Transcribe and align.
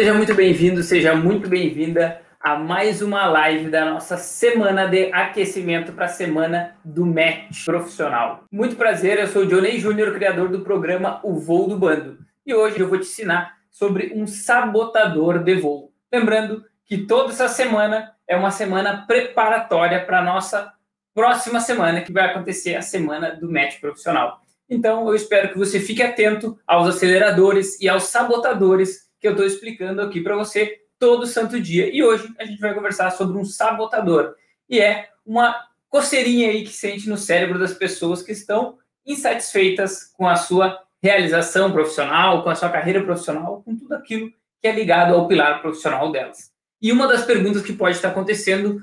Seja 0.00 0.14
muito 0.14 0.34
bem-vindo, 0.34 0.82
seja 0.82 1.14
muito 1.14 1.46
bem-vinda 1.46 2.22
a 2.40 2.56
mais 2.56 3.02
uma 3.02 3.26
live 3.26 3.68
da 3.68 3.84
nossa 3.84 4.16
semana 4.16 4.86
de 4.86 5.12
aquecimento 5.12 5.92
para 5.92 6.06
a 6.06 6.08
semana 6.08 6.74
do 6.82 7.04
match 7.04 7.66
profissional. 7.66 8.44
Muito 8.50 8.76
prazer, 8.76 9.18
eu 9.18 9.26
sou 9.26 9.42
o 9.42 9.46
Johnny 9.46 9.78
Júnior, 9.78 10.14
criador 10.14 10.48
do 10.48 10.60
programa 10.60 11.20
O 11.22 11.34
Voo 11.34 11.68
do 11.68 11.76
Bando. 11.76 12.16
E 12.46 12.54
hoje 12.54 12.80
eu 12.80 12.88
vou 12.88 12.96
te 12.96 13.04
ensinar 13.04 13.58
sobre 13.70 14.14
um 14.16 14.26
sabotador 14.26 15.44
de 15.44 15.56
voo. 15.56 15.92
Lembrando 16.10 16.64
que 16.86 16.96
toda 16.96 17.34
essa 17.34 17.46
semana 17.46 18.10
é 18.26 18.34
uma 18.34 18.50
semana 18.50 19.04
preparatória 19.06 20.02
para 20.02 20.20
a 20.20 20.24
nossa 20.24 20.72
próxima 21.14 21.60
semana, 21.60 22.00
que 22.00 22.10
vai 22.10 22.24
acontecer 22.24 22.74
a 22.74 22.80
semana 22.80 23.36
do 23.36 23.52
match 23.52 23.78
profissional. 23.78 24.40
Então, 24.66 25.06
eu 25.06 25.14
espero 25.14 25.50
que 25.50 25.58
você 25.58 25.78
fique 25.78 26.02
atento 26.02 26.58
aos 26.66 26.88
aceleradores 26.88 27.78
e 27.82 27.86
aos 27.86 28.04
sabotadores 28.04 29.09
que 29.20 29.28
eu 29.28 29.32
estou 29.32 29.46
explicando 29.46 30.00
aqui 30.00 30.20
para 30.20 30.36
você 30.36 30.80
todo 30.98 31.26
santo 31.26 31.60
dia. 31.60 31.94
E 31.94 32.02
hoje 32.02 32.32
a 32.38 32.44
gente 32.44 32.60
vai 32.60 32.74
conversar 32.74 33.10
sobre 33.10 33.38
um 33.38 33.44
sabotador. 33.44 34.34
E 34.68 34.80
é 34.80 35.08
uma 35.24 35.54
coceirinha 35.88 36.50
aí 36.50 36.64
que 36.64 36.72
sente 36.72 37.08
no 37.08 37.16
cérebro 37.16 37.58
das 37.58 37.74
pessoas 37.74 38.22
que 38.22 38.32
estão 38.32 38.78
insatisfeitas 39.04 40.04
com 40.04 40.26
a 40.26 40.36
sua 40.36 40.78
realização 41.02 41.72
profissional, 41.72 42.42
com 42.42 42.50
a 42.50 42.54
sua 42.54 42.68
carreira 42.68 43.02
profissional, 43.02 43.62
com 43.62 43.76
tudo 43.76 43.94
aquilo 43.94 44.30
que 44.60 44.68
é 44.68 44.72
ligado 44.72 45.14
ao 45.14 45.26
pilar 45.26 45.60
profissional 45.60 46.12
delas. 46.12 46.50
E 46.80 46.92
uma 46.92 47.06
das 47.06 47.24
perguntas 47.24 47.62
que 47.62 47.72
pode 47.72 47.96
estar 47.96 48.08
acontecendo 48.08 48.80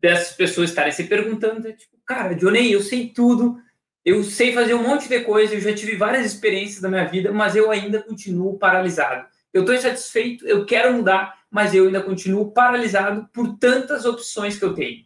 dessas 0.00 0.34
pessoas 0.34 0.70
estarem 0.70 0.92
se 0.92 1.04
perguntando 1.04 1.68
é 1.68 1.72
tipo, 1.72 1.96
cara, 2.06 2.34
Johnny, 2.34 2.72
eu 2.72 2.80
sei 2.80 3.08
tudo, 3.08 3.60
eu 4.04 4.24
sei 4.24 4.52
fazer 4.54 4.74
um 4.74 4.82
monte 4.82 5.08
de 5.08 5.20
coisa, 5.20 5.54
eu 5.54 5.60
já 5.60 5.74
tive 5.74 5.96
várias 5.96 6.24
experiências 6.24 6.80
da 6.80 6.88
minha 6.88 7.04
vida, 7.04 7.30
mas 7.32 7.54
eu 7.54 7.70
ainda 7.70 8.02
continuo 8.02 8.58
paralisado. 8.58 9.26
Eu 9.52 9.62
estou 9.62 9.74
insatisfeito, 9.74 10.46
eu 10.46 10.64
quero 10.64 10.92
mudar, 10.94 11.40
mas 11.50 11.74
eu 11.74 11.86
ainda 11.86 12.00
continuo 12.00 12.52
paralisado 12.52 13.28
por 13.32 13.58
tantas 13.58 14.04
opções 14.04 14.56
que 14.56 14.64
eu 14.64 14.74
tenho. 14.74 15.04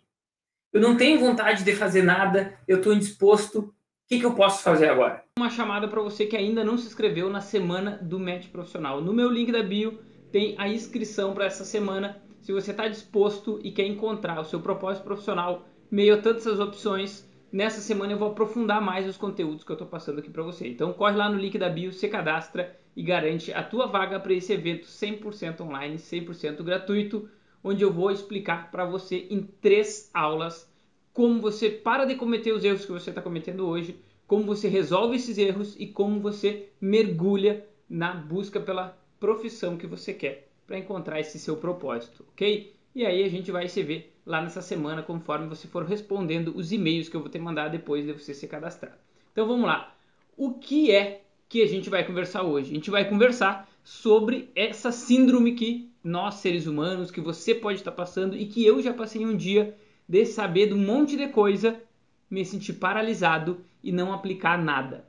Eu 0.71 0.83
não 0.83 0.97
tenho 0.97 1.19
vontade 1.19 1.65
de 1.65 1.75
fazer 1.75 2.03
nada, 2.03 2.59
eu 2.69 2.77
estou 2.77 2.93
indisposto. 2.93 3.61
O 3.61 3.75
que, 4.07 4.19
que 4.21 4.27
eu 4.27 4.35
posso 4.35 4.63
fazer 4.63 4.91
agora? 4.91 5.25
Uma 5.39 5.49
chamada 5.49 5.89
para 5.89 6.03
você 6.03 6.27
que 6.27 6.37
ainda 6.37 6.63
não 6.63 6.77
se 6.77 6.87
inscreveu 6.87 7.31
na 7.31 7.41
semana 7.41 7.99
do 8.03 8.19
Match 8.21 8.49
Profissional. 8.49 9.01
No 9.01 9.15
meu 9.15 9.31
link 9.31 9.51
da 9.51 9.63
bio 9.63 9.99
tem 10.31 10.55
a 10.59 10.69
inscrição 10.69 11.33
para 11.33 11.47
essa 11.47 11.65
semana. 11.65 12.21
Se 12.43 12.53
você 12.53 12.73
está 12.73 12.87
disposto 12.87 13.59
e 13.65 13.73
quer 13.73 13.87
encontrar 13.87 14.39
o 14.41 14.45
seu 14.45 14.61
propósito 14.61 15.05
profissional, 15.05 15.67
meio 15.91 16.15
a 16.15 16.19
tantas 16.21 16.61
opções, 16.61 17.27
nessa 17.51 17.81
semana 17.81 18.13
eu 18.13 18.19
vou 18.19 18.33
aprofundar 18.33 18.83
mais 18.83 19.09
os 19.09 19.17
conteúdos 19.17 19.65
que 19.65 19.71
eu 19.71 19.75
estou 19.75 19.89
passando 19.89 20.19
aqui 20.19 20.29
para 20.29 20.43
você. 20.43 20.69
Então 20.69 20.93
corre 20.93 21.17
lá 21.17 21.31
no 21.31 21.39
link 21.39 21.57
da 21.57 21.71
bio, 21.71 21.93
se 21.93 22.09
cadastra 22.09 22.79
e 22.97 23.03
garante 23.03 23.53
a 23.53 23.63
tua 23.63 23.87
vaga 23.87 24.21
para 24.21 24.33
esse 24.33 24.53
evento 24.53 24.87
100% 24.87 25.61
online, 25.61 25.97
100% 25.97 26.63
gratuito, 26.63 27.29
onde 27.63 27.83
eu 27.83 27.93
vou 27.93 28.11
explicar 28.11 28.71
para 28.71 28.85
você 28.85 29.27
em 29.31 29.43
três 29.43 30.11
aulas 30.13 30.71
como 31.13 31.41
você 31.41 31.71
para 31.71 32.05
de 32.05 32.17
cometer 32.17 32.53
os 32.53 32.65
erros 32.65 32.85
que 32.85 32.93
você 32.93 33.11
está 33.11 33.23
cometendo 33.23 33.67
hoje, 33.67 33.97
como 34.27 34.45
você 34.45 34.69
resolve 34.69 35.17
esses 35.17 35.39
erros 35.39 35.77
e 35.79 35.87
como 35.87 36.21
você 36.21 36.69
mergulha 36.81 37.65
na 37.89 38.13
busca 38.13 38.59
pela 38.59 38.99
profissão 39.21 39.77
que 39.77 39.87
você 39.87 40.13
quer 40.13 40.49
para 40.67 40.79
encontrar 40.79 41.21
esse 41.21 41.39
seu 41.39 41.57
propósito, 41.57 42.25
ok? 42.33 42.75
E 42.95 43.05
aí 43.05 43.23
a 43.23 43.29
gente 43.29 43.51
vai 43.51 43.69
se 43.69 43.83
ver 43.83 44.15
lá 44.25 44.41
nessa 44.41 44.63
semana 44.63 45.03
conforme 45.03 45.47
você 45.47 45.69
for 45.69 45.85
respondendo 45.85 46.57
os 46.57 46.73
e-mails 46.73 47.09
que 47.09 47.17
eu 47.17 47.21
vou 47.21 47.29
te 47.29 47.39
mandar 47.39 47.69
depois 47.69 48.05
de 48.05 48.13
você 48.13 48.33
se 48.33 48.47
cadastrar. 48.47 48.99
Então 49.33 49.47
vamos 49.47 49.67
lá. 49.67 49.97
O 50.37 50.55
que 50.55 50.91
é 50.91 51.24
que 51.55 51.63
a 51.63 51.69
gente 51.69 51.89
vai 51.89 52.03
conversar 52.03 52.43
hoje. 52.43 52.73
A 52.73 52.75
gente 52.75 52.91
vai 52.91 53.09
conversar 53.09 53.71
sobre 53.85 54.51
essa 54.57 54.91
síndrome 54.91 55.53
que 55.53 55.89
nós, 56.03 56.35
seres 56.35 56.67
humanos, 56.67 57.13
que 57.13 57.21
você 57.21 57.55
pode 57.55 57.79
estar 57.79 57.93
passando 57.93 58.37
e 58.37 58.45
que 58.45 58.67
eu 58.67 58.83
já 58.83 58.93
passei 58.93 59.25
um 59.25 59.37
dia 59.37 59.73
de 60.09 60.27
saber 60.27 60.67
de 60.67 60.75
um 60.75 60.85
monte 60.85 61.17
de 61.17 61.29
coisa, 61.29 61.81
me 62.29 62.45
sentir 62.45 62.73
paralisado 62.73 63.61
e 63.85 63.93
não 63.93 64.13
aplicar 64.13 64.61
nada. 64.61 65.07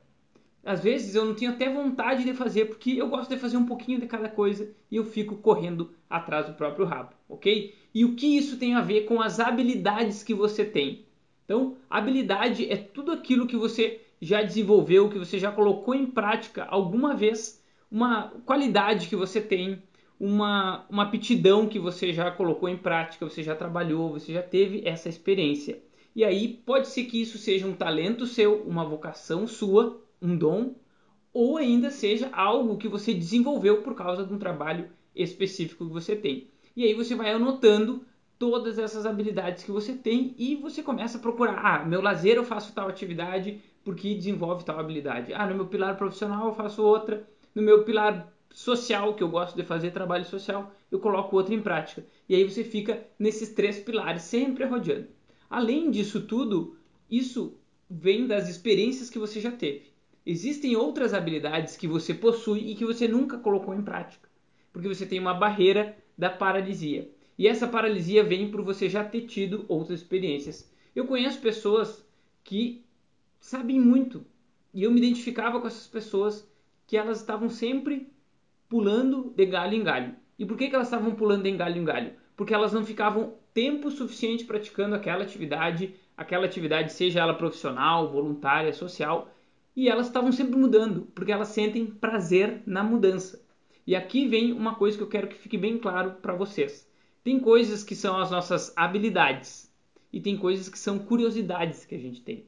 Às 0.64 0.84
vezes 0.84 1.16
eu 1.16 1.24
não 1.24 1.34
tenho 1.34 1.50
até 1.50 1.68
vontade 1.68 2.22
de 2.22 2.32
fazer, 2.32 2.66
porque 2.66 2.92
eu 2.92 3.08
gosto 3.08 3.30
de 3.30 3.40
fazer 3.40 3.56
um 3.56 3.66
pouquinho 3.66 3.98
de 3.98 4.06
cada 4.06 4.28
coisa 4.28 4.70
e 4.88 4.94
eu 4.94 5.04
fico 5.04 5.34
correndo 5.38 5.90
atrás 6.08 6.46
do 6.46 6.54
próprio 6.54 6.86
rabo, 6.86 7.10
ok? 7.28 7.74
E 7.92 8.04
o 8.04 8.14
que 8.14 8.36
isso 8.36 8.56
tem 8.56 8.76
a 8.76 8.80
ver 8.80 9.00
com 9.00 9.20
as 9.20 9.40
habilidades 9.40 10.22
que 10.22 10.32
você 10.32 10.64
tem? 10.64 11.06
Então, 11.44 11.76
habilidade 11.90 12.70
é 12.70 12.76
tudo 12.76 13.10
aquilo 13.10 13.48
que 13.48 13.56
você 13.56 14.00
já 14.20 14.42
desenvolveu, 14.42 15.08
que 15.08 15.18
você 15.18 15.38
já 15.38 15.52
colocou 15.52 15.94
em 15.94 16.06
prática 16.06 16.64
alguma 16.64 17.14
vez, 17.14 17.62
uma 17.90 18.28
qualidade 18.44 19.08
que 19.08 19.16
você 19.16 19.40
tem, 19.40 19.82
uma, 20.18 20.86
uma 20.88 21.04
aptidão 21.04 21.68
que 21.68 21.78
você 21.78 22.12
já 22.12 22.30
colocou 22.30 22.68
em 22.68 22.76
prática, 22.76 23.28
você 23.28 23.42
já 23.42 23.54
trabalhou, 23.54 24.12
você 24.12 24.32
já 24.32 24.42
teve 24.42 24.82
essa 24.86 25.08
experiência. 25.08 25.80
E 26.14 26.24
aí 26.24 26.48
pode 26.48 26.88
ser 26.88 27.04
que 27.04 27.20
isso 27.20 27.36
seja 27.36 27.66
um 27.66 27.74
talento 27.74 28.24
seu, 28.26 28.62
uma 28.62 28.84
vocação 28.84 29.46
sua, 29.46 30.02
um 30.20 30.36
dom, 30.36 30.74
ou 31.32 31.58
ainda 31.58 31.90
seja 31.90 32.30
algo 32.32 32.78
que 32.78 32.88
você 32.88 33.12
desenvolveu 33.12 33.82
por 33.82 33.94
causa 33.94 34.24
de 34.24 34.32
um 34.32 34.38
trabalho 34.38 34.88
específico 35.14 35.86
que 35.86 35.92
você 35.92 36.16
tem. 36.16 36.48
E 36.74 36.84
aí 36.84 36.94
você 36.94 37.14
vai 37.14 37.30
anotando 37.30 38.04
todas 38.38 38.78
essas 38.78 39.04
habilidades 39.04 39.64
que 39.64 39.70
você 39.70 39.92
tem 39.92 40.34
e 40.38 40.54
você 40.54 40.82
começa 40.82 41.18
a 41.18 41.20
procurar, 41.20 41.58
ah, 41.58 41.84
meu 41.84 42.00
lazer 42.00 42.36
eu 42.36 42.44
faço 42.44 42.74
tal 42.74 42.88
atividade, 42.88 43.60
porque 43.86 44.16
desenvolve 44.16 44.64
tal 44.64 44.80
habilidade. 44.80 45.32
Ah, 45.32 45.46
no 45.46 45.54
meu 45.54 45.68
pilar 45.68 45.96
profissional 45.96 46.48
eu 46.48 46.54
faço 46.56 46.82
outra, 46.82 47.24
no 47.54 47.62
meu 47.62 47.84
pilar 47.84 48.34
social, 48.50 49.14
que 49.14 49.22
eu 49.22 49.28
gosto 49.28 49.54
de 49.54 49.62
fazer 49.62 49.92
trabalho 49.92 50.24
social, 50.24 50.74
eu 50.90 50.98
coloco 50.98 51.36
outra 51.36 51.54
em 51.54 51.62
prática. 51.62 52.04
E 52.28 52.34
aí 52.34 52.42
você 52.42 52.64
fica 52.64 53.06
nesses 53.16 53.50
três 53.50 53.78
pilares 53.78 54.22
sempre 54.22 54.64
rodeando. 54.64 55.06
Além 55.48 55.88
disso 55.88 56.22
tudo, 56.22 56.76
isso 57.08 57.56
vem 57.88 58.26
das 58.26 58.48
experiências 58.48 59.08
que 59.08 59.20
você 59.20 59.40
já 59.40 59.52
teve. 59.52 59.92
Existem 60.26 60.74
outras 60.74 61.14
habilidades 61.14 61.76
que 61.76 61.86
você 61.86 62.12
possui 62.12 62.72
e 62.72 62.74
que 62.74 62.84
você 62.84 63.06
nunca 63.06 63.38
colocou 63.38 63.72
em 63.72 63.82
prática, 63.82 64.28
porque 64.72 64.88
você 64.88 65.06
tem 65.06 65.20
uma 65.20 65.34
barreira 65.34 65.96
da 66.18 66.28
paralisia. 66.28 67.08
E 67.38 67.46
essa 67.46 67.68
paralisia 67.68 68.24
vem 68.24 68.50
por 68.50 68.62
você 68.62 68.88
já 68.88 69.04
ter 69.04 69.28
tido 69.28 69.64
outras 69.68 70.00
experiências. 70.00 70.68
Eu 70.92 71.06
conheço 71.06 71.40
pessoas 71.40 72.04
que 72.42 72.84
sabem 73.38 73.80
muito. 73.80 74.24
E 74.72 74.82
eu 74.82 74.90
me 74.90 74.98
identificava 74.98 75.60
com 75.60 75.66
essas 75.66 75.86
pessoas 75.86 76.48
que 76.86 76.96
elas 76.96 77.20
estavam 77.20 77.48
sempre 77.48 78.12
pulando 78.68 79.32
de 79.34 79.46
galho 79.46 79.74
em 79.74 79.82
galho. 79.82 80.14
E 80.38 80.44
por 80.44 80.56
que, 80.56 80.68
que 80.68 80.74
elas 80.74 80.88
estavam 80.88 81.14
pulando 81.14 81.44
de 81.44 81.52
galho 81.52 81.80
em 81.80 81.84
galho? 81.84 82.12
Porque 82.36 82.52
elas 82.52 82.72
não 82.72 82.84
ficavam 82.84 83.34
tempo 83.54 83.90
suficiente 83.90 84.44
praticando 84.44 84.94
aquela 84.94 85.24
atividade, 85.24 85.94
aquela 86.16 86.44
atividade, 86.44 86.92
seja 86.92 87.20
ela 87.20 87.34
profissional, 87.34 88.10
voluntária, 88.10 88.72
social, 88.72 89.32
e 89.74 89.88
elas 89.88 90.06
estavam 90.06 90.32
sempre 90.32 90.56
mudando, 90.56 91.02
porque 91.14 91.32
elas 91.32 91.48
sentem 91.48 91.86
prazer 91.86 92.62
na 92.66 92.82
mudança. 92.82 93.42
E 93.86 93.94
aqui 93.94 94.26
vem 94.26 94.52
uma 94.52 94.74
coisa 94.74 94.96
que 94.96 95.02
eu 95.02 95.08
quero 95.08 95.28
que 95.28 95.36
fique 95.36 95.56
bem 95.56 95.78
claro 95.78 96.12
para 96.20 96.34
vocês. 96.34 96.90
Tem 97.22 97.38
coisas 97.38 97.82
que 97.82 97.94
são 97.94 98.18
as 98.18 98.30
nossas 98.30 98.72
habilidades 98.76 99.72
e 100.12 100.20
tem 100.20 100.36
coisas 100.36 100.68
que 100.68 100.78
são 100.78 100.98
curiosidades 100.98 101.84
que 101.84 101.94
a 101.94 101.98
gente 101.98 102.20
tem. 102.22 102.46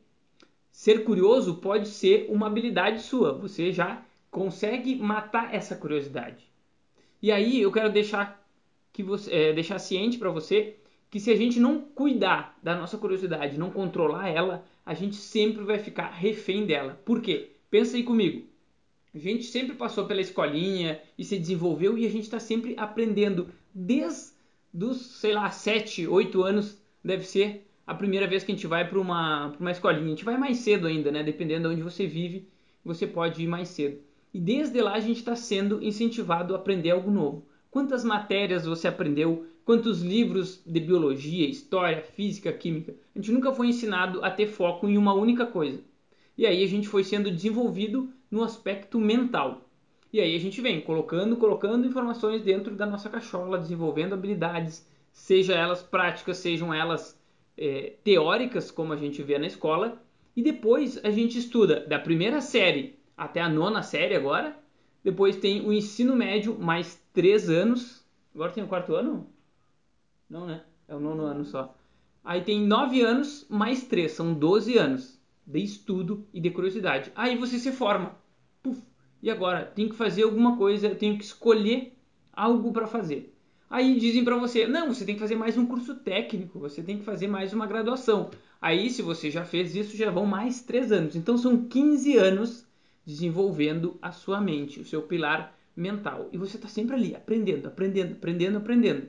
Ser 0.78 1.02
curioso 1.02 1.56
pode 1.56 1.88
ser 1.88 2.28
uma 2.30 2.46
habilidade 2.46 3.02
sua, 3.02 3.32
você 3.32 3.72
já 3.72 4.00
consegue 4.30 4.94
matar 4.94 5.52
essa 5.52 5.74
curiosidade. 5.74 6.48
E 7.20 7.32
aí 7.32 7.60
eu 7.60 7.72
quero 7.72 7.92
deixar 7.92 8.48
que 8.92 9.02
você 9.02 9.28
é, 9.34 9.52
deixar 9.52 9.80
ciente 9.80 10.18
para 10.18 10.30
você 10.30 10.76
que 11.10 11.18
se 11.18 11.32
a 11.32 11.36
gente 11.36 11.58
não 11.58 11.80
cuidar 11.80 12.56
da 12.62 12.76
nossa 12.76 12.96
curiosidade, 12.96 13.58
não 13.58 13.72
controlar 13.72 14.28
ela, 14.28 14.64
a 14.86 14.94
gente 14.94 15.16
sempre 15.16 15.64
vai 15.64 15.80
ficar 15.80 16.10
refém 16.10 16.64
dela. 16.64 16.96
Por 17.04 17.20
quê? 17.20 17.56
Pensa 17.68 17.96
aí 17.96 18.04
comigo. 18.04 18.46
A 19.12 19.18
gente 19.18 19.46
sempre 19.46 19.74
passou 19.74 20.06
pela 20.06 20.20
escolinha 20.20 21.02
e 21.18 21.24
se 21.24 21.36
desenvolveu 21.40 21.98
e 21.98 22.06
a 22.06 22.10
gente 22.10 22.22
está 22.22 22.38
sempre 22.38 22.76
aprendendo 22.76 23.48
desde 23.74 24.30
os, 24.72 25.18
sei 25.18 25.32
lá, 25.32 25.50
7, 25.50 26.06
8 26.06 26.40
anos, 26.40 26.80
deve 27.02 27.24
ser, 27.24 27.67
a 27.88 27.94
primeira 27.94 28.26
vez 28.26 28.44
que 28.44 28.52
a 28.52 28.54
gente 28.54 28.66
vai 28.66 28.86
para 28.86 29.00
uma, 29.00 29.46
uma 29.58 29.70
escolinha. 29.70 30.04
A 30.04 30.10
gente 30.10 30.24
vai 30.24 30.36
mais 30.36 30.58
cedo 30.58 30.86
ainda, 30.86 31.10
né? 31.10 31.22
Dependendo 31.22 31.70
de 31.70 31.74
onde 31.74 31.82
você 31.82 32.06
vive, 32.06 32.46
você 32.84 33.06
pode 33.06 33.42
ir 33.42 33.46
mais 33.46 33.68
cedo. 33.70 33.98
E 34.32 34.38
desde 34.38 34.78
lá 34.82 34.92
a 34.92 35.00
gente 35.00 35.16
está 35.16 35.34
sendo 35.34 35.82
incentivado 35.82 36.54
a 36.54 36.58
aprender 36.58 36.90
algo 36.90 37.10
novo. 37.10 37.46
Quantas 37.70 38.04
matérias 38.04 38.66
você 38.66 38.86
aprendeu? 38.86 39.46
Quantos 39.64 40.02
livros 40.02 40.62
de 40.66 40.80
biologia, 40.80 41.48
história, 41.48 42.02
física, 42.02 42.52
química? 42.52 42.94
A 43.14 43.18
gente 43.18 43.32
nunca 43.32 43.52
foi 43.52 43.68
ensinado 43.68 44.22
a 44.22 44.30
ter 44.30 44.48
foco 44.48 44.86
em 44.86 44.98
uma 44.98 45.14
única 45.14 45.46
coisa. 45.46 45.80
E 46.36 46.44
aí 46.44 46.62
a 46.62 46.68
gente 46.68 46.86
foi 46.86 47.02
sendo 47.02 47.30
desenvolvido 47.30 48.10
no 48.30 48.44
aspecto 48.44 49.00
mental. 49.00 49.66
E 50.12 50.20
aí 50.20 50.36
a 50.36 50.38
gente 50.38 50.60
vem 50.60 50.82
colocando, 50.82 51.36
colocando 51.38 51.86
informações 51.86 52.42
dentro 52.42 52.74
da 52.76 52.84
nossa 52.84 53.08
cachola, 53.08 53.58
desenvolvendo 53.58 54.12
habilidades, 54.12 54.86
seja 55.10 55.54
elas 55.54 55.82
práticas, 55.82 56.36
sejam 56.36 56.72
elas 56.72 57.17
é, 57.58 57.94
teóricas, 58.04 58.70
como 58.70 58.92
a 58.92 58.96
gente 58.96 59.22
vê 59.22 59.38
na 59.38 59.46
escola, 59.46 60.00
e 60.36 60.42
depois 60.42 60.98
a 61.04 61.10
gente 61.10 61.38
estuda 61.38 61.80
da 61.80 61.98
primeira 61.98 62.40
série 62.40 62.98
até 63.16 63.40
a 63.40 63.48
nona 63.48 63.82
série 63.82 64.14
agora, 64.14 64.56
Depois 65.02 65.36
tem 65.36 65.66
o 65.66 65.72
ensino 65.72 66.14
médio, 66.14 66.58
mais 66.58 67.02
três 67.12 67.48
anos. 67.48 68.04
Agora 68.34 68.52
tem 68.52 68.62
o 68.62 68.68
quarto 68.68 68.94
ano? 68.94 69.26
Não, 70.28 70.46
né? 70.46 70.62
É 70.86 70.94
o 70.94 71.00
nono 71.00 71.22
ano 71.24 71.44
só. 71.44 71.74
Aí 72.22 72.42
tem 72.42 72.60
nove 72.66 73.00
anos, 73.00 73.46
mais 73.48 73.84
três, 73.84 74.12
são 74.12 74.34
12 74.34 74.76
anos 74.76 75.18
de 75.46 75.60
estudo 75.62 76.26
e 76.32 76.40
de 76.40 76.50
curiosidade. 76.50 77.10
Aí 77.14 77.36
você 77.36 77.58
se 77.58 77.72
forma. 77.72 78.16
Puf. 78.62 78.82
E 79.22 79.30
agora? 79.30 79.64
Tenho 79.64 79.88
que 79.88 79.96
fazer 79.96 80.24
alguma 80.24 80.56
coisa, 80.58 80.94
tenho 80.94 81.16
que 81.16 81.24
escolher 81.24 81.96
algo 82.32 82.72
para 82.72 82.86
fazer. 82.86 83.34
Aí 83.70 83.98
dizem 83.98 84.24
para 84.24 84.36
você, 84.36 84.66
não, 84.66 84.92
você 84.92 85.04
tem 85.04 85.14
que 85.14 85.20
fazer 85.20 85.36
mais 85.36 85.58
um 85.58 85.66
curso 85.66 85.94
técnico, 85.94 86.58
você 86.58 86.82
tem 86.82 86.98
que 86.98 87.04
fazer 87.04 87.28
mais 87.28 87.52
uma 87.52 87.66
graduação. 87.66 88.30
Aí, 88.60 88.88
se 88.88 89.02
você 89.02 89.30
já 89.30 89.44
fez 89.44 89.76
isso, 89.76 89.96
já 89.96 90.10
vão 90.10 90.24
mais 90.24 90.62
três 90.62 90.90
anos. 90.90 91.14
Então, 91.14 91.36
são 91.36 91.64
15 91.68 92.16
anos 92.16 92.66
desenvolvendo 93.04 93.98
a 94.00 94.10
sua 94.10 94.40
mente, 94.40 94.80
o 94.80 94.84
seu 94.84 95.02
pilar 95.02 95.54
mental. 95.76 96.28
E 96.32 96.38
você 96.38 96.56
está 96.56 96.66
sempre 96.66 96.96
ali, 96.96 97.14
aprendendo, 97.14 97.68
aprendendo, 97.68 98.12
aprendendo, 98.12 98.56
aprendendo. 98.58 99.08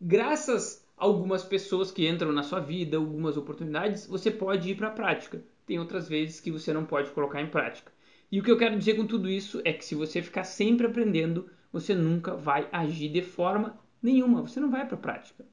Graças 0.00 0.84
a 0.98 1.04
algumas 1.04 1.42
pessoas 1.42 1.90
que 1.90 2.06
entram 2.06 2.30
na 2.30 2.42
sua 2.42 2.60
vida, 2.60 2.98
algumas 2.98 3.36
oportunidades, 3.38 4.06
você 4.06 4.30
pode 4.30 4.70
ir 4.70 4.76
para 4.76 4.88
a 4.88 4.92
prática. 4.92 5.42
Tem 5.66 5.78
outras 5.78 6.08
vezes 6.08 6.40
que 6.40 6.50
você 6.50 6.72
não 6.72 6.84
pode 6.84 7.10
colocar 7.10 7.40
em 7.40 7.48
prática. 7.48 7.90
E 8.30 8.38
o 8.38 8.42
que 8.42 8.50
eu 8.50 8.58
quero 8.58 8.78
dizer 8.78 8.94
com 8.94 9.06
tudo 9.06 9.30
isso 9.30 9.62
é 9.64 9.72
que 9.72 9.84
se 9.84 9.94
você 9.94 10.20
ficar 10.20 10.44
sempre 10.44 10.86
aprendendo, 10.86 11.48
você 11.72 11.94
nunca 11.94 12.36
vai 12.36 12.68
agir 12.70 13.08
de 13.08 13.22
forma 13.22 13.78
nenhuma, 14.04 14.42
você 14.42 14.60
não 14.60 14.70
vai 14.70 14.86
para 14.86 14.96
a 14.96 15.00
prática. 15.00 15.44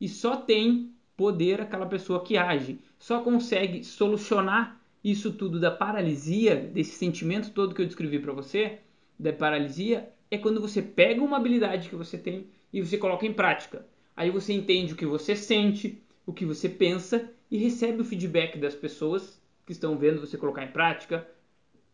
E 0.00 0.08
só 0.08 0.36
tem 0.36 0.92
poder 1.16 1.60
aquela 1.60 1.86
pessoa 1.86 2.22
que 2.22 2.36
age. 2.36 2.78
Só 2.98 3.20
consegue 3.22 3.82
solucionar 3.82 4.80
isso 5.02 5.32
tudo 5.32 5.58
da 5.58 5.70
paralisia, 5.70 6.54
desse 6.54 6.92
sentimento 6.92 7.50
todo 7.50 7.74
que 7.74 7.82
eu 7.82 7.86
descrevi 7.86 8.18
para 8.18 8.32
você, 8.32 8.80
da 9.18 9.32
paralisia, 9.32 10.12
é 10.30 10.36
quando 10.36 10.60
você 10.60 10.82
pega 10.82 11.22
uma 11.22 11.38
habilidade 11.38 11.88
que 11.88 11.96
você 11.96 12.18
tem 12.18 12.46
e 12.72 12.80
você 12.80 12.98
coloca 12.98 13.26
em 13.26 13.32
prática. 13.32 13.84
Aí 14.16 14.30
você 14.30 14.52
entende 14.52 14.92
o 14.92 14.96
que 14.96 15.06
você 15.06 15.34
sente, 15.34 16.02
o 16.26 16.32
que 16.32 16.44
você 16.44 16.68
pensa 16.68 17.30
e 17.50 17.56
recebe 17.56 18.02
o 18.02 18.04
feedback 18.04 18.58
das 18.58 18.74
pessoas 18.74 19.40
que 19.64 19.72
estão 19.72 19.96
vendo 19.96 20.20
você 20.20 20.36
colocar 20.36 20.64
em 20.64 20.72
prática, 20.72 21.26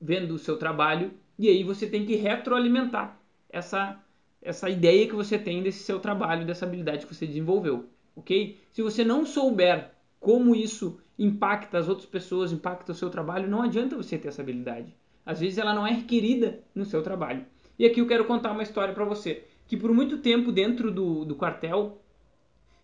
vendo 0.00 0.34
o 0.34 0.38
seu 0.38 0.56
trabalho, 0.56 1.12
e 1.38 1.48
aí 1.48 1.62
você 1.62 1.86
tem 1.86 2.04
que 2.04 2.16
retroalimentar 2.16 3.18
essa 3.48 4.00
essa 4.44 4.68
ideia 4.68 5.08
que 5.08 5.14
você 5.14 5.38
tem 5.38 5.62
desse 5.62 5.82
seu 5.82 5.98
trabalho, 5.98 6.46
dessa 6.46 6.64
habilidade 6.64 7.06
que 7.06 7.14
você 7.14 7.26
desenvolveu 7.26 7.88
ok? 8.16 8.58
Se 8.70 8.82
você 8.82 9.04
não 9.04 9.26
souber 9.26 9.90
como 10.20 10.54
isso 10.54 10.98
impacta 11.18 11.78
as 11.78 11.88
outras 11.88 12.06
pessoas, 12.06 12.52
impacta 12.52 12.92
o 12.92 12.94
seu 12.94 13.10
trabalho, 13.10 13.48
não 13.48 13.62
adianta 13.62 13.96
você 13.96 14.16
ter 14.16 14.28
essa 14.28 14.42
habilidade. 14.42 14.94
Às 15.24 15.40
vezes 15.40 15.58
ela 15.58 15.74
não 15.74 15.86
é 15.86 15.92
requerida 15.92 16.60
no 16.74 16.84
seu 16.84 17.02
trabalho. 17.02 17.44
E 17.78 17.84
aqui 17.84 18.00
eu 18.00 18.06
quero 18.06 18.24
contar 18.24 18.52
uma 18.52 18.62
história 18.62 18.94
para 18.94 19.04
você, 19.04 19.44
que 19.66 19.76
por 19.76 19.92
muito 19.92 20.18
tempo 20.18 20.52
dentro 20.52 20.90
do, 20.90 21.24
do 21.24 21.34
quartel, 21.34 22.00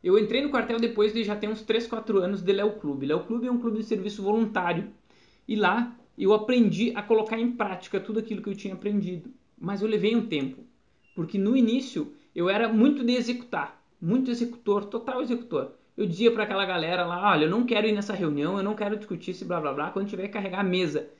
eu 0.02 0.18
entrei 0.18 0.42
no 0.42 0.50
quartel 0.50 0.78
depois 0.78 1.12
de 1.12 1.22
já 1.22 1.36
ter 1.36 1.48
uns 1.48 1.62
3, 1.62 1.86
4 1.86 2.18
anos 2.18 2.42
de 2.42 2.52
Léo 2.52 2.72
Clube. 2.72 3.06
Léo 3.06 3.24
Clube 3.24 3.46
é 3.46 3.50
um 3.50 3.60
clube 3.60 3.78
de 3.78 3.84
serviço 3.84 4.22
voluntário. 4.22 4.90
E 5.46 5.54
lá 5.54 5.94
eu 6.16 6.32
aprendi 6.32 6.92
a 6.94 7.02
colocar 7.02 7.38
em 7.38 7.52
prática 7.52 8.00
tudo 8.00 8.18
aquilo 8.18 8.42
que 8.42 8.48
eu 8.48 8.56
tinha 8.56 8.74
aprendido. 8.74 9.30
Mas 9.58 9.82
eu 9.82 9.88
levei 9.88 10.16
um 10.16 10.26
tempo. 10.26 10.64
Porque 11.14 11.38
no 11.38 11.56
início 11.56 12.14
eu 12.34 12.48
era 12.48 12.68
muito 12.68 13.04
de 13.04 13.14
executar 13.14 13.80
muito 14.00 14.30
executor, 14.30 14.86
total 14.86 15.20
executor. 15.20 15.72
Eu 15.96 16.06
dizia 16.06 16.32
para 16.32 16.44
aquela 16.44 16.64
galera 16.64 17.04
lá, 17.04 17.30
olha, 17.30 17.44
eu 17.44 17.50
não 17.50 17.66
quero 17.66 17.86
ir 17.86 17.92
nessa 17.92 18.14
reunião, 18.14 18.56
eu 18.56 18.62
não 18.62 18.74
quero 18.74 18.96
discutir 18.96 19.32
esse 19.32 19.44
blá 19.44 19.60
blá 19.60 19.72
blá, 19.72 19.90
quando 19.90 20.08
tiver 20.08 20.28
que 20.28 20.32
carregar 20.32 20.64
mesa, 20.64 21.10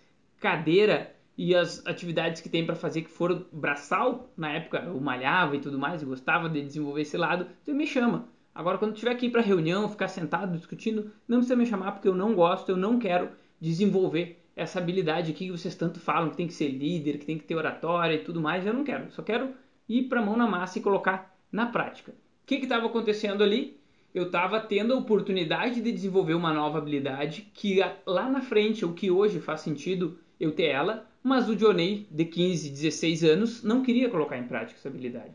cadeira 0.40 1.14
e 1.36 1.54
as 1.54 1.86
atividades 1.86 2.40
que 2.40 2.48
tem 2.48 2.64
para 2.64 2.74
fazer 2.74 3.02
que 3.02 3.10
foram 3.10 3.44
braçal, 3.52 4.30
na 4.36 4.50
época 4.52 4.78
eu 4.78 4.98
malhava 5.00 5.56
e 5.56 5.60
tudo 5.60 5.78
mais, 5.78 6.00
e 6.00 6.06
gostava 6.06 6.48
de 6.48 6.62
desenvolver 6.62 7.02
esse 7.02 7.16
lado, 7.16 7.46
você 7.62 7.74
me 7.74 7.86
chama. 7.86 8.28
Agora 8.54 8.78
quando 8.78 8.94
tiver 8.94 9.14
que 9.14 9.26
ir 9.26 9.30
para 9.30 9.42
reunião, 9.42 9.88
ficar 9.88 10.08
sentado 10.08 10.56
discutindo, 10.56 11.10
não 11.28 11.38
precisa 11.38 11.56
me 11.56 11.66
chamar 11.66 11.92
porque 11.92 12.08
eu 12.08 12.14
não 12.14 12.34
gosto, 12.34 12.70
eu 12.70 12.76
não 12.76 12.98
quero 12.98 13.30
desenvolver 13.60 14.42
essa 14.56 14.78
habilidade 14.78 15.30
aqui 15.30 15.46
que 15.46 15.52
vocês 15.52 15.74
tanto 15.74 16.00
falam, 16.00 16.30
que 16.30 16.36
tem 16.36 16.46
que 16.46 16.54
ser 16.54 16.68
líder, 16.68 17.18
que 17.18 17.26
tem 17.26 17.38
que 17.38 17.44
ter 17.44 17.54
oratória 17.54 18.14
e 18.14 18.24
tudo 18.24 18.40
mais, 18.40 18.66
eu 18.66 18.74
não 18.74 18.84
quero. 18.84 19.10
Só 19.12 19.22
quero 19.22 19.54
ir 19.98 20.04
para 20.04 20.20
a 20.20 20.24
mão 20.24 20.36
na 20.36 20.46
massa 20.46 20.78
e 20.78 20.82
colocar 20.82 21.36
na 21.52 21.66
prática 21.66 22.12
que 22.58 22.64
estava 22.64 22.86
acontecendo 22.86 23.44
ali? 23.44 23.78
Eu 24.12 24.24
estava 24.24 24.58
tendo 24.58 24.92
a 24.92 24.96
oportunidade 24.96 25.80
de 25.80 25.92
desenvolver 25.92 26.34
uma 26.34 26.52
nova 26.52 26.78
habilidade 26.78 27.48
que 27.54 27.78
lá 28.04 28.28
na 28.28 28.40
frente, 28.40 28.84
o 28.84 28.92
que 28.92 29.10
hoje 29.10 29.38
faz 29.38 29.60
sentido 29.60 30.18
eu 30.38 30.50
ter 30.50 30.64
ela, 30.64 31.08
mas 31.22 31.48
o 31.48 31.54
Johnny, 31.54 32.08
de 32.10 32.24
15, 32.24 32.70
16 32.70 33.24
anos, 33.24 33.62
não 33.62 33.82
queria 33.82 34.08
colocar 34.08 34.36
em 34.36 34.48
prática 34.48 34.78
essa 34.78 34.88
habilidade. 34.88 35.34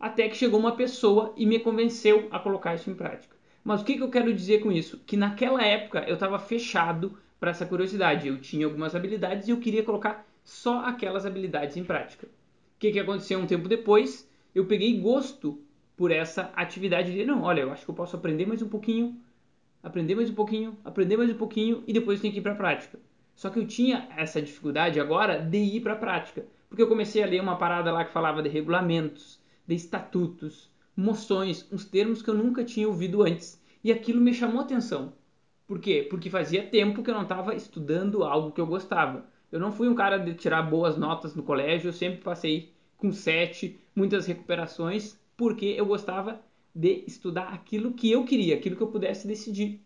Até 0.00 0.28
que 0.28 0.36
chegou 0.36 0.58
uma 0.58 0.76
pessoa 0.76 1.34
e 1.36 1.44
me 1.44 1.58
convenceu 1.58 2.28
a 2.30 2.38
colocar 2.38 2.74
isso 2.74 2.88
em 2.88 2.94
prática. 2.94 3.36
Mas 3.62 3.82
o 3.82 3.84
que, 3.84 3.96
que 3.96 4.02
eu 4.02 4.10
quero 4.10 4.32
dizer 4.32 4.60
com 4.60 4.72
isso? 4.72 4.98
Que 5.04 5.16
naquela 5.16 5.62
época 5.62 6.04
eu 6.06 6.14
estava 6.14 6.38
fechado 6.38 7.18
para 7.38 7.50
essa 7.50 7.66
curiosidade. 7.66 8.28
Eu 8.28 8.40
tinha 8.40 8.64
algumas 8.64 8.94
habilidades 8.94 9.48
e 9.48 9.50
eu 9.50 9.58
queria 9.58 9.82
colocar 9.82 10.26
só 10.44 10.80
aquelas 10.86 11.26
habilidades 11.26 11.76
em 11.76 11.84
prática. 11.84 12.28
O 12.76 12.78
que, 12.78 12.92
que 12.92 13.00
aconteceu 13.00 13.38
um 13.38 13.46
tempo 13.46 13.68
depois? 13.68 14.30
Eu 14.54 14.66
peguei 14.66 15.00
gosto 15.00 15.58
por 15.96 16.10
essa 16.10 16.52
atividade 16.54 17.10
de 17.10 17.24
não, 17.24 17.42
olha, 17.42 17.62
eu 17.62 17.72
acho 17.72 17.86
que 17.86 17.90
eu 17.90 17.94
posso 17.94 18.14
aprender 18.16 18.44
mais 18.44 18.60
um 18.60 18.68
pouquinho, 18.68 19.18
aprender 19.82 20.14
mais 20.14 20.28
um 20.28 20.34
pouquinho, 20.34 20.76
aprender 20.84 21.16
mais 21.16 21.30
um 21.30 21.38
pouquinho 21.38 21.82
e 21.86 21.92
depois 21.94 22.18
eu 22.18 22.22
tenho 22.22 22.34
que 22.34 22.40
ir 22.40 22.42
para 22.42 22.52
a 22.52 22.56
prática. 22.56 22.98
Só 23.34 23.48
que 23.48 23.58
eu 23.58 23.66
tinha 23.66 24.06
essa 24.14 24.42
dificuldade 24.42 25.00
agora 25.00 25.38
de 25.40 25.56
ir 25.56 25.80
para 25.80 25.94
a 25.94 25.96
prática, 25.96 26.44
porque 26.68 26.82
eu 26.82 26.86
comecei 26.86 27.22
a 27.22 27.26
ler 27.26 27.40
uma 27.40 27.56
parada 27.56 27.90
lá 27.90 28.04
que 28.04 28.12
falava 28.12 28.42
de 28.42 28.50
regulamentos, 28.50 29.40
de 29.66 29.74
estatutos, 29.74 30.70
moções, 30.94 31.66
uns 31.72 31.86
termos 31.86 32.20
que 32.20 32.28
eu 32.28 32.34
nunca 32.34 32.62
tinha 32.62 32.86
ouvido 32.86 33.22
antes, 33.22 33.58
e 33.82 33.90
aquilo 33.90 34.20
me 34.20 34.34
chamou 34.34 34.60
atenção. 34.60 35.14
Por 35.66 35.80
quê? 35.80 36.06
Porque 36.10 36.28
fazia 36.28 36.66
tempo 36.66 37.02
que 37.02 37.08
eu 37.08 37.14
não 37.14 37.22
estava 37.22 37.54
estudando 37.54 38.22
algo 38.22 38.52
que 38.52 38.60
eu 38.60 38.66
gostava. 38.66 39.24
Eu 39.50 39.60
não 39.60 39.72
fui 39.72 39.88
um 39.88 39.94
cara 39.94 40.18
de 40.18 40.34
tirar 40.34 40.62
boas 40.62 40.96
notas 40.96 41.34
no 41.34 41.42
colégio, 41.42 41.88
eu 41.88 41.92
sempre 41.92 42.20
passei 42.20 42.72
com 42.96 43.12
sete, 43.12 43.78
muitas 43.94 44.26
recuperações, 44.26 45.18
porque 45.36 45.66
eu 45.66 45.86
gostava 45.86 46.40
de 46.74 47.04
estudar 47.06 47.48
aquilo 47.54 47.92
que 47.92 48.10
eu 48.10 48.24
queria, 48.24 48.56
aquilo 48.56 48.76
que 48.76 48.82
eu 48.82 48.88
pudesse 48.88 49.26
decidir. 49.26 49.80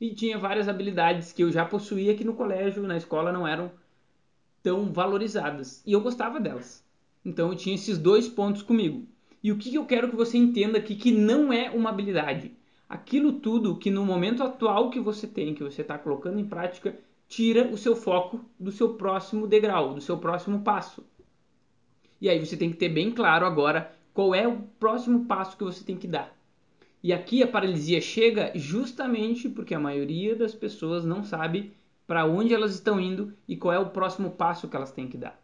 E 0.00 0.12
tinha 0.12 0.38
várias 0.38 0.68
habilidades 0.68 1.32
que 1.32 1.42
eu 1.42 1.52
já 1.52 1.64
possuía 1.64 2.14
que 2.14 2.24
no 2.24 2.34
colégio, 2.34 2.82
na 2.82 2.96
escola 2.96 3.32
não 3.32 3.46
eram 3.46 3.70
tão 4.62 4.92
valorizadas. 4.92 5.82
E 5.86 5.92
eu 5.92 6.00
gostava 6.00 6.40
delas. 6.40 6.84
Então 7.24 7.50
eu 7.50 7.56
tinha 7.56 7.74
esses 7.74 7.96
dois 7.96 8.28
pontos 8.28 8.62
comigo. 8.62 9.06
E 9.42 9.52
o 9.52 9.58
que 9.58 9.74
eu 9.74 9.84
quero 9.84 10.08
que 10.08 10.16
você 10.16 10.36
entenda 10.36 10.78
aqui 10.78 10.94
que 10.94 11.12
não 11.12 11.52
é 11.52 11.70
uma 11.70 11.90
habilidade. 11.90 12.52
Aquilo 12.88 13.34
tudo 13.34 13.76
que 13.76 13.90
no 13.90 14.04
momento 14.04 14.42
atual 14.42 14.90
que 14.90 15.00
você 15.00 15.26
tem, 15.26 15.54
que 15.54 15.62
você 15.62 15.82
está 15.82 15.96
colocando 15.96 16.38
em 16.38 16.44
prática, 16.44 16.98
tira 17.28 17.68
o 17.68 17.76
seu 17.76 17.96
foco 17.96 18.44
do 18.58 18.70
seu 18.70 18.94
próximo 18.94 19.46
degrau, 19.46 19.94
do 19.94 20.00
seu 20.00 20.18
próximo 20.18 20.60
passo. 20.60 21.04
E 22.20 22.28
aí 22.28 22.44
você 22.44 22.56
tem 22.56 22.70
que 22.70 22.76
ter 22.76 22.88
bem 22.88 23.10
claro 23.10 23.44
agora 23.44 23.92
qual 24.12 24.34
é 24.34 24.46
o 24.46 24.58
próximo 24.78 25.26
passo 25.26 25.56
que 25.56 25.64
você 25.64 25.84
tem 25.84 25.96
que 25.96 26.06
dar? 26.06 26.34
E 27.02 27.12
aqui 27.12 27.42
a 27.42 27.48
paralisia 27.48 28.00
chega 28.00 28.52
justamente 28.54 29.48
porque 29.48 29.74
a 29.74 29.80
maioria 29.80 30.34
das 30.34 30.54
pessoas 30.54 31.04
não 31.04 31.22
sabe 31.22 31.74
para 32.06 32.24
onde 32.24 32.54
elas 32.54 32.74
estão 32.74 33.00
indo 33.00 33.34
e 33.46 33.56
qual 33.56 33.74
é 33.74 33.78
o 33.78 33.90
próximo 33.90 34.30
passo 34.30 34.68
que 34.68 34.76
elas 34.76 34.92
têm 34.92 35.08
que 35.08 35.16
dar. 35.16 35.38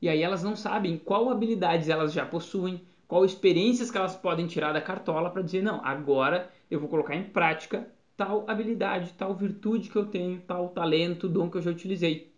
E 0.00 0.08
aí 0.08 0.22
elas 0.22 0.42
não 0.42 0.54
sabem 0.54 0.96
qual 0.98 1.30
habilidades 1.30 1.88
elas 1.88 2.12
já 2.12 2.24
possuem, 2.24 2.82
qual 3.08 3.24
experiências 3.24 3.90
que 3.90 3.98
elas 3.98 4.14
podem 4.14 4.46
tirar 4.46 4.72
da 4.72 4.80
cartola 4.80 5.30
para 5.30 5.42
dizer, 5.42 5.62
não, 5.62 5.84
agora 5.84 6.50
eu 6.70 6.78
vou 6.78 6.88
colocar 6.88 7.16
em 7.16 7.24
prática 7.24 7.88
tal 8.20 8.44
habilidade, 8.46 9.14
tal 9.16 9.34
virtude 9.34 9.88
que 9.88 9.96
eu 9.96 10.04
tenho, 10.04 10.42
tal 10.42 10.68
talento, 10.68 11.26
dom 11.26 11.48
que 11.48 11.56
eu 11.56 11.62
já 11.62 11.70
utilizei. 11.70 12.30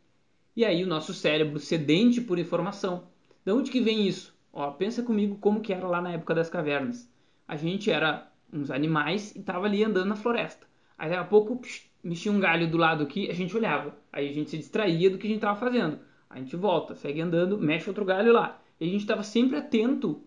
E 0.55 0.65
aí 0.65 0.85
o 0.85 0.87
nosso 0.87 1.13
cérebro 1.13 1.59
sedente 1.59 2.21
por 2.21 2.39
informação. 2.39 3.09
De 3.45 3.51
onde 3.51 3.69
que 3.69 3.81
vem 3.81 4.07
isso? 4.07 4.33
Ó, 4.53 4.71
pensa 4.71 5.03
comigo 5.03 5.39
como 5.41 5.61
que 5.61 5.73
era 5.73 5.89
lá 5.89 6.01
na 6.01 6.13
época 6.13 6.37
das 6.37 6.49
cavernas. 6.49 7.13
A 7.49 7.57
gente 7.57 7.91
era 7.91 8.31
uns 8.53 8.71
animais 8.71 9.35
e 9.35 9.43
tava 9.43 9.67
ali 9.67 9.83
andando 9.83 10.07
na 10.07 10.15
floresta. 10.15 10.69
Aí 10.97 11.11
daqui 11.11 11.21
a 11.21 11.27
pouco 11.27 11.57
psh, 11.57 11.91
mexia 12.01 12.31
um 12.31 12.39
galho 12.39 12.71
do 12.71 12.79
lado 12.79 13.03
aqui, 13.03 13.29
a 13.29 13.35
gente 13.35 13.57
olhava. 13.57 13.99
Aí 14.13 14.29
a 14.29 14.33
gente 14.33 14.51
se 14.51 14.59
distraía 14.59 15.11
do 15.11 15.19
que 15.19 15.27
a 15.27 15.31
gente 15.31 15.41
tava 15.41 15.59
fazendo. 15.59 15.99
A 16.31 16.39
gente 16.39 16.55
volta, 16.55 16.95
segue 16.95 17.21
andando, 17.21 17.59
mexe 17.59 17.91
outro 17.91 18.05
galho 18.05 18.33
lá. 18.33 18.63
E 18.79 18.85
a 18.85 18.89
gente 18.89 19.01
estava 19.01 19.25
sempre 19.25 19.57
atento 19.57 20.23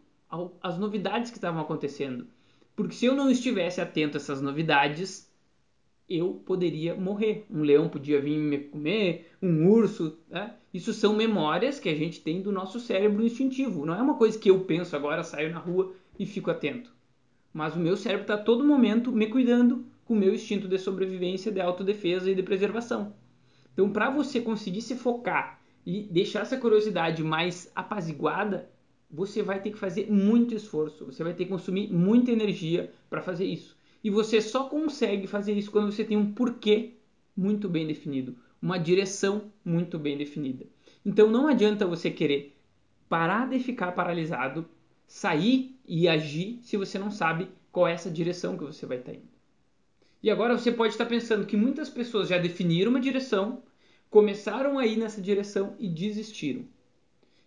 às 0.61 0.77
novidades 0.77 1.31
que 1.31 1.37
estavam 1.37 1.61
acontecendo. 1.61 2.27
Porque 2.75 2.93
se 2.93 3.05
eu 3.05 3.15
não 3.15 3.29
estivesse 3.29 3.79
atento 3.79 4.17
a 4.17 4.19
essas 4.19 4.41
novidades, 4.41 5.24
eu 6.09 6.41
poderia 6.45 6.95
morrer. 6.95 7.45
Um 7.49 7.61
leão 7.61 7.89
podia 7.89 8.21
vir 8.21 8.37
me 8.37 8.59
comer, 8.59 9.31
um 9.41 9.67
urso. 9.67 10.17
Né? 10.29 10.53
Isso 10.73 10.93
são 10.93 11.15
memórias 11.15 11.79
que 11.79 11.89
a 11.89 11.95
gente 11.95 12.21
tem 12.21 12.41
do 12.41 12.51
nosso 12.51 12.79
cérebro 12.79 13.23
instintivo. 13.23 13.85
Não 13.85 13.95
é 13.95 14.01
uma 14.01 14.15
coisa 14.15 14.37
que 14.37 14.49
eu 14.49 14.59
penso 14.61 14.95
agora, 14.95 15.23
saio 15.23 15.51
na 15.51 15.59
rua 15.59 15.93
e 16.17 16.25
fico 16.25 16.51
atento. 16.51 16.93
Mas 17.53 17.75
o 17.75 17.79
meu 17.79 17.97
cérebro 17.97 18.23
está 18.23 18.37
todo 18.37 18.63
momento 18.63 19.11
me 19.11 19.27
cuidando 19.27 19.85
com 20.03 20.13
o 20.13 20.17
meu 20.17 20.33
instinto 20.33 20.67
de 20.67 20.77
sobrevivência, 20.77 21.51
de 21.51 21.59
autodefesa 21.59 22.29
e 22.29 22.35
de 22.35 22.43
preservação. 22.43 23.13
Então, 23.73 23.89
para 23.91 24.09
você 24.09 24.39
conseguir 24.39 24.81
se 24.81 24.95
focar 24.95 25.59
e 25.85 26.03
deixar 26.03 26.41
essa 26.41 26.57
curiosidade 26.57 27.23
mais 27.23 27.71
apaziguada, 27.75 28.69
você 29.09 29.41
vai 29.41 29.61
ter 29.61 29.71
que 29.71 29.77
fazer 29.77 30.11
muito 30.11 30.53
esforço, 30.53 31.05
você 31.05 31.23
vai 31.23 31.33
ter 31.33 31.45
que 31.45 31.51
consumir 31.51 31.91
muita 31.91 32.31
energia 32.31 32.91
para 33.09 33.21
fazer 33.21 33.45
isso. 33.45 33.77
E 34.05 34.09
você 34.11 34.39
só 34.39 34.65
consegue 34.65 35.25
fazer 35.25 35.53
isso 35.53 35.71
quando 35.71 35.91
você 35.91 36.03
tem 36.05 36.15
um 36.15 36.31
porquê 36.31 36.91
muito 37.35 37.67
bem 37.67 37.87
definido, 37.87 38.35
uma 38.61 38.77
direção 38.77 39.51
muito 39.65 39.97
bem 39.97 40.15
definida. 40.15 40.63
Então 41.03 41.27
não 41.27 41.47
adianta 41.47 41.87
você 41.87 42.11
querer 42.11 42.55
parar 43.09 43.49
de 43.49 43.57
ficar 43.57 43.93
paralisado, 43.93 44.69
sair 45.07 45.75
e 45.87 46.07
agir 46.07 46.59
se 46.61 46.77
você 46.77 46.99
não 46.99 47.09
sabe 47.09 47.47
qual 47.71 47.87
é 47.87 47.93
essa 47.93 48.11
direção 48.11 48.55
que 48.55 48.63
você 48.63 48.85
vai 48.85 48.99
estar 48.99 49.11
indo. 49.11 49.27
E 50.21 50.29
agora 50.29 50.55
você 50.55 50.71
pode 50.71 50.93
estar 50.93 51.07
pensando 51.07 51.47
que 51.47 51.57
muitas 51.57 51.89
pessoas 51.89 52.29
já 52.29 52.37
definiram 52.37 52.91
uma 52.91 53.01
direção, 53.01 53.63
começaram 54.07 54.77
a 54.77 54.85
ir 54.85 54.97
nessa 54.97 55.19
direção 55.19 55.75
e 55.79 55.89
desistiram. 55.89 56.63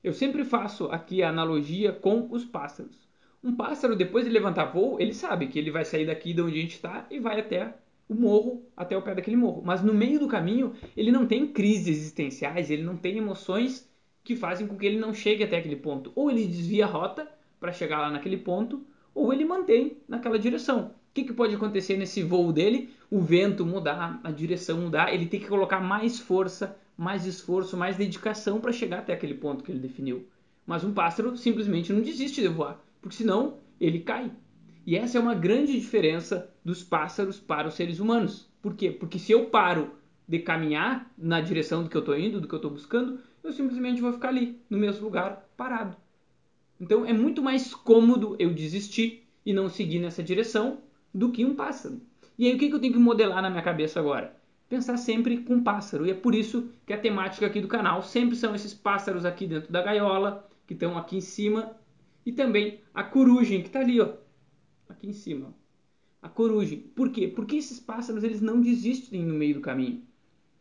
Eu 0.03 0.12
sempre 0.12 0.45
faço 0.45 0.87
aqui 0.87 1.23
a 1.23 1.29
analogia 1.29 1.93
com 1.93 2.27
os 2.33 2.45
pássaros. 2.45 3.08
Um 3.42 3.54
pássaro, 3.54 3.95
depois 3.95 4.25
de 4.25 4.30
levantar 4.33 4.64
voo, 4.66 4.99
ele 4.99 5.14
sabe 5.14 5.47
que 5.47 5.59
ele 5.59 5.71
vai 5.71 5.85
sair 5.85 6.07
daqui 6.07 6.33
de 6.33 6.42
onde 6.42 6.59
a 6.59 6.61
gente 6.61 6.75
está 6.75 7.07
e 7.09 7.21
vai 7.21 7.38
até 7.38 7.73
o 8.09 8.14
morro, 8.14 8.66
até 8.76 8.97
o 8.97 9.02
pé 9.02 9.14
daquele 9.14 9.37
morro. 9.37 9.62
Mas 9.64 9.80
no 9.80 9.95
meio 9.95 10.18
do 10.18 10.26
caminho, 10.26 10.75
ele 10.97 11.12
não 11.12 11.25
tem 11.25 11.47
crises 11.47 11.87
existenciais, 11.99 12.68
ele 12.68 12.83
não 12.83 12.97
tem 12.97 13.16
emoções 13.16 13.88
que 14.25 14.35
fazem 14.35 14.66
com 14.66 14.76
que 14.76 14.85
ele 14.85 14.99
não 14.99 15.14
chegue 15.14 15.45
até 15.45 15.57
aquele 15.57 15.76
ponto. 15.76 16.11
Ou 16.16 16.30
ele 16.30 16.47
desvia 16.47 16.85
a 16.85 16.88
rota 16.88 17.30
para 17.61 17.73
chegar 17.73 18.00
lá 18.00 18.11
naquele 18.11 18.38
ponto, 18.38 18.85
ou 19.14 19.33
ele 19.33 19.45
mantém 19.45 19.99
naquela 20.09 20.38
direção. 20.38 20.95
O 21.11 21.14
que, 21.14 21.25
que 21.25 21.33
pode 21.33 21.54
acontecer 21.54 21.97
nesse 21.97 22.23
voo 22.25 22.52
dele? 22.52 22.90
O 23.09 23.21
vento 23.21 23.64
mudar, 23.64 24.21
a 24.25 24.33
direção 24.33 24.80
mudar, 24.80 25.14
ele 25.14 25.26
tem 25.26 25.38
que 25.38 25.49
colocar 25.49 25.80
mais 25.80 26.18
força, 26.18 26.76
mais 26.97 27.25
esforço, 27.25 27.76
mais 27.76 27.97
dedicação 27.97 28.61
para 28.61 28.73
chegar 28.73 28.99
até 28.99 29.12
aquele 29.12 29.35
ponto 29.35 29.62
que 29.62 29.71
ele 29.71 29.78
definiu. 29.78 30.26
Mas 30.66 30.83
um 30.83 30.92
pássaro 30.92 31.37
simplesmente 31.37 31.92
não 31.92 32.02
desiste 32.02 32.40
de 32.40 32.49
voar 32.49 32.85
porque 33.00 33.17
senão 33.17 33.59
ele 33.81 34.00
cai. 34.00 34.31
E 34.87 34.97
essa 34.97 35.19
é 35.19 35.21
uma 35.21 35.35
grande 35.35 35.73
diferença 35.78 36.50
dos 36.64 36.83
pássaros 36.83 37.38
para 37.38 37.69
os 37.69 37.75
seres 37.75 38.00
humanos. 38.00 38.49
Por 38.61 38.75
quê? 38.75 38.90
Porque 38.90 39.19
se 39.19 39.33
eu 39.33 39.47
paro 39.47 39.90
de 40.26 40.38
caminhar 40.38 41.11
na 41.17 41.40
direção 41.40 41.83
do 41.83 41.88
que 41.88 41.97
eu 41.97 42.00
estou 42.00 42.19
indo, 42.19 42.40
do 42.40 42.49
que 42.49 42.55
eu 42.55 42.59
estou 42.59 42.71
buscando, 42.71 43.19
eu 43.43 43.52
simplesmente 43.52 44.00
vou 44.00 44.12
ficar 44.12 44.28
ali, 44.28 44.61
no 44.69 44.78
mesmo 44.78 45.05
lugar, 45.05 45.49
parado. 45.57 45.97
Então 46.81 47.05
é 47.05 47.12
muito 47.12 47.43
mais 47.43 47.75
cômodo 47.75 48.37
eu 48.38 48.52
desistir 48.52 49.26
e 49.45 49.52
não 49.52 49.69
seguir 49.69 49.99
nessa 49.99 50.23
direção 50.23 50.78
do 51.12 51.31
que 51.31 51.45
um 51.45 51.55
pássaro. 51.55 52.00
E 52.38 52.47
aí 52.47 52.55
o 52.55 52.59
que 52.59 52.71
eu 52.71 52.78
tenho 52.78 52.93
que 52.93 52.99
modelar 52.99 53.43
na 53.43 53.50
minha 53.50 53.62
cabeça 53.62 53.99
agora? 53.99 54.37
Pensar 54.69 54.97
sempre 54.97 55.38
com 55.38 55.62
pássaro. 55.62 56.07
E 56.07 56.11
é 56.11 56.14
por 56.14 56.35
isso 56.35 56.71
que 56.87 56.93
a 56.93 56.99
temática 56.99 57.47
aqui 57.47 57.61
do 57.61 57.69
canal 57.69 58.02
sempre 58.02 58.37
são 58.37 58.55
esses 58.55 58.75
pássaros 58.75 59.25
aqui 59.25 59.47
dentro 59.47 59.73
da 59.73 59.83
gaiola, 59.83 60.47
que 60.67 60.75
estão 60.75 60.97
aqui 60.97 61.17
em 61.17 61.21
cima 61.21 61.75
e 62.25 62.33
também 62.33 62.81
a 62.93 63.03
corugem, 63.03 63.61
que 63.61 63.69
está 63.69 63.81
ali, 63.81 64.01
ó, 64.01 64.13
aqui 64.89 65.09
em 65.09 65.13
cima. 65.13 65.55
A 66.21 66.29
corugem. 66.29 66.79
Por 66.79 67.11
quê? 67.11 67.29
Porque 67.29 67.57
esses 67.57 67.79
pássaros 67.79 68.25
eles 68.25 68.41
não 68.41 68.61
desistem 68.61 69.25
no 69.25 69.35
meio 69.35 69.55
do 69.55 69.61
caminho. 69.61 70.03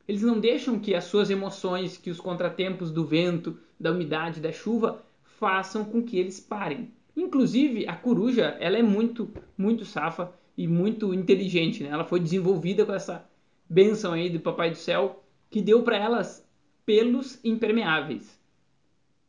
Eles 0.08 0.22
não 0.22 0.40
deixam 0.40 0.80
que 0.80 0.96
as 0.96 1.06
suas 1.06 1.30
emoções, 1.30 1.98
que 1.98 2.10
os 2.10 2.20
contratempos 2.20 2.92
do 2.92 3.06
vento, 3.06 3.60
da 3.80 3.92
umidade, 3.92 4.40
da 4.40 4.52
chuva, 4.52 5.04
façam 5.24 5.84
com 5.84 6.02
que 6.02 6.18
eles 6.18 6.40
parem. 6.40 6.92
Inclusive, 7.16 7.88
a 7.88 7.96
coruja, 7.96 8.56
ela 8.60 8.78
é 8.78 8.84
muito, 8.84 9.30
muito 9.58 9.84
safa 9.84 10.32
e 10.56 10.68
muito 10.68 11.14
inteligente, 11.14 11.84
né? 11.84 11.90
Ela 11.90 12.06
foi 12.06 12.20
desenvolvida 12.20 12.86
com 12.86 12.94
essa 12.94 13.28
benção 13.70 14.14
aí 14.14 14.30
do 14.30 14.40
Papai 14.40 14.70
do 14.70 14.78
Céu, 14.78 15.24
que 15.50 15.62
deu 15.62 15.84
para 15.84 15.98
elas 15.98 16.48
pelos 16.86 17.40
impermeáveis. 17.44 18.40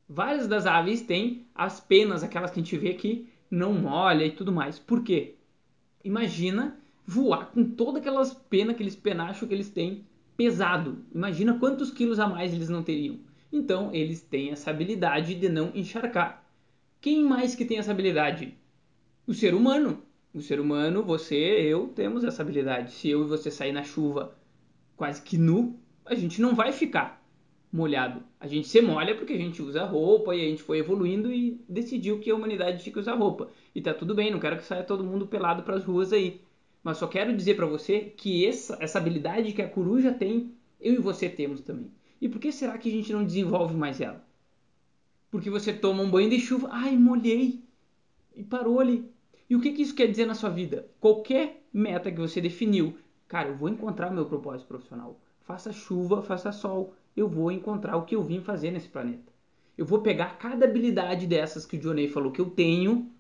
Várias 0.08 0.48
das 0.48 0.64
aves 0.64 1.02
têm 1.02 1.46
as 1.54 1.80
penas, 1.80 2.22
aquelas 2.22 2.50
que 2.50 2.58
a 2.58 2.62
gente 2.62 2.78
vê 2.78 2.94
que 2.94 3.28
não 3.50 3.74
molha 3.74 4.24
e 4.24 4.30
tudo 4.30 4.50
mais. 4.50 4.78
Por 4.78 5.04
quê? 5.04 5.34
Imagina 6.02 6.78
voar 7.06 7.50
com 7.50 7.62
todas 7.62 7.96
aquelas 7.96 8.32
penas, 8.32 8.74
aqueles 8.74 8.96
penachos 8.96 9.46
que 9.46 9.52
eles 9.52 9.68
têm 9.68 10.06
pesado. 10.34 11.04
Imagina 11.14 11.58
quantos 11.58 11.90
quilos 11.90 12.18
a 12.18 12.26
mais 12.26 12.54
eles 12.54 12.70
não 12.70 12.82
teriam. 12.82 13.18
Então, 13.52 13.90
eles 13.94 14.22
têm 14.22 14.50
essa 14.50 14.70
habilidade 14.70 15.34
de 15.34 15.48
não 15.48 15.72
encharcar. 15.74 16.42
Quem 17.00 17.22
mais 17.22 17.54
que 17.54 17.64
tem 17.64 17.78
essa 17.78 17.90
habilidade? 17.90 18.56
O 19.26 19.34
ser 19.34 19.54
humano. 19.54 20.02
O 20.32 20.40
ser 20.40 20.60
humano, 20.60 21.02
você, 21.02 21.36
eu, 21.36 21.88
temos 21.88 22.24
essa 22.24 22.42
habilidade. 22.42 22.92
Se 22.92 23.10
eu 23.10 23.24
e 23.24 23.28
você 23.28 23.50
sair 23.50 23.72
na 23.72 23.82
chuva 23.82 24.34
quase 24.96 25.20
que 25.20 25.36
nu, 25.36 25.78
a 26.04 26.14
gente 26.14 26.40
não 26.40 26.54
vai 26.54 26.72
ficar 26.72 27.17
molhado. 27.72 28.22
A 28.40 28.46
gente 28.46 28.68
se 28.68 28.80
molha 28.80 29.14
porque 29.14 29.32
a 29.32 29.38
gente 29.38 29.60
usa 29.62 29.84
roupa 29.84 30.34
e 30.34 30.42
a 30.42 30.48
gente 30.48 30.62
foi 30.62 30.78
evoluindo 30.78 31.32
e 31.32 31.60
decidiu 31.68 32.18
que 32.18 32.30
a 32.30 32.34
humanidade 32.34 32.82
tinha 32.82 32.92
que 32.92 32.98
usar 32.98 33.14
roupa. 33.14 33.50
E 33.74 33.80
tá 33.80 33.92
tudo 33.92 34.14
bem, 34.14 34.30
não 34.30 34.40
quero 34.40 34.56
que 34.56 34.64
saia 34.64 34.82
todo 34.82 35.04
mundo 35.04 35.26
pelado 35.26 35.62
para 35.62 35.76
as 35.76 35.84
ruas 35.84 36.12
aí. 36.12 36.40
Mas 36.82 36.98
só 36.98 37.06
quero 37.06 37.36
dizer 37.36 37.54
para 37.54 37.66
você 37.66 38.12
que 38.16 38.46
essa, 38.46 38.78
essa 38.80 38.98
habilidade 38.98 39.52
que 39.52 39.62
a 39.62 39.68
coruja 39.68 40.12
tem, 40.12 40.52
eu 40.80 40.94
e 40.94 40.98
você 40.98 41.28
temos 41.28 41.60
também. 41.60 41.90
E 42.20 42.28
por 42.28 42.40
que 42.40 42.50
será 42.50 42.78
que 42.78 42.88
a 42.88 42.92
gente 42.92 43.12
não 43.12 43.24
desenvolve 43.24 43.76
mais 43.76 44.00
ela? 44.00 44.24
Porque 45.30 45.50
você 45.50 45.72
toma 45.72 46.02
um 46.02 46.10
banho 46.10 46.30
de 46.30 46.40
chuva, 46.40 46.68
ai, 46.72 46.96
molhei, 46.96 47.62
e 48.34 48.42
parou 48.42 48.80
ali. 48.80 49.10
E 49.50 49.56
o 49.56 49.60
que, 49.60 49.72
que 49.72 49.82
isso 49.82 49.94
quer 49.94 50.06
dizer 50.06 50.26
na 50.26 50.34
sua 50.34 50.50
vida? 50.50 50.88
Qualquer 51.00 51.62
meta 51.72 52.10
que 52.10 52.18
você 52.18 52.40
definiu, 52.40 52.96
cara, 53.26 53.48
eu 53.48 53.56
vou 53.56 53.68
encontrar 53.68 54.10
o 54.10 54.14
meu 54.14 54.26
propósito 54.26 54.68
profissional. 54.68 55.20
Faça 55.48 55.72
chuva, 55.72 56.20
faça 56.20 56.52
sol, 56.52 56.94
eu 57.16 57.26
vou 57.26 57.50
encontrar 57.50 57.96
o 57.96 58.04
que 58.04 58.14
eu 58.14 58.22
vim 58.22 58.38
fazer 58.38 58.70
nesse 58.70 58.86
planeta. 58.86 59.32
Eu 59.78 59.86
vou 59.86 60.02
pegar 60.02 60.36
cada 60.36 60.66
habilidade 60.66 61.26
dessas 61.26 61.64
que 61.64 61.78
o 61.78 61.80
Johnny 61.80 62.06
falou 62.06 62.30
que 62.30 62.38
eu 62.38 62.50
tenho, 62.50 63.10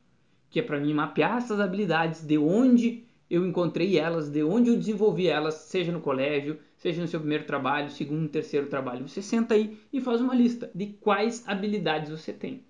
que 0.50 0.60
é 0.60 0.62
para 0.62 0.78
mim 0.78 0.92
mapear 0.92 1.38
essas 1.38 1.58
habilidades, 1.58 2.20
de 2.20 2.36
onde 2.36 3.02
eu 3.30 3.46
encontrei 3.46 3.98
elas, 3.98 4.28
de 4.28 4.42
onde 4.42 4.68
eu 4.68 4.76
desenvolvi 4.76 5.26
elas, 5.26 5.54
seja 5.54 5.90
no 5.90 6.02
colégio, 6.02 6.58
seja 6.76 7.00
no 7.00 7.08
seu 7.08 7.18
primeiro 7.18 7.44
trabalho, 7.44 7.88
segundo, 7.88 8.28
terceiro 8.28 8.66
trabalho. 8.66 9.08
Você 9.08 9.22
senta 9.22 9.54
aí 9.54 9.80
e 9.90 9.98
faz 9.98 10.20
uma 10.20 10.34
lista 10.34 10.70
de 10.74 10.98
quais 11.00 11.42
habilidades 11.48 12.10
você 12.10 12.30
tem. 12.30 12.62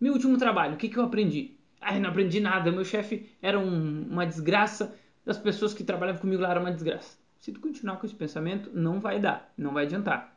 Meu 0.00 0.14
último 0.14 0.38
trabalho, 0.38 0.72
o 0.72 0.78
que, 0.78 0.88
que 0.88 0.96
eu 0.96 1.04
aprendi? 1.04 1.58
Ah, 1.82 1.98
não 1.98 2.08
aprendi 2.08 2.40
nada. 2.40 2.72
Meu 2.72 2.82
chefe 2.82 3.28
era 3.42 3.58
um, 3.58 4.04
uma 4.10 4.24
desgraça. 4.24 4.96
As 5.26 5.36
pessoas 5.36 5.74
que 5.74 5.84
trabalhavam 5.84 6.22
comigo 6.22 6.40
lá 6.40 6.52
eram 6.52 6.62
uma 6.62 6.72
desgraça. 6.72 7.21
Se 7.42 7.52
tu 7.52 7.60
continuar 7.60 7.96
com 7.96 8.06
esse 8.06 8.14
pensamento, 8.14 8.70
não 8.72 8.98
vai 8.98 9.20
dar, 9.20 9.52
não 9.58 9.74
vai 9.74 9.84
adiantar 9.84 10.32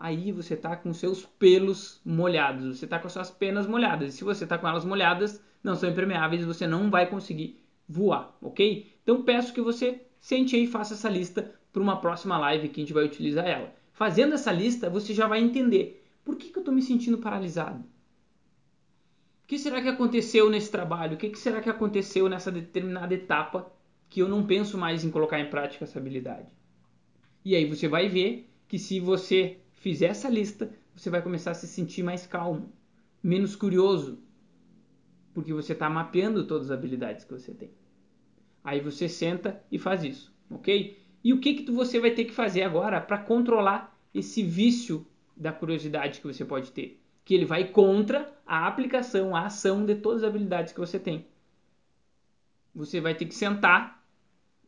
aí 0.00 0.32
você 0.32 0.54
está 0.54 0.74
com 0.74 0.94
seus 0.94 1.26
pelos 1.26 2.00
molhados, 2.02 2.78
você 2.78 2.86
está 2.86 2.98
com 2.98 3.06
as 3.06 3.12
suas 3.12 3.30
penas 3.30 3.66
molhadas. 3.66 4.14
E 4.14 4.16
se 4.16 4.24
você 4.24 4.44
está 4.44 4.56
com 4.56 4.66
elas 4.66 4.84
molhadas, 4.84 5.44
não 5.62 5.76
são 5.76 5.90
impermeáveis, 5.90 6.42
você 6.42 6.66
não 6.66 6.90
vai 6.90 7.06
conseguir 7.06 7.62
voar, 7.86 8.34
ok? 8.40 8.90
Então 9.02 9.22
peço 9.22 9.52
que 9.52 9.60
você 9.60 10.00
sente 10.18 10.56
aí 10.56 10.64
e 10.64 10.66
faça 10.66 10.94
essa 10.94 11.10
lista 11.10 11.54
para 11.70 11.82
uma 11.82 12.00
próxima 12.00 12.38
live 12.38 12.70
que 12.70 12.80
a 12.80 12.84
gente 12.84 12.94
vai 12.94 13.04
utilizar 13.04 13.46
ela. 13.46 13.74
Fazendo 13.92 14.34
essa 14.34 14.50
lista, 14.50 14.88
você 14.88 15.12
já 15.12 15.26
vai 15.26 15.40
entender 15.40 16.02
por 16.24 16.36
que, 16.36 16.48
que 16.48 16.58
eu 16.58 16.62
estou 16.62 16.74
me 16.74 16.80
sentindo 16.80 17.18
paralisado. 17.18 17.84
O 19.44 19.46
que 19.46 19.58
será 19.58 19.82
que 19.82 19.88
aconteceu 19.88 20.48
nesse 20.48 20.70
trabalho? 20.70 21.14
O 21.14 21.16
que, 21.18 21.28
que 21.28 21.38
será 21.38 21.60
que 21.60 21.68
aconteceu 21.68 22.28
nessa 22.28 22.50
determinada 22.50 23.12
etapa 23.12 23.70
que 24.10 24.20
eu 24.20 24.28
não 24.28 24.44
penso 24.44 24.76
mais 24.76 25.04
em 25.04 25.10
colocar 25.10 25.38
em 25.38 25.48
prática 25.48 25.84
essa 25.84 25.98
habilidade? 25.98 26.48
E 27.44 27.54
aí 27.54 27.64
você 27.64 27.86
vai 27.86 28.08
ver 28.08 28.50
que 28.66 28.78
se 28.78 28.98
você 28.98 29.58
fizer 29.74 30.06
essa 30.06 30.28
lista, 30.28 30.74
você 30.94 31.08
vai 31.08 31.22
começar 31.22 31.52
a 31.52 31.54
se 31.54 31.68
sentir 31.68 32.02
mais 32.02 32.26
calmo, 32.26 32.72
menos 33.22 33.54
curioso, 33.54 34.20
porque 35.32 35.54
você 35.54 35.72
está 35.72 35.88
mapeando 35.88 36.46
todas 36.46 36.70
as 36.70 36.76
habilidades 36.76 37.24
que 37.24 37.32
você 37.32 37.54
tem. 37.54 37.70
Aí 38.64 38.80
você 38.80 39.08
senta 39.08 39.62
e 39.70 39.78
faz 39.78 40.02
isso, 40.02 40.34
ok? 40.50 40.98
E 41.22 41.32
o 41.32 41.40
que, 41.40 41.54
que 41.54 41.70
você 41.70 42.00
vai 42.00 42.10
ter 42.10 42.24
que 42.24 42.32
fazer 42.32 42.62
agora 42.62 43.00
para 43.00 43.16
controlar 43.16 43.96
esse 44.12 44.42
vício 44.42 45.06
da 45.36 45.52
curiosidade 45.52 46.20
que 46.20 46.26
você 46.26 46.44
pode 46.44 46.72
ter? 46.72 47.00
Que 47.24 47.34
ele 47.34 47.44
vai 47.44 47.68
contra 47.68 48.30
a 48.44 48.66
aplicação, 48.66 49.36
a 49.36 49.46
ação 49.46 49.86
de 49.86 49.94
todas 49.94 50.24
as 50.24 50.28
habilidades 50.28 50.72
que 50.72 50.80
você 50.80 50.98
tem. 50.98 51.26
Você 52.74 53.00
vai 53.00 53.14
ter 53.14 53.26
que 53.26 53.34
sentar 53.34 53.99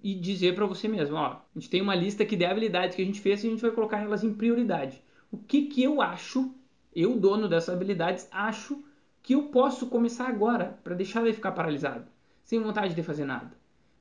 e 0.03 0.15
dizer 0.15 0.55
para 0.55 0.67
você 0.67 0.89
mesmo, 0.89 1.17
ó, 1.17 1.27
a 1.27 1.41
gente 1.55 1.71
tem 1.71 1.81
uma 1.81 1.95
lista 1.95 2.23
aqui 2.23 2.35
de 2.35 2.45
habilidades 2.45 2.97
que 2.97 3.03
a 3.03 3.05
gente 3.05 3.21
fez 3.21 3.43
e 3.43 3.47
a 3.47 3.51
gente 3.51 3.63
vai 3.63 3.71
colocar 3.71 4.01
elas 4.01 4.25
em 4.25 4.35
prioridade. 4.35 5.03
O 5.31 5.39
que 5.39 5.67
que 5.67 5.83
eu 5.83 6.03
acho, 6.03 6.53
eu 6.95 7.19
dono 7.19 7.49
dessas 7.49 7.75
habilidades, 7.75 8.29
acho 8.31 8.83
que 9.23 9.35
eu 9.35 9.45
posso 9.45 9.87
começar 9.87 10.29
agora 10.29 10.79
para 10.83 10.95
deixar 10.95 11.23
de 11.23 11.33
ficar 11.33 11.53
paralisado, 11.53 12.07
sem 12.43 12.59
vontade 12.59 12.95
de 12.95 13.03
fazer 13.03 13.25
nada. 13.25 13.53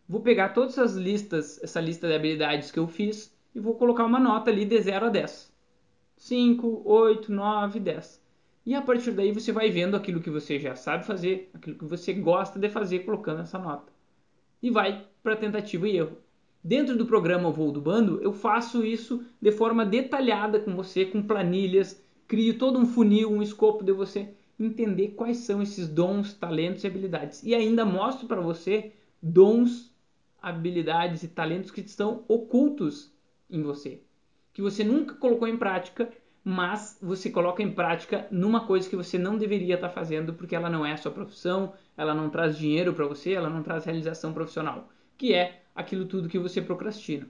Vou 0.09 0.21
pegar 0.21 0.49
todas 0.49 0.77
essas 0.77 0.95
listas, 0.95 1.61
essa 1.63 1.79
lista 1.79 2.07
de 2.07 2.15
habilidades 2.15 2.71
que 2.71 2.79
eu 2.79 2.87
fiz 2.87 3.33
e 3.53 3.59
vou 3.59 3.75
colocar 3.75 4.03
uma 4.03 4.19
nota 4.19 4.49
ali 4.49 4.65
de 4.65 4.81
0 4.81 5.05
a 5.05 5.09
10. 5.09 5.51
5, 6.17 6.81
8, 6.85 7.31
9, 7.31 7.79
10. 7.79 8.21
E 8.65 8.75
a 8.75 8.81
partir 8.81 9.11
daí 9.11 9.31
você 9.31 9.51
vai 9.51 9.71
vendo 9.71 9.95
aquilo 9.95 10.21
que 10.21 10.29
você 10.29 10.59
já 10.59 10.75
sabe 10.75 11.05
fazer, 11.05 11.49
aquilo 11.53 11.77
que 11.77 11.85
você 11.85 12.13
gosta 12.13 12.59
de 12.59 12.69
fazer 12.69 12.99
colocando 12.99 13.41
essa 13.41 13.57
nota. 13.57 13.91
E 14.61 14.69
vai 14.69 15.07
para 15.23 15.35
tentativa 15.35 15.87
e 15.87 15.97
erro. 15.97 16.17
Dentro 16.63 16.95
do 16.95 17.05
programa 17.05 17.51
Voo 17.51 17.71
do 17.71 17.81
Bando, 17.81 18.21
eu 18.21 18.31
faço 18.31 18.85
isso 18.85 19.23
de 19.41 19.51
forma 19.51 19.85
detalhada 19.85 20.59
com 20.59 20.75
você, 20.75 21.05
com 21.05 21.23
planilhas, 21.23 22.03
crio 22.27 22.57
todo 22.57 22.77
um 22.77 22.85
funil, 22.85 23.31
um 23.31 23.41
escopo 23.41 23.83
de 23.83 23.91
você 23.91 24.29
entender 24.59 25.09
quais 25.09 25.37
são 25.37 25.61
esses 25.61 25.87
dons, 25.87 26.33
talentos 26.33 26.83
e 26.83 26.87
habilidades. 26.87 27.43
E 27.43 27.55
ainda 27.55 27.83
mostro 27.83 28.27
para 28.27 28.39
você 28.39 28.91
dons, 29.21 29.91
habilidades 30.41 31.23
e 31.23 31.27
talentos 31.27 31.71
que 31.71 31.81
estão 31.81 32.23
ocultos 32.27 33.11
em 33.49 33.61
você, 33.61 34.01
que 34.53 34.61
você 34.61 34.83
nunca 34.83 35.15
colocou 35.15 35.47
em 35.47 35.57
prática, 35.57 36.09
mas 36.43 36.97
você 37.01 37.29
coloca 37.29 37.61
em 37.61 37.71
prática 37.71 38.27
numa 38.31 38.65
coisa 38.65 38.89
que 38.89 38.95
você 38.95 39.17
não 39.17 39.37
deveria 39.37 39.75
estar 39.75 39.89
fazendo 39.89 40.33
porque 40.33 40.55
ela 40.55 40.69
não 40.69 40.85
é 40.85 40.93
a 40.93 40.97
sua 40.97 41.11
profissão, 41.11 41.73
ela 41.95 42.13
não 42.13 42.29
traz 42.29 42.57
dinheiro 42.57 42.93
para 42.93 43.05
você, 43.05 43.33
ela 43.33 43.49
não 43.49 43.61
traz 43.61 43.85
realização 43.85 44.33
profissional, 44.33 44.89
que 45.21 45.35
é 45.35 45.61
aquilo 45.75 46.05
tudo 46.05 46.27
que 46.27 46.39
você 46.39 46.59
procrastina. 46.63 47.27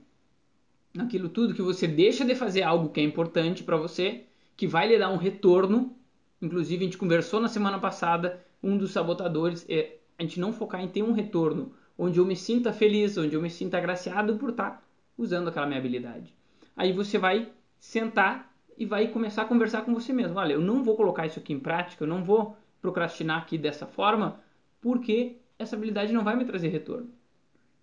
Aquilo 0.97 1.27
tudo 1.27 1.53
que 1.53 1.61
você 1.61 1.85
deixa 1.85 2.23
de 2.23 2.33
fazer 2.35 2.63
algo 2.63 2.87
que 2.87 3.01
é 3.01 3.03
importante 3.03 3.65
para 3.65 3.75
você, 3.75 4.23
que 4.55 4.65
vai 4.65 4.87
lhe 4.87 4.97
dar 4.97 5.09
um 5.09 5.17
retorno. 5.17 5.93
Inclusive, 6.41 6.85
a 6.85 6.85
gente 6.85 6.97
conversou 6.97 7.41
na 7.41 7.49
semana 7.49 7.79
passada, 7.79 8.41
um 8.63 8.77
dos 8.77 8.91
sabotadores 8.91 9.65
é 9.67 9.97
a 10.17 10.23
gente 10.23 10.39
não 10.39 10.53
focar 10.53 10.81
em 10.81 10.87
ter 10.87 11.03
um 11.03 11.11
retorno 11.11 11.73
onde 11.97 12.17
eu 12.17 12.25
me 12.25 12.33
sinta 12.33 12.71
feliz, 12.71 13.17
onde 13.17 13.35
eu 13.35 13.41
me 13.41 13.49
sinta 13.49 13.77
agraciado 13.77 14.37
por 14.37 14.51
estar 14.51 14.81
usando 15.17 15.49
aquela 15.49 15.67
minha 15.67 15.79
habilidade. 15.79 16.33
Aí 16.77 16.93
você 16.93 17.17
vai 17.17 17.49
sentar 17.77 18.55
e 18.77 18.85
vai 18.85 19.09
começar 19.09 19.41
a 19.41 19.45
conversar 19.45 19.81
com 19.81 19.93
você 19.93 20.13
mesmo. 20.13 20.39
Olha, 20.39 20.53
eu 20.53 20.61
não 20.61 20.81
vou 20.81 20.95
colocar 20.95 21.25
isso 21.25 21.39
aqui 21.39 21.51
em 21.51 21.59
prática, 21.59 22.05
eu 22.05 22.07
não 22.07 22.23
vou 22.23 22.55
procrastinar 22.81 23.41
aqui 23.41 23.57
dessa 23.57 23.85
forma, 23.85 24.39
porque 24.79 25.35
essa 25.59 25.75
habilidade 25.75 26.13
não 26.13 26.23
vai 26.23 26.37
me 26.37 26.45
trazer 26.45 26.69
retorno. 26.69 27.19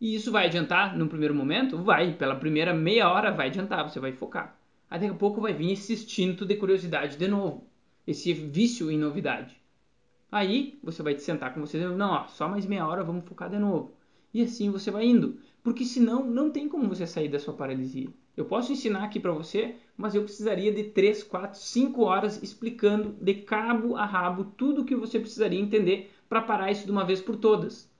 E 0.01 0.15
isso 0.15 0.31
vai 0.31 0.47
adiantar 0.47 0.97
no 0.97 1.09
primeiro 1.09 1.35
momento? 1.35 1.77
Vai. 1.83 2.13
Pela 2.13 2.37
primeira 2.37 2.73
meia 2.73 3.11
hora 3.11 3.33
vai 3.33 3.49
adiantar, 3.49 3.89
você 3.89 3.99
vai 3.99 4.13
focar. 4.13 4.57
Aí 4.89 5.01
daqui 5.01 5.13
a 5.13 5.17
pouco 5.17 5.41
vai 5.41 5.53
vir 5.53 5.73
esse 5.73 5.93
instinto 5.93 6.47
de 6.47 6.57
curiosidade 6.57 7.17
de 7.17 7.27
novo. 7.27 7.67
Esse 8.07 8.33
vício 8.33 8.91
em 8.91 8.99
novidade. 8.99 9.61
Aí 10.31 10.79
você 10.83 11.03
vai 11.03 11.15
te 11.15 11.23
sentar 11.23 11.53
com 11.53 11.61
você 11.61 11.79
e 11.79 11.87
não, 11.87 12.11
ó, 12.11 12.27
só 12.29 12.49
mais 12.49 12.65
meia 12.65 12.87
hora, 12.87 13.03
vamos 13.03 13.25
focar 13.25 13.51
de 13.51 13.59
novo. 13.59 13.93
E 14.33 14.43
assim 14.43 14.71
você 14.71 14.91
vai 14.91 15.05
indo. 15.05 15.39
Porque 15.63 15.85
senão 15.85 16.25
não 16.25 16.51
tem 16.51 16.69
como 16.69 16.89
você 16.89 17.07
sair 17.07 17.29
da 17.29 17.39
sua 17.39 17.55
paralisia. 17.55 18.09
Eu 18.37 18.45
posso 18.45 18.73
ensinar 18.73 19.03
aqui 19.03 19.19
para 19.19 19.33
você, 19.33 19.75
mas 19.97 20.15
eu 20.15 20.23
precisaria 20.23 20.73
de 20.73 20.85
3, 20.85 21.25
4, 21.25 21.59
5 21.59 22.03
horas 22.03 22.41
explicando 22.41 23.17
de 23.21 23.35
cabo 23.35 23.97
a 23.97 24.05
rabo 24.05 24.45
tudo 24.45 24.83
o 24.83 24.85
que 24.85 24.95
você 24.95 25.19
precisaria 25.19 25.59
entender 25.59 26.13
para 26.29 26.41
parar 26.41 26.71
isso 26.71 26.85
de 26.87 26.93
uma 26.93 27.05
vez 27.05 27.21
por 27.21 27.37
todas. 27.37 27.91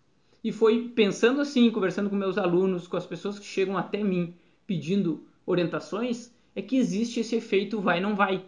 E 0.43 0.53
foi 0.53 0.89
pensando 0.89 1.41
assim, 1.41 1.71
conversando 1.71 2.09
com 2.09 2.17
meus 2.17 2.39
alunos, 2.39 2.87
com 2.87 2.97
as 2.97 3.07
pessoas 3.07 3.39
que 3.39 3.47
chegam 3.47 3.77
até 3.77 4.03
mim 4.03 4.35
pedindo 4.67 5.25
orientações, 5.45 6.33
é 6.55 6.63
que 6.63 6.77
existe 6.77 7.21
esse 7.21 7.37
efeito 7.37 7.81
vai 7.81 8.01
não 8.01 8.15
vai. 8.15 8.45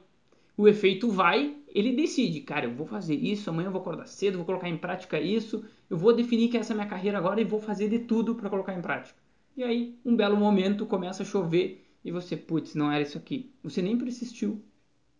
O 0.56 0.68
efeito 0.68 1.10
vai, 1.10 1.56
ele 1.68 1.92
decide, 1.92 2.40
cara, 2.40 2.66
eu 2.66 2.74
vou 2.74 2.86
fazer 2.86 3.14
isso, 3.14 3.48
amanhã 3.48 3.68
eu 3.68 3.72
vou 3.72 3.80
acordar 3.80 4.06
cedo, 4.06 4.36
vou 4.36 4.44
colocar 4.44 4.68
em 4.68 4.76
prática 4.76 5.18
isso, 5.18 5.64
eu 5.88 5.96
vou 5.96 6.12
definir 6.12 6.48
que 6.48 6.58
essa 6.58 6.72
é 6.72 6.74
a 6.74 6.76
minha 6.76 6.88
carreira 6.88 7.16
agora 7.16 7.40
e 7.40 7.44
vou 7.44 7.60
fazer 7.60 7.88
de 7.88 8.00
tudo 8.00 8.34
para 8.34 8.50
colocar 8.50 8.74
em 8.74 8.82
prática. 8.82 9.18
E 9.56 9.64
aí, 9.64 9.98
um 10.04 10.14
belo 10.14 10.36
momento 10.36 10.86
começa 10.86 11.22
a 11.22 11.26
chover 11.26 11.86
e 12.04 12.10
você, 12.10 12.36
putz, 12.36 12.74
não 12.74 12.90
era 12.90 13.02
isso 13.02 13.18
aqui. 13.18 13.50
Você 13.62 13.80
nem 13.80 13.96
persistiu. 13.96 14.62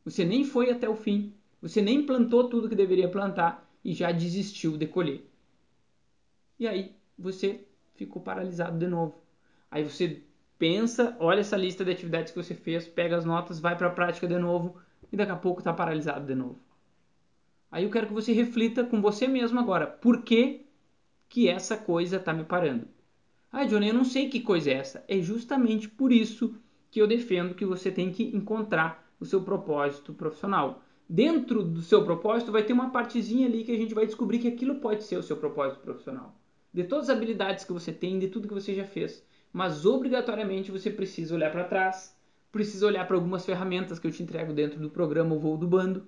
Você 0.05 0.25
nem 0.25 0.45
foi 0.45 0.71
até 0.71 0.89
o 0.89 0.97
fim. 0.97 1.33
Você 1.61 1.83
nem 1.83 2.05
plantou 2.05 2.49
tudo 2.49 2.69
que 2.69 2.75
deveria 2.75 3.09
plantar 3.09 3.71
e 3.85 3.93
já 3.93 4.13
desistiu 4.13 4.77
de 4.77 4.87
colher. 4.87 5.30
E 6.61 6.69
aí 6.69 6.95
você 7.19 7.67
ficou 7.95 8.21
paralisado 8.21 8.79
de 8.79 8.87
novo. 8.87 9.23
Aí 9.71 9.83
você 9.83 10.23
pensa, 10.59 11.17
olha 11.19 11.41
essa 11.41 11.57
lista 11.57 11.83
de 11.83 11.91
atividades 11.91 12.33
que 12.33 12.43
você 12.43 12.55
fez, 12.55 12.87
pega 12.87 13.17
as 13.17 13.25
notas, 13.25 13.59
vai 13.59 13.77
para 13.77 13.87
a 13.87 13.93
prática 13.93 14.29
de 14.29 14.39
novo 14.39 14.77
e 15.11 15.17
daqui 15.17 15.33
a 15.33 15.37
pouco 15.37 15.61
está 15.61 15.73
paralisado 15.73 16.27
de 16.27 16.35
novo. 16.35 16.61
Aí 17.73 17.85
eu 17.85 17.91
quero 17.91 18.09
que 18.09 18.13
você 18.13 18.35
reflita 18.35 18.85
com 18.85 19.01
você 19.01 19.27
mesmo 19.27 19.59
agora. 19.59 19.87
Por 19.87 20.23
que, 20.23 20.67
que 21.31 21.49
essa 21.49 21.79
coisa 21.79 22.19
está 22.19 22.35
me 22.35 22.45
parando? 22.45 22.87
Ah, 23.51 23.65
Johnny, 23.65 23.89
eu 23.89 23.95
não 23.95 24.05
sei 24.05 24.29
que 24.29 24.41
coisa 24.41 24.71
é 24.71 24.75
essa. 24.75 25.05
É 25.09 25.19
justamente 25.19 25.89
por 25.89 26.13
isso 26.13 26.55
que 26.91 27.01
eu 27.01 27.07
defendo 27.07 27.55
que 27.55 27.65
você 27.65 27.91
tem 27.91 28.13
que 28.13 28.37
encontrar 28.37 29.11
o 29.19 29.25
seu 29.25 29.43
propósito 29.43 30.13
profissional 30.13 30.83
dentro 31.11 31.65
do 31.65 31.83
seu 31.83 32.05
propósito 32.05 32.53
vai 32.53 32.63
ter 32.63 32.73
uma 32.73 32.91
partezinha 32.91 33.49
ali 33.49 33.65
que 33.65 33.73
a 33.73 33.77
gente 33.77 33.93
vai 33.93 34.07
descobrir 34.07 34.39
que 34.39 34.47
aquilo 34.47 34.77
pode 34.77 35.03
ser 35.03 35.17
o 35.17 35.23
seu 35.25 35.37
propósito 35.37 35.81
profissional. 35.81 36.40
De 36.73 36.85
todas 36.85 37.11
as 37.11 37.17
habilidades 37.17 37.65
que 37.65 37.73
você 37.73 37.93
tem, 37.93 38.19
de 38.19 38.29
tudo 38.29 38.49
que 38.49 38.55
você 38.55 38.75
já 38.75 38.85
fez. 38.85 39.25
Mas 39.53 39.85
obrigatoriamente 39.85 40.71
você 40.71 40.91
precisa 40.91 41.35
olhar 41.35 41.51
para 41.51 41.65
trás, 41.65 42.17
precisa 42.53 42.87
olhar 42.87 43.07
para 43.07 43.17
algumas 43.17 43.45
ferramentas 43.45 43.99
que 43.99 44.07
eu 44.07 44.13
te 44.13 44.23
entrego 44.23 44.53
dentro 44.53 44.79
do 44.79 44.91
programa 44.91 45.35
O 45.35 45.39
Voo 45.39 45.57
do 45.57 45.67
Bando, 45.67 46.07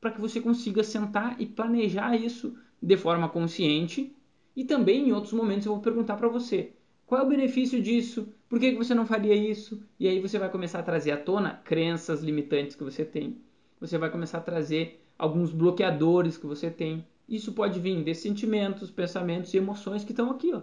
para 0.00 0.10
que 0.10 0.20
você 0.20 0.40
consiga 0.40 0.82
sentar 0.82 1.40
e 1.40 1.46
planejar 1.46 2.16
isso 2.16 2.56
de 2.82 2.96
forma 2.96 3.28
consciente. 3.28 4.14
E 4.56 4.64
também 4.64 5.08
em 5.08 5.12
outros 5.12 5.32
momentos 5.32 5.66
eu 5.66 5.72
vou 5.72 5.82
perguntar 5.82 6.16
para 6.16 6.28
você: 6.28 6.72
qual 7.06 7.20
é 7.20 7.24
o 7.24 7.28
benefício 7.28 7.80
disso? 7.80 8.32
Por 8.48 8.58
que 8.58 8.74
você 8.74 8.94
não 8.94 9.06
faria 9.06 9.34
isso? 9.34 9.82
E 9.98 10.08
aí 10.08 10.20
você 10.20 10.38
vai 10.38 10.50
começar 10.50 10.80
a 10.80 10.82
trazer 10.82 11.12
à 11.12 11.16
tona 11.16 11.60
crenças 11.64 12.22
limitantes 12.22 12.74
que 12.74 12.82
você 12.82 13.04
tem 13.04 13.40
você 13.80 13.96
vai 13.96 14.10
começar 14.10 14.38
a 14.38 14.42
trazer 14.42 15.02
alguns 15.18 15.52
bloqueadores 15.52 16.36
que 16.36 16.46
você 16.46 16.70
tem. 16.70 17.04
Isso 17.30 17.52
pode 17.52 17.78
vir 17.78 18.02
de 18.02 18.12
sentimentos, 18.12 18.90
pensamentos 18.90 19.54
e 19.54 19.56
emoções 19.56 20.04
que 20.04 20.10
estão 20.10 20.32
aqui, 20.32 20.52
ó, 20.52 20.62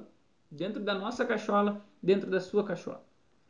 dentro 0.51 0.84
da 0.84 0.93
nossa 0.93 1.25
cachola, 1.25 1.82
dentro 2.03 2.30
da 2.30 2.41
sua 2.41 2.62
cachola. 2.62 3.03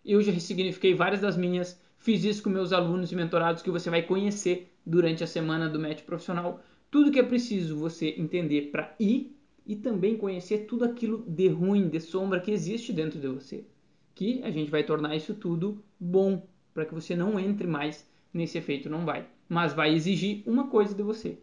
Eu 0.06 0.22
já 0.22 0.32
ressignifiquei 0.32 0.94
várias 0.94 1.20
das 1.20 1.36
minhas, 1.36 1.82
fiz 1.98 2.24
isso 2.24 2.44
com 2.44 2.52
meus 2.52 2.72
alunos 2.72 3.12
e 3.12 3.16
mentorados 3.16 3.64
que 3.64 3.72
você 3.72 3.90
vai 3.90 4.04
conhecer 4.04 4.72
durante 4.86 5.24
a 5.24 5.28
semana 5.28 5.68
do 5.68 5.80
Match 5.80 6.04
Profissional. 6.04 6.62
Tudo 6.92 7.12
que 7.12 7.20
é 7.20 7.24
preciso 7.24 7.76
você 7.76 8.14
entender 8.18 8.70
para 8.72 8.96
ir 9.00 9.36
e 9.66 9.76
também 9.76 10.16
conhecer 10.16 10.60
tudo 10.60 10.86
aquilo 10.86 11.26
de 11.28 11.48
ruim, 11.48 11.90
de 11.90 12.00
sombra 12.00 12.40
que 12.40 12.52
existe 12.52 12.94
dentro 12.94 13.20
de 13.20 13.28
você. 13.28 13.66
Que 14.14 14.44
a 14.44 14.52
gente 14.52 14.70
vai 14.70 14.84
tornar 14.84 15.16
isso 15.16 15.34
tudo 15.34 15.84
bom, 16.00 16.48
para 16.72 16.86
que 16.86 16.94
você 16.94 17.16
não 17.16 17.40
entre 17.40 17.66
mais 17.66 18.08
nesse 18.32 18.60
efeito 18.60 18.90
não 18.90 19.04
vai 19.04 19.28
mas 19.50 19.74
vai 19.74 19.94
exigir 19.94 20.44
uma 20.46 20.68
coisa 20.68 20.94
de 20.94 21.04
você: 21.04 21.38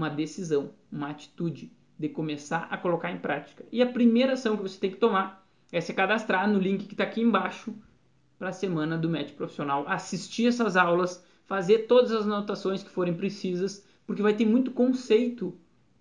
uma 0.00 0.08
decisão, 0.08 0.70
uma 0.90 1.10
atitude 1.10 1.70
de 1.98 2.08
começar 2.08 2.66
a 2.70 2.78
colocar 2.78 3.12
em 3.12 3.18
prática. 3.18 3.64
E 3.70 3.82
a 3.82 3.86
primeira 3.86 4.32
ação 4.32 4.56
que 4.56 4.62
você 4.62 4.80
tem 4.80 4.90
que 4.90 4.96
tomar 4.96 5.46
é 5.70 5.78
se 5.80 5.92
cadastrar 5.92 6.50
no 6.50 6.58
link 6.58 6.86
que 6.86 6.94
está 6.94 7.04
aqui 7.04 7.20
embaixo 7.20 7.74
para 8.38 8.48
a 8.48 8.52
semana 8.52 8.96
do 8.96 9.10
Match 9.10 9.32
Profissional, 9.32 9.84
assistir 9.86 10.46
essas 10.46 10.74
aulas, 10.74 11.22
fazer 11.44 11.80
todas 11.80 12.10
as 12.12 12.24
anotações 12.24 12.82
que 12.82 12.88
forem 12.88 13.12
precisas, 13.12 13.86
porque 14.06 14.22
vai 14.22 14.32
ter 14.32 14.46
muito 14.46 14.70
conceito 14.70 15.54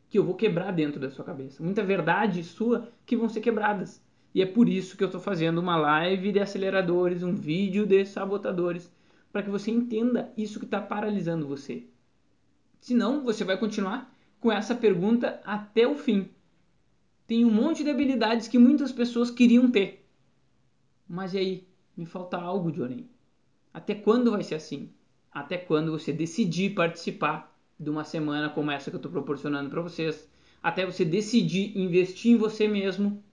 que 0.10 0.18
eu 0.18 0.24
vou 0.24 0.36
quebrar 0.36 0.72
dentro 0.72 1.02
da 1.02 1.12
sua 1.12 1.26
cabeça, 1.26 1.62
muita 1.62 1.84
verdade 1.84 2.42
sua 2.42 2.88
que 3.06 3.18
vão 3.18 3.28
ser 3.28 3.42
quebradas. 3.42 4.02
E 4.34 4.42
é 4.42 4.46
por 4.46 4.70
isso 4.70 4.96
que 4.96 5.04
eu 5.04 5.08
estou 5.08 5.20
fazendo 5.20 5.58
uma 5.58 5.76
live 5.76 6.32
de 6.32 6.40
aceleradores, 6.40 7.22
um 7.22 7.36
vídeo 7.36 7.86
de 7.86 8.06
sabotadores, 8.06 8.90
para 9.34 9.44
que 9.44 9.50
você 9.50 9.70
entenda 9.70 10.32
isso 10.38 10.60
que 10.60 10.66
está 10.66 10.80
paralisando 10.80 11.46
você. 11.46 11.84
Senão, 12.80 13.24
você 13.24 13.44
vai 13.44 13.58
continuar 13.58 14.14
com 14.40 14.52
essa 14.52 14.74
pergunta 14.74 15.42
até 15.46 15.88
o 15.88 15.96
fim. 15.96 16.30
Tem 17.28 17.46
um 17.46 17.52
monte 17.52 17.84
de 17.84 17.90
habilidades 17.90 18.48
que 18.48 18.58
muitas 18.58 18.92
pessoas 18.92 19.30
queriam 19.30 19.70
ter. 19.70 20.06
Mas 21.08 21.34
e 21.34 21.38
aí? 21.38 21.68
Me 21.96 22.06
falta 22.06 22.38
algo, 22.38 22.72
Johnny. 22.72 23.10
Até 23.74 23.94
quando 23.94 24.32
vai 24.32 24.44
ser 24.44 24.56
assim? 24.56 24.90
Até 25.32 25.58
quando 25.58 25.92
você 25.92 26.12
decidir 26.12 26.74
participar 26.74 27.56
de 27.80 27.90
uma 27.90 28.04
semana 28.04 28.50
como 28.50 28.72
essa 28.72 28.90
que 28.90 28.96
eu 28.96 29.00
estou 29.00 29.12
proporcionando 29.12 29.70
para 29.70 29.82
vocês. 29.82 30.28
Até 30.62 30.86
você 30.86 31.06
decidir 31.06 31.78
investir 31.78 32.32
em 32.32 32.38
você 32.38 32.68
mesmo 32.68 33.24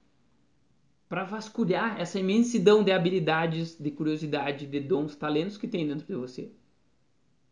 para 1.09 1.25
vasculhar 1.25 2.01
essa 2.01 2.19
imensidão 2.19 2.83
de 2.83 2.93
habilidades, 2.93 3.77
de 3.79 3.91
curiosidade, 3.91 4.67
de 4.67 4.81
dons, 4.81 5.17
talentos 5.17 5.57
que 5.57 5.69
tem 5.69 5.87
dentro 5.87 6.07
de 6.07 6.15
você. 6.15 6.51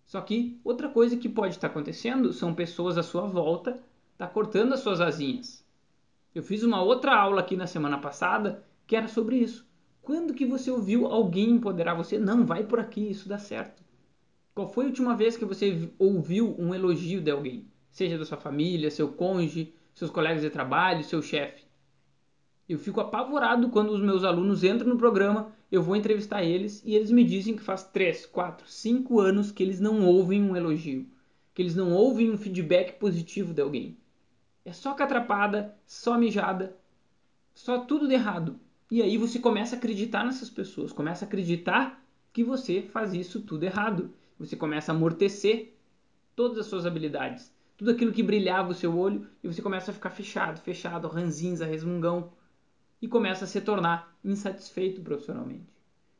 Só 0.04 0.20
que 0.20 0.60
outra 0.62 0.88
coisa 0.88 1.16
que 1.16 1.28
pode 1.28 1.54
estar 1.54 1.68
acontecendo 1.68 2.32
são 2.32 2.54
pessoas 2.54 2.98
à 2.98 3.02
sua 3.02 3.26
volta 3.26 3.82
tá 4.16 4.26
cortando 4.26 4.74
as 4.74 4.80
suas 4.80 5.00
asinhas. 5.00 5.64
Eu 6.34 6.42
fiz 6.42 6.62
uma 6.62 6.82
outra 6.82 7.16
aula 7.16 7.40
aqui 7.40 7.56
na 7.56 7.66
semana 7.66 7.98
passada 7.98 8.64
que 8.86 8.96
era 8.96 9.08
sobre 9.08 9.36
isso. 9.36 9.66
Quando 10.02 10.34
que 10.34 10.44
você 10.44 10.70
ouviu 10.70 11.06
alguém 11.06 11.50
empoderar 11.50 11.94
você? 11.94 12.18
Não, 12.18 12.44
vai 12.44 12.64
por 12.64 12.78
aqui, 12.78 13.10
isso 13.10 13.28
dá 13.28 13.38
certo. 13.38 13.82
Qual 14.54 14.68
foi 14.68 14.84
a 14.84 14.88
última 14.88 15.16
vez 15.16 15.36
que 15.36 15.44
você 15.44 15.90
ouviu 15.98 16.54
um 16.58 16.74
elogio 16.74 17.20
de 17.20 17.30
alguém? 17.30 17.66
Seja 17.90 18.18
da 18.18 18.24
sua 18.24 18.36
família, 18.36 18.90
seu 18.90 19.08
cônjuge, 19.08 19.74
seus 19.94 20.10
colegas 20.10 20.42
de 20.42 20.50
trabalho, 20.50 21.02
seu 21.02 21.22
chefe. 21.22 21.64
Eu 22.68 22.78
fico 22.78 23.00
apavorado 23.00 23.70
quando 23.70 23.90
os 23.90 24.00
meus 24.00 24.24
alunos 24.24 24.62
entram 24.62 24.88
no 24.88 24.98
programa, 24.98 25.53
eu 25.70 25.83
vou 25.83 25.96
entrevistar 25.96 26.42
eles 26.42 26.83
e 26.85 26.94
eles 26.94 27.11
me 27.11 27.24
dizem 27.24 27.57
que 27.57 27.62
faz 27.62 27.83
3, 27.85 28.27
4, 28.27 28.68
5 28.68 29.20
anos 29.20 29.50
que 29.50 29.62
eles 29.62 29.81
não 29.81 30.07
ouvem 30.07 30.42
um 30.42 30.57
elogio, 30.57 31.07
que 31.55 31.62
eles 31.62 31.74
não 31.74 31.92
ouvem 31.92 32.31
um 32.31 32.38
feedback 32.38 32.98
positivo 32.98 33.53
de 33.53 33.62
alguém. 33.62 33.96
É 34.64 34.72
só 34.72 34.94
catrapada, 34.94 35.77
só 35.87 36.16
mijada, 36.18 36.77
só 37.55 37.79
tudo 37.79 38.09
de 38.09 38.14
errado. 38.14 38.59
E 38.90 39.03
aí 39.03 39.16
você 39.16 39.38
começa 39.38 39.74
a 39.74 39.79
acreditar 39.79 40.24
nessas 40.24 40.48
pessoas, 40.50 40.92
começa 40.92 41.24
a 41.24 41.29
acreditar 41.29 42.03
que 42.33 42.44
você 42.44 42.83
faz 42.83 43.14
isso 43.14 43.40
tudo 43.40 43.64
errado. 43.64 44.12
Você 44.38 44.57
começa 44.57 44.92
a 44.92 44.94
amortecer 44.94 45.72
todas 46.35 46.59
as 46.59 46.66
suas 46.66 46.85
habilidades, 46.85 47.53
tudo 47.77 47.90
aquilo 47.90 48.12
que 48.12 48.22
brilhava 48.22 48.70
o 48.70 48.74
seu 48.74 48.96
olho 48.96 49.27
e 49.42 49.48
você 49.48 49.62
começa 49.62 49.90
a 49.90 49.94
ficar 49.94 50.11
fechado, 50.11 50.61
fechado, 50.61 51.09
ranzinza, 51.09 51.64
resmungão 51.64 52.33
e 53.04 53.06
começa 53.06 53.44
a 53.44 53.46
se 53.46 53.60
tornar 53.60 54.16
insatisfeito 54.24 55.02
profissionalmente. 55.02 55.68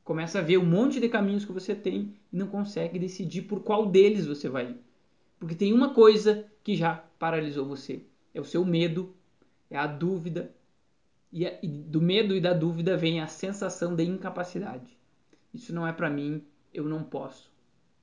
Começa 0.05 0.39
a 0.39 0.43
ver 0.43 0.59
um 0.59 0.67
monte 0.67 1.01
de 1.01 1.09
caminhos 1.09 1.43
que 1.43 1.51
você 1.51 1.75
tem 1.75 2.15
e 2.31 2.37
não 2.37 2.47
consegue 2.47 2.99
decidir 2.99 3.41
por 3.43 3.61
qual 3.61 3.87
deles 3.87 4.27
você 4.27 4.51
vai 4.51 4.73
ir. 4.73 4.77
Porque 5.39 5.55
tem 5.55 5.73
uma 5.73 5.95
coisa 5.95 6.45
que 6.63 6.77
já 6.77 7.03
paralisou 7.19 7.65
você: 7.65 8.03
é 8.35 8.41
o 8.41 8.45
seu 8.45 8.67
medo, 8.67 9.15
é 9.71 9.79
a 9.79 9.87
dúvida. 9.87 10.55
E, 11.33 11.49
do 11.67 12.03
medo 12.03 12.37
e 12.37 12.41
da 12.41 12.53
dúvida 12.53 12.99
vem 12.99 13.23
a 13.23 13.27
sensação 13.27 13.97
de 13.97 14.05
incapacidade. 14.05 14.95
Isso 15.55 15.75
não 15.75 15.87
é 15.87 15.93
para 15.93 16.11
mim, 16.11 16.45
eu 16.73 16.85
não 16.85 17.03
posso. 17.03 17.51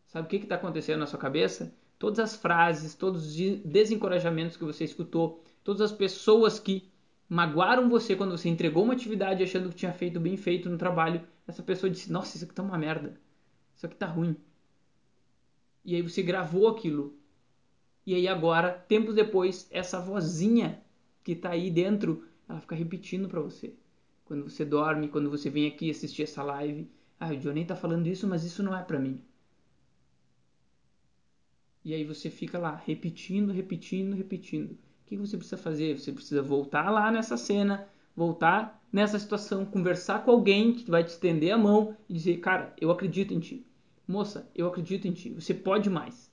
Sabe 0.07 0.25
o 0.25 0.29
que 0.29 0.37
está 0.37 0.55
acontecendo 0.55 1.01
na 1.01 1.05
sua 1.05 1.19
cabeça? 1.19 1.71
Todas 1.99 2.17
as 2.17 2.35
frases, 2.35 2.95
todos 2.95 3.27
os 3.27 3.59
desencorajamentos 3.63 4.57
que 4.57 4.65
você 4.65 4.83
escutou, 4.85 5.43
todas 5.63 5.81
as 5.81 5.91
pessoas 5.91 6.59
que 6.59 6.90
magoaram 7.31 7.87
você 7.87 8.13
quando 8.13 8.37
você 8.37 8.49
entregou 8.49 8.83
uma 8.83 8.91
atividade 8.91 9.41
achando 9.41 9.69
que 9.69 9.75
tinha 9.75 9.93
feito 9.93 10.19
bem 10.19 10.35
feito 10.35 10.69
no 10.69 10.77
trabalho, 10.77 11.25
essa 11.47 11.63
pessoa 11.63 11.89
disse: 11.89 12.11
Nossa, 12.11 12.35
isso 12.35 12.43
aqui 12.43 12.53
tá 12.53 12.61
uma 12.61 12.77
merda. 12.77 13.17
Isso 13.73 13.85
aqui 13.85 13.95
tá 13.95 14.05
ruim. 14.05 14.35
E 15.85 15.95
aí 15.95 16.01
você 16.01 16.21
gravou 16.21 16.67
aquilo. 16.67 17.17
E 18.05 18.13
aí 18.13 18.27
agora, 18.27 18.73
tempos 18.73 19.15
depois, 19.15 19.65
essa 19.71 20.01
vozinha 20.01 20.83
que 21.23 21.33
tá 21.33 21.51
aí 21.51 21.71
dentro, 21.71 22.25
ela 22.49 22.59
fica 22.59 22.75
repetindo 22.75 23.29
para 23.29 23.39
você. 23.39 23.73
Quando 24.25 24.49
você 24.49 24.65
dorme, 24.65 25.07
quando 25.07 25.29
você 25.29 25.49
vem 25.49 25.67
aqui 25.67 25.89
assistir 25.89 26.23
essa 26.23 26.43
live, 26.43 26.91
ah, 27.17 27.29
o 27.29 27.37
Johnny 27.37 27.63
tá 27.63 27.77
falando 27.77 28.07
isso, 28.07 28.27
mas 28.27 28.43
isso 28.43 28.61
não 28.61 28.75
é 28.75 28.83
para 28.83 28.99
mim. 28.99 29.23
E 31.85 31.93
aí 31.93 32.03
você 32.03 32.29
fica 32.29 32.59
lá 32.59 32.75
repetindo, 32.75 33.53
repetindo, 33.53 34.15
repetindo. 34.15 34.77
Que 35.11 35.17
você 35.17 35.35
precisa 35.35 35.57
fazer? 35.57 35.99
Você 35.99 36.09
precisa 36.09 36.41
voltar 36.41 36.89
lá 36.89 37.11
nessa 37.11 37.35
cena, 37.35 37.85
voltar 38.15 38.81
nessa 38.89 39.19
situação, 39.19 39.65
conversar 39.65 40.23
com 40.23 40.31
alguém 40.31 40.73
que 40.73 40.89
vai 40.89 41.03
te 41.03 41.09
estender 41.09 41.51
a 41.51 41.57
mão 41.57 41.97
e 42.07 42.13
dizer: 42.13 42.37
Cara, 42.37 42.73
eu 42.79 42.89
acredito 42.89 43.33
em 43.33 43.39
ti. 43.41 43.67
Moça, 44.07 44.49
eu 44.55 44.67
acredito 44.67 45.09
em 45.09 45.11
ti. 45.11 45.29
Você 45.31 45.53
pode 45.53 45.89
mais. 45.89 46.31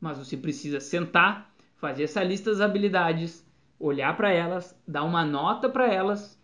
Mas 0.00 0.16
você 0.16 0.38
precisa 0.38 0.80
sentar, 0.80 1.54
fazer 1.76 2.04
essa 2.04 2.24
lista 2.24 2.50
das 2.50 2.62
habilidades, 2.62 3.46
olhar 3.78 4.16
para 4.16 4.32
elas, 4.32 4.74
dar 4.88 5.04
uma 5.04 5.22
nota 5.22 5.68
para 5.68 5.92
elas 5.92 6.42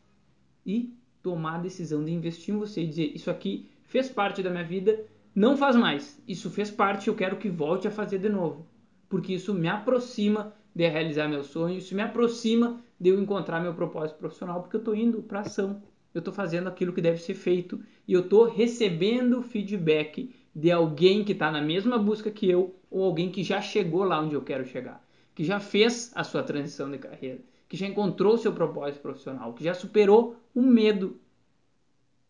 e 0.66 0.94
tomar 1.22 1.54
a 1.54 1.62
decisão 1.62 2.04
de 2.04 2.12
investir 2.12 2.54
em 2.54 2.58
você 2.58 2.82
e 2.82 2.88
dizer: 2.88 3.12
Isso 3.14 3.30
aqui 3.30 3.70
fez 3.84 4.10
parte 4.10 4.42
da 4.42 4.50
minha 4.50 4.64
vida, 4.64 5.02
não 5.34 5.56
faz 5.56 5.76
mais. 5.76 6.22
Isso 6.28 6.50
fez 6.50 6.70
parte, 6.70 7.08
eu 7.08 7.14
quero 7.14 7.38
que 7.38 7.48
volte 7.48 7.88
a 7.88 7.90
fazer 7.90 8.18
de 8.18 8.28
novo. 8.28 8.66
Porque 9.08 9.32
isso 9.32 9.54
me 9.54 9.66
aproxima 9.66 10.52
de 10.74 10.88
realizar 10.88 11.28
meu 11.28 11.44
sonho, 11.44 11.78
isso 11.78 11.94
me 11.94 12.02
aproxima 12.02 12.80
de 12.98 13.10
eu 13.10 13.20
encontrar 13.20 13.60
meu 13.60 13.74
propósito 13.74 14.18
profissional, 14.18 14.60
porque 14.62 14.76
eu 14.76 14.80
estou 14.80 14.94
indo 14.94 15.22
para 15.22 15.40
ação. 15.40 15.82
Eu 16.12 16.20
estou 16.20 16.32
fazendo 16.32 16.68
aquilo 16.68 16.92
que 16.92 17.00
deve 17.00 17.18
ser 17.18 17.34
feito 17.34 17.80
e 18.06 18.12
eu 18.12 18.20
estou 18.20 18.48
recebendo 18.48 19.42
feedback 19.42 20.34
de 20.54 20.70
alguém 20.70 21.24
que 21.24 21.32
está 21.32 21.50
na 21.50 21.60
mesma 21.60 21.98
busca 21.98 22.30
que 22.30 22.48
eu 22.48 22.74
ou 22.90 23.04
alguém 23.04 23.30
que 23.30 23.42
já 23.42 23.60
chegou 23.60 24.04
lá 24.04 24.20
onde 24.20 24.34
eu 24.34 24.42
quero 24.42 24.64
chegar, 24.64 25.04
que 25.34 25.42
já 25.42 25.58
fez 25.58 26.12
a 26.14 26.22
sua 26.22 26.44
transição 26.44 26.88
de 26.90 26.98
carreira, 26.98 27.40
que 27.68 27.76
já 27.76 27.86
encontrou 27.86 28.38
seu 28.38 28.52
propósito 28.52 29.02
profissional, 29.02 29.52
que 29.52 29.64
já 29.64 29.74
superou 29.74 30.36
o 30.54 30.62
medo, 30.62 31.18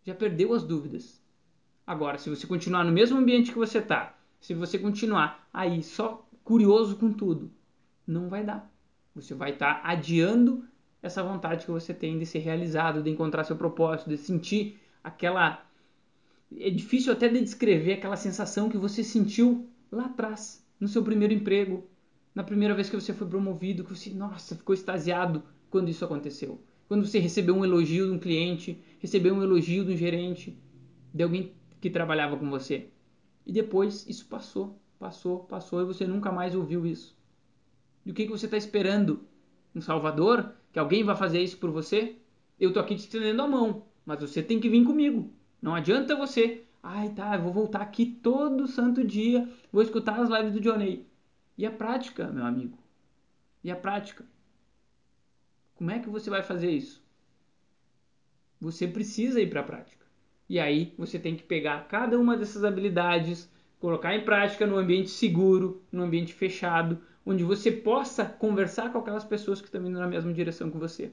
já 0.03 0.15
perdeu 0.15 0.55
as 0.55 0.63
dúvidas. 0.63 1.23
Agora, 1.87 2.17
se 2.17 2.31
você 2.31 2.47
continuar 2.47 2.85
no 2.85 2.93
mesmo 2.93 3.19
ambiente 3.19 3.53
que 3.53 3.59
você 3.59 3.79
está, 3.79 4.17
se 4.41 4.55
você 4.55 4.79
continuar 4.79 5.47
aí 5.53 5.83
só 5.83 6.27
curioso 6.43 6.97
com 6.97 7.13
tudo, 7.13 7.51
não 8.07 8.29
vai 8.29 8.45
dar. 8.45 8.71
Você 9.15 9.35
vai 9.35 9.53
estar 9.53 9.83
tá 9.83 9.89
adiando 9.89 10.65
essa 11.03 11.23
vontade 11.23 11.65
que 11.65 11.71
você 11.71 11.93
tem 11.93 12.19
de 12.19 12.27
ser 12.27 12.39
realizado, 12.39 13.03
de 13.03 13.11
encontrar 13.11 13.45
seu 13.45 13.57
propósito, 13.57 14.09
de 14.09 14.17
sentir 14.17 14.81
aquela. 15.03 15.65
É 16.57 16.71
difícil 16.71 17.13
até 17.13 17.29
de 17.29 17.41
descrever 17.41 17.95
aquela 17.95 18.17
sensação 18.17 18.69
que 18.69 18.79
você 18.79 19.03
sentiu 19.05 19.69
lá 19.91 20.07
atrás, 20.07 20.67
no 20.81 20.89
seu 20.89 21.03
primeiro 21.03 21.35
emprego, 21.35 21.85
na 22.35 22.43
primeira 22.43 22.75
vez 22.75 22.89
que 22.89 22.97
você 22.97 23.13
foi 23.13 23.27
promovido, 23.27 23.85
que 23.85 23.95
você, 23.95 24.11
nossa, 24.11 24.57
ficou 24.57 24.75
extasiado 24.75 25.43
quando 25.71 25.89
isso 25.89 26.05
aconteceu. 26.05 26.63
Quando 26.89 27.07
você 27.07 27.19
recebeu 27.19 27.55
um 27.55 27.65
elogio 27.65 28.07
de 28.07 28.13
um 28.13 28.19
cliente, 28.19 28.83
recebeu 28.99 29.35
um 29.35 29.43
elogio 29.43 29.85
de 29.85 29.93
um 29.93 29.97
gerente, 29.97 30.59
de 31.13 31.23
alguém 31.23 31.53
que 31.81 31.91
trabalhava 31.91 32.37
com 32.37 32.49
você. 32.51 32.89
E 33.47 33.53
depois 33.53 34.07
isso 34.09 34.27
passou, 34.27 34.79
passou, 34.99 35.41
passou 35.41 35.83
e 35.83 35.85
você 35.85 36.07
nunca 36.07 36.33
mais 36.33 36.55
ouviu 36.55 36.87
isso. 36.87 37.17
E 38.05 38.11
o 38.11 38.15
que, 38.15 38.27
que 38.27 38.31
você 38.31 38.47
está 38.47 38.57
esperando? 38.57 39.27
Um 39.75 39.81
Salvador? 39.81 40.53
Que 40.73 40.79
alguém 40.79 41.03
vai 41.03 41.17
fazer 41.17 41.41
isso 41.41 41.57
por 41.59 41.71
você? 41.71 42.17
Eu 42.59 42.73
tô 42.73 42.81
aqui 42.81 42.95
te 42.95 43.01
estendendo 43.01 43.43
a 43.43 43.49
mão, 43.49 43.85
mas 44.05 44.21
você 44.21 44.43
tem 44.43 44.61
que 44.61 44.69
vir 44.69 44.85
comigo. 44.85 45.33
Não 45.61 45.75
adianta 45.75 46.15
você, 46.15 46.65
ai 46.83 47.09
tá, 47.11 47.35
eu 47.35 47.43
vou 47.43 47.53
voltar 47.53 47.81
aqui 47.81 48.07
todo 48.07 48.67
santo 48.67 49.05
dia, 49.05 49.49
vou 49.73 49.83
escutar 49.83 50.21
as 50.21 50.29
lives 50.29 50.53
do 50.53 50.61
Johnny. 50.61 51.07
E 51.57 51.65
a 51.65 51.71
prática, 51.71 52.29
meu 52.29 52.45
amigo? 52.45 52.79
E 53.63 53.71
a 53.71 53.77
prática? 53.77 54.25
Como 55.75 55.91
é 55.91 55.99
que 55.99 56.09
você 56.09 56.29
vai 56.29 56.43
fazer 56.43 56.71
isso? 56.71 57.03
Você 58.61 58.87
precisa 58.87 59.41
ir 59.41 59.49
para 59.51 59.61
a 59.61 59.65
prática. 59.65 60.05
E 60.49 60.61
aí 60.61 60.95
você 60.99 61.19
tem 61.19 61.35
que 61.37 61.43
pegar 61.43 61.89
cada 61.89 62.19
uma 62.19 62.37
dessas 62.37 62.65
habilidades, 62.65 63.51
colocar 63.81 64.15
em 64.15 64.25
prática 64.25 64.67
no 64.67 64.77
ambiente 64.77 65.11
seguro, 65.11 65.83
no 65.91 66.03
ambiente 66.03 66.35
fechado, 66.35 67.01
onde 67.25 67.43
você 67.43 67.71
possa 67.71 68.25
conversar 68.25 68.93
com 68.93 68.99
aquelas 68.99 69.25
pessoas 69.25 69.61
que 69.61 69.67
estão 69.67 69.85
indo 69.87 69.99
na 69.99 70.07
mesma 70.07 70.33
direção 70.33 70.71
que 70.71 70.77
você. 70.77 71.13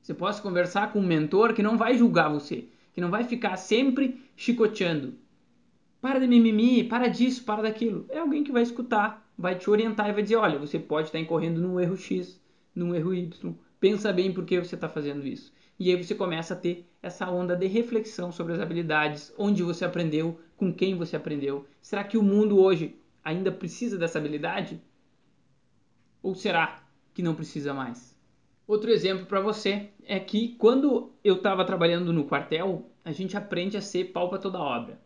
Você 0.00 0.14
possa 0.14 0.40
conversar 0.40 0.92
com 0.92 1.00
um 1.00 1.06
mentor 1.06 1.52
que 1.52 1.62
não 1.62 1.76
vai 1.76 1.96
julgar 1.98 2.30
você, 2.30 2.68
que 2.94 3.00
não 3.00 3.10
vai 3.10 3.24
ficar 3.24 3.56
sempre 3.56 4.20
chicoteando, 4.36 5.14
para 6.00 6.20
de 6.20 6.26
mimimi, 6.26 6.84
para 6.84 7.08
disso, 7.08 7.44
para 7.44 7.62
daquilo. 7.62 8.06
É 8.08 8.18
alguém 8.18 8.44
que 8.44 8.52
vai 8.52 8.62
escutar, 8.62 9.28
vai 9.36 9.56
te 9.56 9.68
orientar 9.68 10.08
e 10.08 10.12
vai 10.12 10.22
dizer: 10.22 10.36
olha, 10.36 10.58
você 10.58 10.78
pode 10.78 11.08
estar 11.08 11.18
incorrendo 11.18 11.60
num 11.60 11.80
erro 11.80 11.96
X, 11.96 12.40
num 12.74 12.94
erro 12.94 13.12
Y. 13.12 13.54
Pensa 13.80 14.12
bem 14.12 14.32
por 14.32 14.44
que 14.44 14.60
você 14.60 14.76
está 14.76 14.88
fazendo 14.88 15.26
isso. 15.26 15.52
E 15.78 15.90
aí 15.90 16.02
você 16.02 16.14
começa 16.14 16.54
a 16.54 16.56
ter 16.56 16.88
essa 17.02 17.30
onda 17.30 17.54
de 17.54 17.66
reflexão 17.66 18.32
sobre 18.32 18.54
as 18.54 18.60
habilidades, 18.60 19.34
onde 19.36 19.62
você 19.62 19.84
aprendeu, 19.84 20.40
com 20.56 20.72
quem 20.72 20.94
você 20.94 21.16
aprendeu. 21.16 21.66
Será 21.82 22.02
que 22.02 22.16
o 22.16 22.22
mundo 22.22 22.58
hoje 22.58 22.96
ainda 23.26 23.50
precisa 23.50 23.98
dessa 23.98 24.18
habilidade? 24.18 24.80
Ou 26.22 26.32
será 26.32 26.80
que 27.12 27.20
não 27.20 27.34
precisa 27.34 27.74
mais? 27.74 28.16
Outro 28.68 28.88
exemplo 28.88 29.26
para 29.26 29.40
você 29.40 29.90
é 30.04 30.20
que 30.20 30.54
quando 30.54 31.12
eu 31.24 31.34
estava 31.34 31.64
trabalhando 31.64 32.12
no 32.12 32.26
quartel, 32.26 32.88
a 33.04 33.10
gente 33.10 33.36
aprende 33.36 33.76
a 33.76 33.80
ser 33.80 34.12
pau 34.12 34.28
para 34.28 34.38
toda 34.38 34.60
obra. 34.60 35.00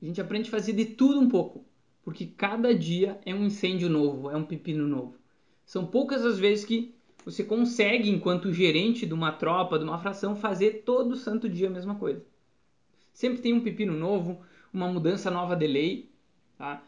A 0.00 0.04
gente 0.04 0.20
aprende 0.20 0.48
a 0.48 0.52
fazer 0.52 0.72
de 0.72 0.84
tudo 0.84 1.18
um 1.18 1.28
pouco, 1.28 1.64
porque 2.04 2.26
cada 2.26 2.72
dia 2.72 3.20
é 3.26 3.34
um 3.34 3.44
incêndio 3.44 3.90
novo, 3.90 4.30
é 4.30 4.36
um 4.36 4.44
pepino 4.44 4.86
novo. 4.86 5.16
São 5.64 5.84
poucas 5.84 6.24
as 6.24 6.38
vezes 6.38 6.64
que 6.64 6.94
você 7.24 7.42
consegue, 7.42 8.08
enquanto 8.08 8.52
gerente 8.52 9.04
de 9.04 9.14
uma 9.14 9.32
tropa, 9.32 9.78
de 9.80 9.84
uma 9.84 9.98
fração, 9.98 10.36
fazer 10.36 10.84
todo 10.84 11.16
santo 11.16 11.48
dia 11.48 11.66
a 11.66 11.72
mesma 11.72 11.96
coisa. 11.96 12.24
Sempre 13.12 13.42
tem 13.42 13.52
um 13.52 13.62
pepino 13.62 13.94
novo, 13.94 14.42
uma 14.72 14.86
mudança 14.86 15.28
nova 15.28 15.56
de 15.56 15.66
lei, 15.66 16.10
tá? 16.56 16.84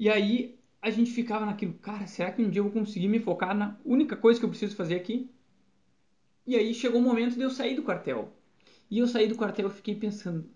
E 0.00 0.08
aí 0.08 0.58
a 0.80 0.88
gente 0.88 1.10
ficava 1.10 1.44
naquilo, 1.44 1.74
cara, 1.74 2.06
será 2.06 2.32
que 2.32 2.40
um 2.40 2.48
dia 2.48 2.60
eu 2.60 2.64
vou 2.64 2.72
conseguir 2.72 3.06
me 3.06 3.20
focar 3.20 3.54
na 3.54 3.78
única 3.84 4.16
coisa 4.16 4.40
que 4.40 4.46
eu 4.46 4.48
preciso 4.48 4.74
fazer 4.74 4.94
aqui? 4.94 5.30
E 6.46 6.56
aí 6.56 6.72
chegou 6.72 7.02
o 7.02 7.04
momento 7.04 7.34
de 7.34 7.42
eu 7.42 7.50
sair 7.50 7.76
do 7.76 7.82
quartel. 7.82 8.32
E 8.90 8.98
eu 8.98 9.06
saí 9.06 9.28
do 9.28 9.36
quartel 9.36 9.68
e 9.68 9.70
fiquei 9.70 9.94
pensando, 9.94 10.48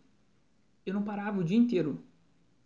eu 0.87 0.94
não 0.94 1.02
parava 1.02 1.38
o 1.38 1.44
dia 1.44 1.59
inteiro. 1.59 2.02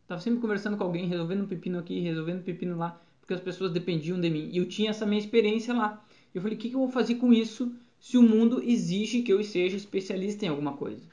Tava 0.07 0.21
sempre 0.21 0.41
conversando 0.41 0.77
com 0.77 0.85
alguém, 0.85 1.09
resolvendo 1.09 1.43
um 1.43 1.49
pepino 1.49 1.81
aqui, 1.81 1.99
resolvendo 1.99 2.39
um 2.39 2.45
pepino 2.45 2.77
lá, 2.77 3.03
porque 3.19 3.35
as 3.35 3.41
pessoas 3.41 3.73
dependiam 3.73 4.21
de 4.21 4.31
mim. 4.31 4.49
E 4.53 4.59
eu 4.59 4.69
tinha 4.69 4.91
essa 4.91 5.05
minha 5.05 5.19
experiência 5.19 5.75
lá. 5.75 6.07
Eu 6.33 6.41
falei, 6.41 6.57
o 6.57 6.61
que, 6.61 6.69
que 6.69 6.77
eu 6.77 6.81
vou 6.81 6.91
fazer 6.91 7.17
com 7.17 7.33
isso 7.33 7.75
se 7.99 8.17
o 8.17 8.23
mundo 8.23 8.63
exige 8.63 9.23
que 9.23 9.33
eu 9.33 9.43
seja 9.43 9.77
especialista 9.77 10.47
em 10.47 10.49
alguma 10.49 10.77
coisa? 10.77 11.05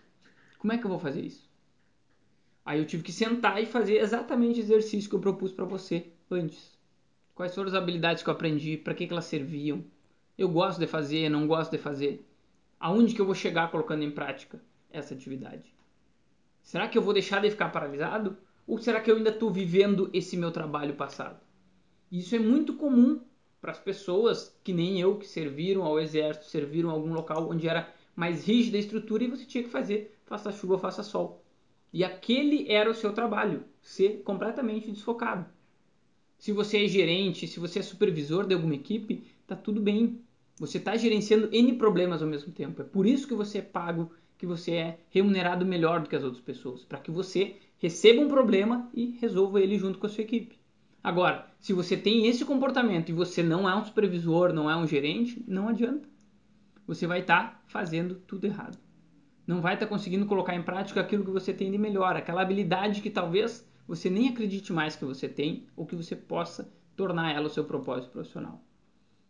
Como 0.60 0.72
é 0.72 0.78
que 0.78 0.86
eu 0.86 0.92
vou 0.92 1.00
fazer 1.00 1.22
isso? 1.22 1.45
Aí 2.66 2.80
eu 2.80 2.86
tive 2.86 3.04
que 3.04 3.12
sentar 3.12 3.62
e 3.62 3.68
fazer 3.68 3.98
exatamente 3.98 4.60
o 4.60 4.64
exercício 4.64 5.08
que 5.08 5.16
eu 5.16 5.20
propus 5.20 5.52
para 5.52 5.66
você 5.66 6.08
antes. 6.32 6.76
Quais 7.36 7.54
foram 7.54 7.70
as 7.70 7.76
habilidades 7.76 8.24
que 8.24 8.30
eu 8.30 8.34
aprendi, 8.34 8.76
para 8.76 8.96
que, 8.96 9.06
que 9.06 9.14
elas 9.14 9.26
serviam? 9.26 9.84
Eu 10.36 10.50
gosto 10.50 10.80
de 10.80 10.88
fazer, 10.88 11.30
não 11.30 11.46
gosto 11.46 11.72
de 11.72 11.78
fazer? 11.78 12.28
Aonde 12.80 13.14
que 13.14 13.22
eu 13.22 13.26
vou 13.26 13.36
chegar 13.36 13.70
colocando 13.70 14.04
em 14.04 14.10
prática 14.10 14.60
essa 14.90 15.14
atividade? 15.14 15.76
Será 16.64 16.88
que 16.88 16.98
eu 16.98 17.04
vou 17.04 17.14
deixar 17.14 17.40
de 17.40 17.52
ficar 17.52 17.70
paralisado? 17.70 18.36
Ou 18.66 18.80
será 18.80 19.00
que 19.00 19.12
eu 19.12 19.18
ainda 19.18 19.30
estou 19.30 19.52
vivendo 19.52 20.10
esse 20.12 20.36
meu 20.36 20.52
trabalho 20.52 20.96
passado? 20.96 21.40
Isso 22.12 22.36
é 22.36 22.40
muito 22.40 22.74
comum 22.74 23.22
para 23.62 23.72
as 23.72 23.80
pessoas 23.80 24.58
que 24.64 24.74
nem 24.74 25.00
eu, 25.00 25.20
que 25.20 25.28
serviram 25.28 25.84
ao 25.84 26.00
exército, 26.00 26.48
serviram 26.48 26.90
a 26.90 26.94
algum 26.94 27.14
local 27.14 27.48
onde 27.48 27.68
era 27.68 27.94
mais 28.16 28.44
rígida 28.44 28.78
a 28.78 28.80
estrutura 28.80 29.24
e 29.24 29.28
você 29.28 29.46
tinha 29.46 29.64
que 29.64 29.70
fazer, 29.70 30.18
faça 30.26 30.52
chuva, 30.52 30.80
faça 30.80 31.04
sol. 31.04 31.45
E 31.96 32.04
aquele 32.04 32.70
era 32.70 32.92
o 32.92 32.94
seu 32.94 33.14
trabalho, 33.14 33.64
ser 33.82 34.22
completamente 34.24 34.92
desfocado. 34.92 35.46
Se 36.38 36.52
você 36.52 36.84
é 36.84 36.88
gerente, 36.90 37.48
se 37.48 37.58
você 37.58 37.80
é 37.80 37.82
supervisor 37.82 38.46
de 38.46 38.54
alguma 38.54 38.76
equipe, 38.76 39.24
tá 39.48 39.56
tudo 39.56 39.80
bem. 39.80 40.20
Você 40.60 40.78
está 40.78 40.98
gerenciando 40.98 41.48
N 41.54 41.72
problemas 41.78 42.22
ao 42.22 42.28
mesmo 42.28 42.52
tempo. 42.52 42.82
É 42.82 42.84
por 42.84 43.08
isso 43.08 43.26
que 43.26 43.34
você 43.34 43.60
é 43.60 43.62
pago, 43.62 44.12
que 44.38 44.46
você 44.46 44.72
é 44.74 45.00
remunerado 45.10 45.66
melhor 45.66 46.02
do 46.02 46.10
que 46.10 46.18
as 46.18 46.24
outras 46.26 46.44
pessoas, 46.44 46.84
para 46.84 47.00
que 47.00 47.10
você 47.10 47.56
receba 47.78 48.22
um 48.22 48.28
problema 48.28 48.90
e 48.94 49.18
resolva 49.22 49.62
ele 49.62 49.78
junto 49.78 49.98
com 49.98 50.06
a 50.06 50.10
sua 50.10 50.26
equipe. 50.26 50.60
Agora, 51.02 51.50
se 51.62 51.72
você 51.72 51.96
tem 51.96 52.28
esse 52.28 52.44
comportamento 52.44 53.08
e 53.08 53.14
você 53.14 53.42
não 53.42 53.70
é 53.70 53.74
um 53.74 53.86
supervisor, 53.86 54.52
não 54.52 54.70
é 54.70 54.76
um 54.76 54.86
gerente, 54.86 55.42
não 55.48 55.70
adianta. 55.70 56.10
Você 56.86 57.08
vai 57.08 57.22
estar 57.22 57.52
tá 57.52 57.62
fazendo 57.68 58.16
tudo 58.28 58.48
errado. 58.48 58.85
Não 59.46 59.62
vai 59.62 59.76
estar 59.76 59.86
tá 59.86 59.90
conseguindo 59.90 60.26
colocar 60.26 60.56
em 60.56 60.64
prática 60.64 61.02
aquilo 61.02 61.24
que 61.24 61.32
você 61.32 61.54
tem 61.54 61.72
de 61.72 61.78
melhor, 61.78 62.16
aquela 62.16 62.42
habilidade 62.42 63.02
que 63.02 63.10
talvez 63.10 63.68
você 63.88 64.10
nem 64.10 64.30
acredite 64.30 64.74
mais 64.74 64.96
que 64.96 65.06
você 65.06 65.30
tem 65.30 65.68
ou 65.76 65.86
que 65.86 65.96
você 65.96 66.16
possa 66.16 66.72
tornar 66.96 67.34
ela 67.34 67.48
o 67.48 67.50
seu 67.50 67.64
propósito 67.64 68.12
profissional. 68.12 68.62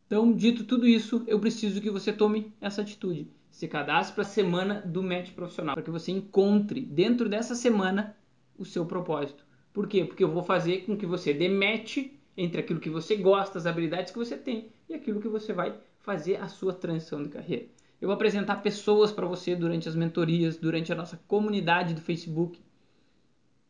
Então, 0.08 0.32
dito 0.34 0.64
tudo 0.64 0.88
isso, 0.88 1.24
eu 1.28 1.40
preciso 1.40 1.82
que 1.82 1.90
você 1.90 2.14
tome 2.14 2.54
essa 2.62 2.82
atitude. 2.82 3.28
Se 3.50 3.68
cadastre 3.68 4.14
para 4.14 4.22
a 4.22 4.28
semana 4.28 4.82
do 4.82 5.02
match 5.02 5.32
profissional, 5.32 5.76
para 5.76 5.84
que 5.84 5.92
você 5.92 6.12
encontre 6.12 6.82
dentro 6.82 7.28
dessa 7.28 7.56
semana 7.56 8.16
o 8.58 8.64
seu 8.64 8.86
propósito. 8.86 9.44
Por 9.74 9.88
quê? 9.88 10.06
Porque 10.06 10.24
eu 10.24 10.32
vou 10.32 10.44
fazer 10.44 10.86
com 10.86 10.96
que 10.96 11.06
você 11.06 11.34
demete 11.34 12.18
entre 12.38 12.60
aquilo 12.60 12.80
que 12.80 12.90
você 12.90 13.16
gosta, 13.16 13.58
as 13.58 13.66
habilidades 13.66 14.12
que 14.12 14.18
você 14.18 14.38
tem 14.38 14.70
e 14.88 14.94
aquilo 14.94 15.20
que 15.20 15.28
você 15.28 15.54
vai 15.54 15.78
fazer 16.00 16.38
a 16.38 16.48
sua 16.48 16.74
transição 16.74 17.24
de 17.24 17.30
carreira. 17.30 17.66
Eu 18.02 18.08
vou 18.08 18.16
apresentar 18.16 18.58
pessoas 18.58 19.12
para 19.12 19.26
você 19.26 19.56
durante 19.56 19.88
as 19.88 19.96
mentorias, 19.96 20.58
durante 20.58 20.92
a 20.92 20.96
nossa 20.96 21.20
comunidade 21.28 21.94
do 21.94 22.02
Facebook. 22.02 22.60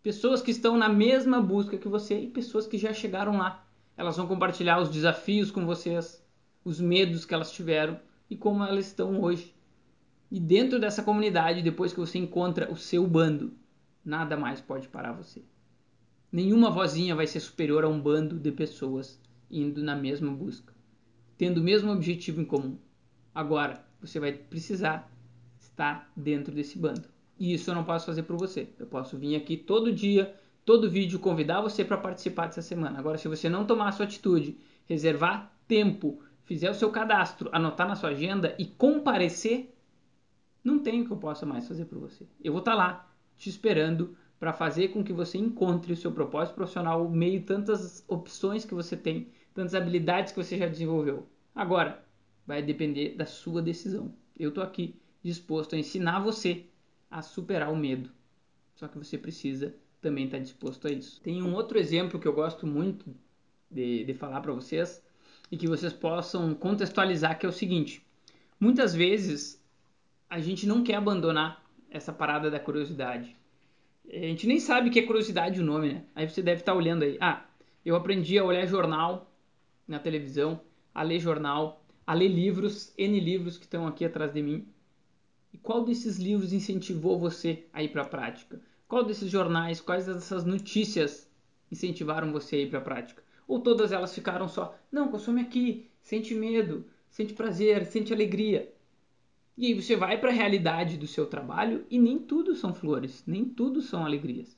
Pessoas 0.01 0.41
que 0.41 0.51
estão 0.51 0.77
na 0.77 0.89
mesma 0.89 1.41
busca 1.41 1.77
que 1.77 1.87
você 1.87 2.19
e 2.19 2.27
pessoas 2.27 2.67
que 2.67 2.77
já 2.77 2.93
chegaram 2.93 3.37
lá. 3.37 3.67
Elas 3.95 4.17
vão 4.17 4.27
compartilhar 4.27 4.81
os 4.81 4.89
desafios 4.89 5.51
com 5.51 5.65
vocês, 5.65 6.23
os 6.63 6.81
medos 6.81 7.25
que 7.25 7.33
elas 7.33 7.51
tiveram 7.51 7.99
e 8.29 8.35
como 8.35 8.63
elas 8.63 8.87
estão 8.87 9.21
hoje. 9.21 9.55
E 10.31 10.39
dentro 10.39 10.79
dessa 10.79 11.03
comunidade, 11.03 11.61
depois 11.61 11.93
que 11.93 11.99
você 11.99 12.17
encontra 12.17 12.71
o 12.71 12.75
seu 12.75 13.07
bando, 13.07 13.53
nada 14.03 14.35
mais 14.35 14.59
pode 14.59 14.87
parar 14.87 15.13
você. 15.13 15.43
Nenhuma 16.31 16.69
vozinha 16.69 17.15
vai 17.15 17.27
ser 17.27 17.39
superior 17.39 17.85
a 17.85 17.87
um 17.87 18.01
bando 18.01 18.37
de 18.37 18.51
pessoas 18.51 19.21
indo 19.49 19.81
na 19.83 19.95
mesma 19.95 20.31
busca, 20.31 20.73
tendo 21.37 21.59
o 21.59 21.63
mesmo 21.63 21.91
objetivo 21.91 22.41
em 22.41 22.45
comum. 22.45 22.77
Agora, 23.33 23.84
você 24.05 24.19
vai 24.19 24.33
precisar 24.33 25.11
estar 25.59 26.11
dentro 26.15 26.53
desse 26.53 26.77
bando. 26.77 27.07
E 27.37 27.53
isso 27.53 27.69
eu 27.69 27.75
não 27.75 27.83
posso 27.83 28.05
fazer 28.05 28.23
por 28.23 28.37
você. 28.37 28.69
Eu 28.79 28.87
posso 28.87 29.17
vir 29.17 29.35
aqui 29.35 29.57
todo 29.57 29.91
dia, 29.91 30.33
todo 30.63 30.89
vídeo, 30.89 31.19
convidar 31.19 31.61
você 31.61 31.83
para 31.83 31.97
participar 31.97 32.47
dessa 32.47 32.61
semana. 32.61 32.97
Agora, 32.97 33.17
se 33.17 33.27
você 33.27 33.49
não 33.49 33.65
tomar 33.65 33.89
a 33.89 33.91
sua 33.91 34.05
atitude, 34.05 34.57
reservar 34.87 35.51
tempo 35.67 36.21
fizer 36.45 36.69
o 36.69 36.75
seu 36.75 36.89
cadastro, 36.91 37.49
anotar 37.51 37.87
na 37.87 37.95
sua 37.95 38.11
agenda 38.11 38.55
e 38.57 38.65
comparecer, 38.65 39.75
não 40.63 40.79
tem 40.79 41.01
o 41.01 41.05
que 41.05 41.11
eu 41.11 41.17
possa 41.17 41.45
mais 41.45 41.67
fazer 41.67 41.85
por 41.85 41.99
você. 41.99 42.25
Eu 42.41 42.53
vou 42.53 42.59
estar 42.59 42.71
tá 42.71 42.77
lá 42.77 43.11
te 43.35 43.49
esperando 43.49 44.15
para 44.39 44.53
fazer 44.53 44.89
com 44.89 45.03
que 45.03 45.11
você 45.11 45.37
encontre 45.37 45.91
o 45.91 45.97
seu 45.97 46.11
propósito 46.11 46.55
profissional, 46.55 47.09
meio 47.09 47.43
tantas 47.43 48.05
opções 48.07 48.63
que 48.63 48.73
você 48.73 48.95
tem, 48.95 49.29
tantas 49.53 49.73
habilidades 49.73 50.31
que 50.31 50.43
você 50.43 50.57
já 50.57 50.67
desenvolveu. 50.67 51.27
Agora, 51.53 52.04
vai 52.45 52.61
depender 52.61 53.15
da 53.15 53.25
sua 53.25 53.61
decisão. 53.61 54.13
Eu 54.37 54.49
estou 54.49 54.63
aqui 54.63 54.95
disposto 55.23 55.75
a 55.75 55.77
ensinar 55.77 56.19
você 56.19 56.65
a 57.09 57.21
superar 57.21 57.71
o 57.71 57.75
medo. 57.75 58.11
Só 58.75 58.87
que 58.87 58.97
você 58.97 59.17
precisa 59.17 59.75
também 60.01 60.25
estar 60.25 60.37
tá 60.37 60.43
disposto 60.43 60.87
a 60.87 60.91
isso. 60.91 61.21
Tem 61.21 61.41
um 61.41 61.53
outro 61.53 61.77
exemplo 61.77 62.19
que 62.19 62.27
eu 62.27 62.33
gosto 62.33 62.67
muito 62.67 63.15
de, 63.71 64.03
de 64.03 64.13
falar 64.13 64.41
para 64.41 64.53
vocês, 64.53 65.03
e 65.51 65.57
que 65.57 65.67
vocês 65.67 65.93
possam 65.93 66.53
contextualizar, 66.53 67.37
que 67.37 67.45
é 67.45 67.49
o 67.49 67.51
seguinte: 67.51 68.05
muitas 68.59 68.93
vezes 68.93 69.63
a 70.29 70.39
gente 70.39 70.67
não 70.67 70.83
quer 70.83 70.95
abandonar 70.95 71.63
essa 71.89 72.11
parada 72.11 72.49
da 72.49 72.59
curiosidade. 72.59 73.35
A 74.07 74.17
gente 74.17 74.47
nem 74.47 74.59
sabe 74.59 74.89
que 74.89 74.99
é 74.99 75.03
curiosidade 75.03 75.59
o 75.59 75.63
nome, 75.63 75.93
né? 75.93 76.03
Aí 76.13 76.29
você 76.29 76.41
deve 76.41 76.61
estar 76.61 76.73
olhando 76.73 77.03
aí. 77.03 77.17
Ah, 77.19 77.45
eu 77.83 77.95
aprendi 77.95 78.37
a 78.37 78.43
olhar 78.43 78.65
jornal 78.67 79.31
na 79.87 79.99
televisão, 79.99 80.59
a 80.93 81.01
ler 81.01 81.19
jornal, 81.19 81.83
a 82.05 82.13
ler 82.13 82.27
livros, 82.27 82.93
N 82.97 83.19
livros 83.19 83.57
que 83.57 83.65
estão 83.65 83.87
aqui 83.87 84.05
atrás 84.05 84.31
de 84.33 84.41
mim. 84.41 84.67
E 85.51 85.57
qual 85.57 85.83
desses 85.83 86.17
livros 86.17 86.53
incentivou 86.53 87.17
você 87.17 87.65
a 87.73 87.81
ir 87.81 87.89
para 87.89 88.03
a 88.03 88.07
prática? 88.07 88.61
Qual 88.87 89.03
desses 89.03 89.29
jornais, 89.29 89.81
quais 89.81 90.05
dessas 90.05 90.45
notícias 90.45 91.29
incentivaram 91.71 92.31
você 92.31 92.57
a 92.57 92.59
ir 92.59 92.69
para 92.69 92.79
a 92.79 92.83
prática? 92.83 93.23
Ou 93.47 93.59
todas 93.59 93.91
elas 93.91 94.13
ficaram 94.13 94.47
só, 94.47 94.77
não, 94.91 95.07
consome 95.07 95.41
aqui, 95.41 95.89
sente 96.01 96.35
medo, 96.35 96.85
sente 97.09 97.33
prazer, 97.33 97.85
sente 97.85 98.13
alegria. 98.13 98.71
E 99.57 99.67
aí 99.67 99.73
você 99.73 99.95
vai 99.95 100.19
para 100.19 100.29
a 100.29 100.33
realidade 100.33 100.97
do 100.97 101.07
seu 101.07 101.25
trabalho 101.25 101.85
e 101.89 101.97
nem 101.97 102.19
tudo 102.19 102.55
são 102.55 102.73
flores, 102.73 103.23
nem 103.25 103.45
tudo 103.45 103.81
são 103.81 104.05
alegrias. 104.05 104.57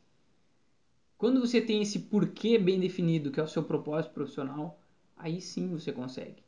Quando 1.17 1.39
você 1.39 1.61
tem 1.61 1.81
esse 1.81 1.99
porquê 1.99 2.57
bem 2.57 2.79
definido, 2.79 3.31
que 3.31 3.39
é 3.39 3.43
o 3.43 3.47
seu 3.47 3.63
propósito 3.63 4.13
profissional, 4.13 4.79
aí 5.15 5.39
sim 5.39 5.67
você 5.69 5.91
consegue. 5.91 6.46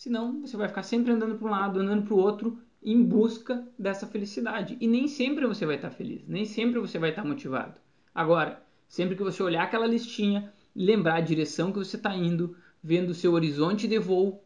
Senão, 0.00 0.40
você 0.40 0.56
vai 0.56 0.66
ficar 0.66 0.82
sempre 0.82 1.12
andando 1.12 1.36
para 1.36 1.46
um 1.46 1.50
lado, 1.50 1.78
andando 1.78 2.06
para 2.06 2.14
o 2.14 2.18
outro, 2.18 2.58
em 2.82 3.04
busca 3.04 3.68
dessa 3.78 4.06
felicidade. 4.06 4.78
E 4.80 4.86
nem 4.86 5.06
sempre 5.06 5.46
você 5.46 5.66
vai 5.66 5.76
estar 5.76 5.90
feliz, 5.90 6.26
nem 6.26 6.46
sempre 6.46 6.80
você 6.80 6.98
vai 6.98 7.10
estar 7.10 7.22
motivado. 7.22 7.78
Agora, 8.14 8.64
sempre 8.88 9.14
que 9.14 9.22
você 9.22 9.42
olhar 9.42 9.62
aquela 9.62 9.86
listinha 9.86 10.54
lembrar 10.74 11.16
a 11.16 11.20
direção 11.20 11.70
que 11.70 11.78
você 11.78 11.96
está 11.96 12.16
indo, 12.16 12.56
vendo 12.82 13.10
o 13.10 13.14
seu 13.14 13.34
horizonte 13.34 13.86
de 13.86 13.98
voo, 13.98 14.42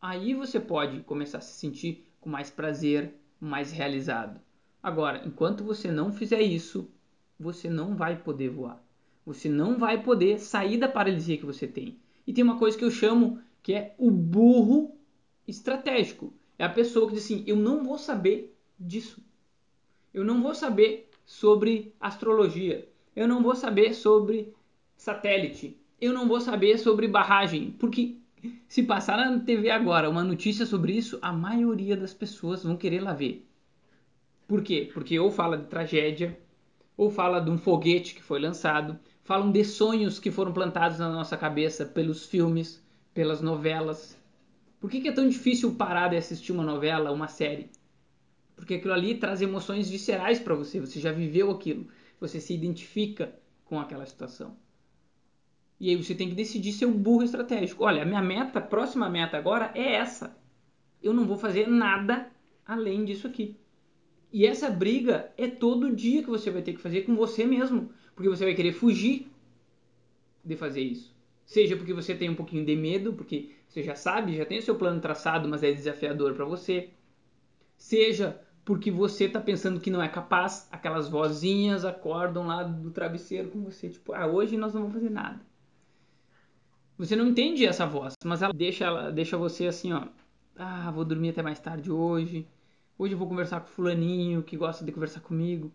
aí 0.00 0.34
você 0.34 0.58
pode 0.58 0.98
começar 1.02 1.38
a 1.38 1.42
se 1.42 1.60
sentir 1.60 2.04
com 2.20 2.28
mais 2.28 2.50
prazer, 2.50 3.14
mais 3.38 3.70
realizado. 3.70 4.40
Agora, 4.82 5.22
enquanto 5.24 5.62
você 5.62 5.92
não 5.92 6.10
fizer 6.10 6.42
isso, 6.42 6.90
você 7.38 7.70
não 7.70 7.94
vai 7.94 8.16
poder 8.16 8.48
voar. 8.48 8.84
Você 9.24 9.48
não 9.48 9.78
vai 9.78 10.02
poder 10.02 10.40
sair 10.40 10.76
da 10.76 10.88
paralisia 10.88 11.38
que 11.38 11.46
você 11.46 11.68
tem. 11.68 12.00
E 12.26 12.32
tem 12.32 12.42
uma 12.42 12.58
coisa 12.58 12.76
que 12.76 12.84
eu 12.84 12.90
chamo 12.90 13.40
que 13.62 13.72
é 13.72 13.94
o 13.98 14.10
burro 14.10 14.96
estratégico. 15.46 16.32
É 16.58 16.64
a 16.64 16.68
pessoa 16.68 17.08
que 17.08 17.14
diz 17.14 17.24
assim: 17.24 17.44
eu 17.46 17.56
não 17.56 17.84
vou 17.84 17.98
saber 17.98 18.56
disso. 18.78 19.22
Eu 20.12 20.24
não 20.24 20.42
vou 20.42 20.54
saber 20.54 21.08
sobre 21.24 21.94
astrologia. 22.00 22.88
Eu 23.14 23.28
não 23.28 23.42
vou 23.42 23.54
saber 23.54 23.94
sobre 23.94 24.54
satélite. 24.96 25.78
Eu 26.00 26.12
não 26.12 26.26
vou 26.26 26.40
saber 26.40 26.78
sobre 26.78 27.06
barragem, 27.06 27.70
porque 27.78 28.16
se 28.68 28.82
passar 28.82 29.16
na 29.16 29.38
TV 29.38 29.70
agora 29.70 30.10
uma 30.10 30.24
notícia 30.24 30.66
sobre 30.66 30.92
isso, 30.92 31.18
a 31.22 31.32
maioria 31.32 31.96
das 31.96 32.12
pessoas 32.12 32.64
vão 32.64 32.76
querer 32.76 33.00
lá 33.00 33.12
ver. 33.12 33.46
Por 34.48 34.62
quê? 34.62 34.90
Porque 34.92 35.18
ou 35.18 35.30
fala 35.30 35.56
de 35.56 35.66
tragédia, 35.66 36.36
ou 36.96 37.08
fala 37.08 37.40
de 37.40 37.50
um 37.50 37.56
foguete 37.56 38.14
que 38.14 38.22
foi 38.22 38.40
lançado, 38.40 38.98
falam 39.22 39.52
de 39.52 39.64
sonhos 39.64 40.18
que 40.18 40.30
foram 40.30 40.52
plantados 40.52 40.98
na 40.98 41.10
nossa 41.10 41.36
cabeça 41.36 41.86
pelos 41.86 42.26
filmes, 42.26 42.81
pelas 43.14 43.40
novelas. 43.40 44.18
Por 44.80 44.90
que, 44.90 45.00
que 45.00 45.08
é 45.08 45.12
tão 45.12 45.28
difícil 45.28 45.74
parar 45.74 46.08
de 46.08 46.16
assistir 46.16 46.52
uma 46.52 46.64
novela, 46.64 47.12
uma 47.12 47.28
série? 47.28 47.70
Porque 48.56 48.74
aquilo 48.74 48.92
ali 48.92 49.16
traz 49.16 49.40
emoções 49.40 49.88
viscerais 49.88 50.38
para 50.38 50.54
você, 50.54 50.80
você 50.80 51.00
já 51.00 51.12
viveu 51.12 51.50
aquilo, 51.50 51.88
você 52.20 52.40
se 52.40 52.54
identifica 52.54 53.34
com 53.64 53.80
aquela 53.80 54.06
situação. 54.06 54.56
E 55.80 55.90
aí 55.90 55.96
você 55.96 56.14
tem 56.14 56.28
que 56.28 56.34
decidir 56.34 56.72
ser 56.72 56.86
um 56.86 56.96
burro 56.96 57.24
estratégico. 57.24 57.82
Olha, 57.82 58.02
a 58.02 58.06
minha 58.06 58.22
meta, 58.22 58.60
a 58.60 58.62
próxima 58.62 59.10
meta 59.10 59.36
agora 59.36 59.72
é 59.74 59.94
essa. 59.94 60.36
Eu 61.02 61.12
não 61.12 61.26
vou 61.26 61.36
fazer 61.36 61.66
nada 61.66 62.30
além 62.64 63.04
disso 63.04 63.26
aqui. 63.26 63.56
E 64.32 64.46
essa 64.46 64.70
briga 64.70 65.32
é 65.36 65.48
todo 65.48 65.94
dia 65.94 66.22
que 66.22 66.30
você 66.30 66.50
vai 66.52 66.62
ter 66.62 66.74
que 66.74 66.80
fazer 66.80 67.02
com 67.02 67.16
você 67.16 67.44
mesmo. 67.44 67.90
Porque 68.14 68.28
você 68.28 68.44
vai 68.44 68.54
querer 68.54 68.72
fugir 68.72 69.28
de 70.44 70.56
fazer 70.56 70.82
isso. 70.82 71.11
Seja 71.52 71.76
porque 71.76 71.92
você 71.92 72.14
tem 72.14 72.30
um 72.30 72.34
pouquinho 72.34 72.64
de 72.64 72.74
medo, 72.74 73.12
porque 73.12 73.50
você 73.68 73.82
já 73.82 73.94
sabe, 73.94 74.34
já 74.34 74.46
tem 74.46 74.58
o 74.58 74.62
seu 74.62 74.74
plano 74.74 75.02
traçado, 75.02 75.46
mas 75.46 75.62
é 75.62 75.70
desafiador 75.70 76.32
para 76.32 76.46
você. 76.46 76.88
Seja 77.76 78.40
porque 78.64 78.90
você 78.90 79.24
está 79.24 79.38
pensando 79.38 79.78
que 79.78 79.90
não 79.90 80.02
é 80.02 80.08
capaz, 80.08 80.66
aquelas 80.72 81.10
vozinhas 81.10 81.84
acordam 81.84 82.46
lá 82.46 82.62
do 82.62 82.90
travesseiro 82.90 83.50
com 83.50 83.62
você, 83.64 83.90
tipo, 83.90 84.14
ah, 84.14 84.26
hoje 84.26 84.56
nós 84.56 84.72
não 84.72 84.80
vamos 84.80 84.94
fazer 84.94 85.10
nada. 85.10 85.42
Você 86.96 87.14
não 87.14 87.26
entende 87.26 87.66
essa 87.66 87.84
voz, 87.84 88.14
mas 88.24 88.40
ela 88.40 88.54
deixa, 88.54 88.86
ela 88.86 89.10
deixa 89.12 89.36
você 89.36 89.66
assim, 89.66 89.92
ó. 89.92 90.06
Ah, 90.56 90.90
vou 90.90 91.04
dormir 91.04 91.28
até 91.28 91.42
mais 91.42 91.60
tarde 91.60 91.92
hoje. 91.92 92.48
Hoje 92.96 93.12
eu 93.12 93.18
vou 93.18 93.28
conversar 93.28 93.60
com 93.60 93.66
fulaninho 93.66 94.42
que 94.42 94.56
gosta 94.56 94.86
de 94.86 94.90
conversar 94.90 95.20
comigo. 95.20 95.70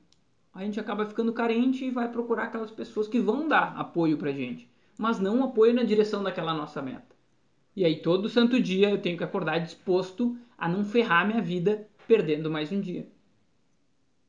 A 0.56 0.63
gente 0.63 0.80
acaba 0.80 1.06
ficando 1.06 1.32
carente 1.34 1.86
e 1.86 1.92
vai 1.92 2.12
procurar 2.12 2.46
aquelas 2.46 2.72
pessoas 2.72 3.08
que 3.08 3.20
vão 3.20 3.48
dar 3.48 3.78
apoio 3.78 4.18
pra 4.18 4.32
gente, 4.32 4.68
mas 4.98 5.20
não 5.20 5.44
apoio 5.44 5.74
na 5.74 5.84
direção 5.84 6.24
daquela 6.24 6.54
nossa 6.54 6.82
meta. 6.82 7.16
E 7.76 7.86
aí 7.86 8.02
todo 8.02 8.30
santo 8.30 8.60
dia 8.60 8.90
eu 8.90 9.02
tenho 9.02 9.18
que 9.18 9.24
acordar 9.24 9.60
disposto 9.60 10.38
a 10.58 10.68
não 10.68 10.84
ferrar 10.84 11.28
minha 11.28 11.42
vida 11.42 11.88
perdendo 12.08 12.50
mais 12.50 12.72
um 12.72 12.82
dia. 12.82 13.08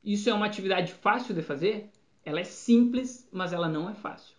Isso 0.05 0.29
é 0.29 0.35
uma 0.35 0.47
atividade 0.47 0.93
fácil 0.93 1.35
de 1.35 1.43
fazer? 1.43 1.91
Ela 2.25 2.41
é 2.41 2.45
simples, 2.45 3.29
mas 3.33 3.53
ela 3.53 3.69
não 3.69 3.89
é 3.89 3.95
fácil. 3.95 4.37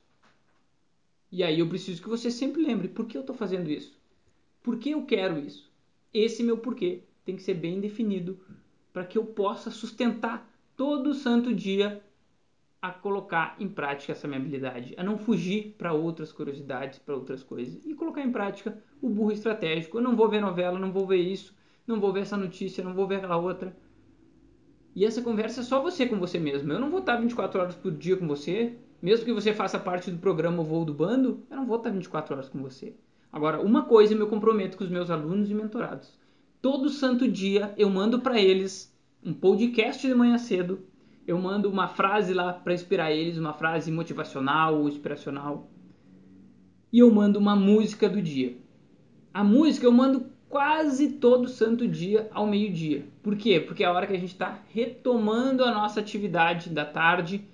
E 1.31 1.43
aí 1.43 1.59
eu 1.59 1.69
preciso 1.69 2.01
que 2.01 2.09
você 2.09 2.29
sempre 2.29 2.61
lembre 2.61 2.87
por 2.87 3.05
que 3.05 3.17
eu 3.17 3.21
estou 3.21 3.35
fazendo 3.35 3.69
isso. 3.69 3.99
Por 4.61 4.77
que 4.77 4.91
eu 4.91 5.05
quero 5.05 5.39
isso? 5.39 5.71
Esse 6.13 6.43
meu 6.43 6.57
porquê 6.57 7.03
tem 7.23 7.35
que 7.35 7.43
ser 7.43 7.53
bem 7.53 7.79
definido 7.79 8.39
para 8.91 9.05
que 9.05 9.17
eu 9.17 9.25
possa 9.25 9.69
sustentar 9.69 10.49
todo 10.75 11.13
santo 11.13 11.53
dia 11.53 12.03
a 12.81 12.91
colocar 12.91 13.55
em 13.59 13.67
prática 13.67 14.13
essa 14.13 14.27
minha 14.27 14.39
habilidade, 14.39 14.93
a 14.97 15.03
não 15.03 15.17
fugir 15.17 15.75
para 15.77 15.93
outras 15.93 16.31
curiosidades, 16.31 16.97
para 16.99 17.15
outras 17.15 17.43
coisas 17.43 17.85
e 17.85 17.93
colocar 17.93 18.21
em 18.21 18.31
prática 18.31 18.81
o 19.01 19.09
burro 19.09 19.31
estratégico. 19.31 19.97
Eu 19.97 20.01
não 20.01 20.15
vou 20.15 20.29
ver 20.29 20.39
novela, 20.39 20.79
não 20.79 20.91
vou 20.91 21.05
ver 21.05 21.17
isso, 21.17 21.53
não 21.85 21.99
vou 21.99 22.13
ver 22.13 22.21
essa 22.21 22.37
notícia, 22.37 22.83
não 22.83 22.93
vou 22.93 23.05
ver 23.05 23.15
aquela 23.15 23.37
outra. 23.37 23.75
E 24.95 25.05
essa 25.05 25.21
conversa 25.21 25.61
é 25.61 25.63
só 25.63 25.81
você 25.81 26.05
com 26.05 26.17
você 26.17 26.39
mesmo. 26.39 26.71
Eu 26.71 26.79
não 26.79 26.89
vou 26.89 26.99
estar 26.99 27.17
24 27.17 27.59
horas 27.59 27.75
por 27.75 27.91
dia 27.91 28.15
com 28.15 28.27
você, 28.27 28.77
mesmo 29.01 29.25
que 29.25 29.33
você 29.33 29.53
faça 29.53 29.77
parte 29.77 30.09
do 30.09 30.17
programa 30.17 30.63
Voo 30.63 30.85
do 30.85 30.93
Bando, 30.93 31.43
eu 31.49 31.57
não 31.57 31.65
vou 31.65 31.77
estar 31.77 31.89
24 31.89 32.33
horas 32.33 32.49
com 32.49 32.61
você. 32.61 32.93
Agora, 33.31 33.61
uma 33.61 33.83
coisa 33.83 34.13
eu 34.13 34.19
me 34.19 34.25
comprometo 34.25 34.77
com 34.77 34.83
os 34.83 34.89
meus 34.89 35.09
alunos 35.09 35.49
e 35.51 35.53
mentorados. 35.53 36.17
Todo 36.61 36.89
santo 36.89 37.27
dia 37.27 37.73
eu 37.77 37.89
mando 37.89 38.19
para 38.19 38.39
eles 38.41 38.93
um 39.23 39.33
podcast 39.33 40.05
de 40.05 40.13
manhã 40.13 40.37
cedo 40.37 40.81
eu 41.27 41.37
mando 41.37 41.69
uma 41.69 41.87
frase 41.87 42.33
lá 42.33 42.53
para 42.53 42.73
inspirar 42.73 43.11
eles, 43.11 43.37
uma 43.37 43.53
frase 43.53 43.91
motivacional 43.91 44.79
ou 44.79 44.89
inspiracional. 44.89 45.69
E 46.91 46.99
eu 46.99 47.11
mando 47.11 47.37
uma 47.37 47.55
música 47.55 48.09
do 48.09 48.21
dia. 48.21 48.57
A 49.33 49.43
música 49.43 49.85
eu 49.85 49.91
mando 49.91 50.25
quase 50.49 51.13
todo 51.13 51.47
santo 51.47 51.87
dia 51.87 52.27
ao 52.33 52.47
meio-dia. 52.47 53.05
Por 53.21 53.35
quê? 53.35 53.59
Porque 53.59 53.83
é 53.83 53.87
a 53.87 53.93
hora 53.93 54.07
que 54.07 54.13
a 54.13 54.19
gente 54.19 54.33
está 54.33 54.59
retomando 54.73 55.63
a 55.63 55.71
nossa 55.71 55.99
atividade 55.99 56.71
da 56.71 56.83
tarde 56.83 57.47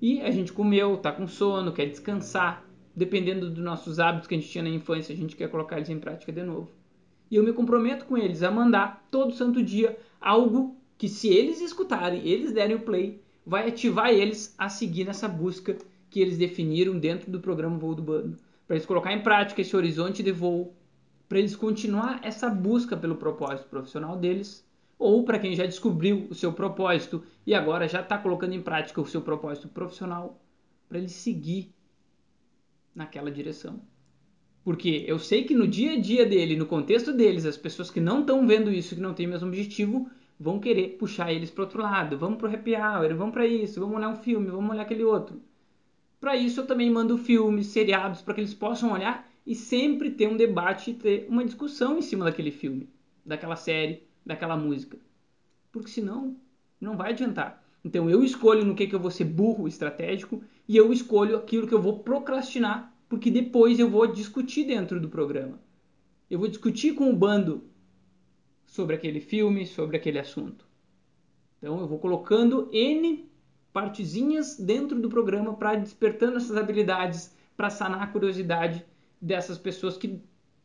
e 0.00 0.20
a 0.22 0.30
gente 0.30 0.52
comeu, 0.52 0.94
está 0.94 1.12
com 1.12 1.26
sono, 1.28 1.72
quer 1.72 1.86
descansar. 1.86 2.64
Dependendo 2.94 3.48
dos 3.48 3.62
nossos 3.62 3.98
hábitos 3.98 4.26
que 4.26 4.34
a 4.34 4.38
gente 4.38 4.50
tinha 4.50 4.64
na 4.64 4.70
infância, 4.70 5.14
a 5.14 5.16
gente 5.16 5.36
quer 5.36 5.48
colocar 5.48 5.76
eles 5.76 5.88
em 5.88 5.98
prática 5.98 6.32
de 6.32 6.42
novo. 6.42 6.70
E 7.30 7.36
eu 7.36 7.42
me 7.42 7.52
comprometo 7.52 8.04
com 8.04 8.18
eles 8.18 8.42
a 8.42 8.50
mandar 8.50 9.06
todo 9.10 9.32
santo 9.32 9.62
dia 9.62 9.98
algo 10.20 10.76
que 11.02 11.08
se 11.08 11.26
eles 11.26 11.60
escutarem, 11.60 12.24
eles 12.24 12.52
derem 12.52 12.76
o 12.76 12.80
play, 12.82 13.20
vai 13.44 13.68
ativar 13.68 14.10
eles 14.10 14.54
a 14.56 14.68
seguir 14.68 15.04
nessa 15.04 15.26
busca 15.26 15.76
que 16.08 16.20
eles 16.20 16.38
definiram 16.38 16.96
dentro 16.96 17.28
do 17.28 17.40
programa 17.40 17.76
Voo 17.76 17.92
do 17.92 18.00
Bando, 18.00 18.36
para 18.68 18.76
eles 18.76 18.86
colocar 18.86 19.12
em 19.12 19.20
prática 19.20 19.60
esse 19.60 19.74
horizonte 19.74 20.22
de 20.22 20.30
voo, 20.30 20.76
para 21.28 21.40
eles 21.40 21.56
continuar 21.56 22.20
essa 22.22 22.48
busca 22.48 22.96
pelo 22.96 23.16
propósito 23.16 23.68
profissional 23.68 24.16
deles, 24.16 24.64
ou 24.96 25.24
para 25.24 25.40
quem 25.40 25.56
já 25.56 25.66
descobriu 25.66 26.28
o 26.30 26.36
seu 26.36 26.52
propósito 26.52 27.24
e 27.44 27.52
agora 27.52 27.88
já 27.88 28.00
está 28.00 28.16
colocando 28.16 28.54
em 28.54 28.62
prática 28.62 29.00
o 29.00 29.04
seu 29.04 29.22
propósito 29.22 29.66
profissional, 29.66 30.40
para 30.88 30.98
ele 30.98 31.08
seguir 31.08 31.74
naquela 32.94 33.28
direção. 33.28 33.80
Porque 34.62 35.04
eu 35.04 35.18
sei 35.18 35.42
que 35.42 35.52
no 35.52 35.66
dia 35.66 35.94
a 35.94 36.00
dia 36.00 36.24
dele, 36.24 36.54
no 36.54 36.66
contexto 36.66 37.12
deles, 37.12 37.44
as 37.44 37.56
pessoas 37.56 37.90
que 37.90 38.00
não 38.00 38.20
estão 38.20 38.46
vendo 38.46 38.70
isso, 38.70 38.94
que 38.94 39.00
não 39.00 39.14
têm 39.14 39.26
o 39.26 39.30
mesmo 39.30 39.48
objetivo, 39.48 40.08
vão 40.42 40.58
querer 40.58 40.96
puxar 40.98 41.32
eles 41.32 41.50
para 41.50 41.62
outro 41.62 41.80
lado. 41.80 42.18
Vamos 42.18 42.38
pro 42.38 42.52
happy 42.52 42.74
hour, 42.74 43.14
vamos 43.14 43.32
para 43.32 43.46
isso, 43.46 43.78
vamos 43.78 43.96
olhar 43.96 44.08
um 44.08 44.16
filme, 44.16 44.48
vamos 44.48 44.70
olhar 44.70 44.82
aquele 44.82 45.04
outro. 45.04 45.40
Para 46.20 46.36
isso 46.36 46.60
eu 46.60 46.66
também 46.66 46.90
mando 46.90 47.16
filmes, 47.16 47.68
seriados 47.68 48.22
para 48.22 48.34
que 48.34 48.40
eles 48.40 48.54
possam 48.54 48.92
olhar 48.92 49.30
e 49.46 49.54
sempre 49.54 50.10
ter 50.10 50.28
um 50.28 50.36
debate 50.36 50.90
e 50.90 50.94
ter 50.94 51.26
uma 51.28 51.44
discussão 51.44 51.98
em 51.98 52.02
cima 52.02 52.24
daquele 52.24 52.50
filme, 52.50 52.88
daquela 53.24 53.56
série, 53.56 54.02
daquela 54.26 54.56
música. 54.56 54.98
Porque 55.70 55.90
senão 55.90 56.36
não 56.80 56.96
vai 56.96 57.12
adiantar. 57.12 57.62
Então 57.84 58.10
eu 58.10 58.24
escolho 58.24 58.64
no 58.64 58.74
que, 58.74 58.86
que 58.86 58.94
eu 58.94 59.00
vou 59.00 59.10
ser 59.10 59.24
burro 59.24 59.68
estratégico 59.68 60.42
e 60.68 60.76
eu 60.76 60.92
escolho 60.92 61.36
aquilo 61.36 61.66
que 61.68 61.74
eu 61.74 61.82
vou 61.82 62.00
procrastinar, 62.00 62.92
porque 63.08 63.30
depois 63.30 63.78
eu 63.78 63.88
vou 63.88 64.06
discutir 64.08 64.64
dentro 64.64 65.00
do 65.00 65.08
programa. 65.08 65.58
Eu 66.28 66.38
vou 66.38 66.48
discutir 66.48 66.94
com 66.94 67.10
o 67.10 67.16
bando 67.16 67.64
sobre 68.72 68.96
aquele 68.96 69.20
filme, 69.20 69.66
sobre 69.66 69.98
aquele 69.98 70.18
assunto. 70.18 70.64
Então 71.58 71.78
eu 71.78 71.86
vou 71.86 71.98
colocando 71.98 72.70
N 72.72 73.30
partezinhas 73.70 74.58
dentro 74.58 74.98
do 74.98 75.10
programa 75.10 75.52
para 75.52 75.74
despertando 75.74 76.38
essas 76.38 76.56
habilidades, 76.56 77.36
para 77.54 77.68
sanar 77.68 78.00
a 78.00 78.06
curiosidade 78.06 78.82
dessas 79.20 79.58
pessoas 79.58 79.98
que 79.98 80.18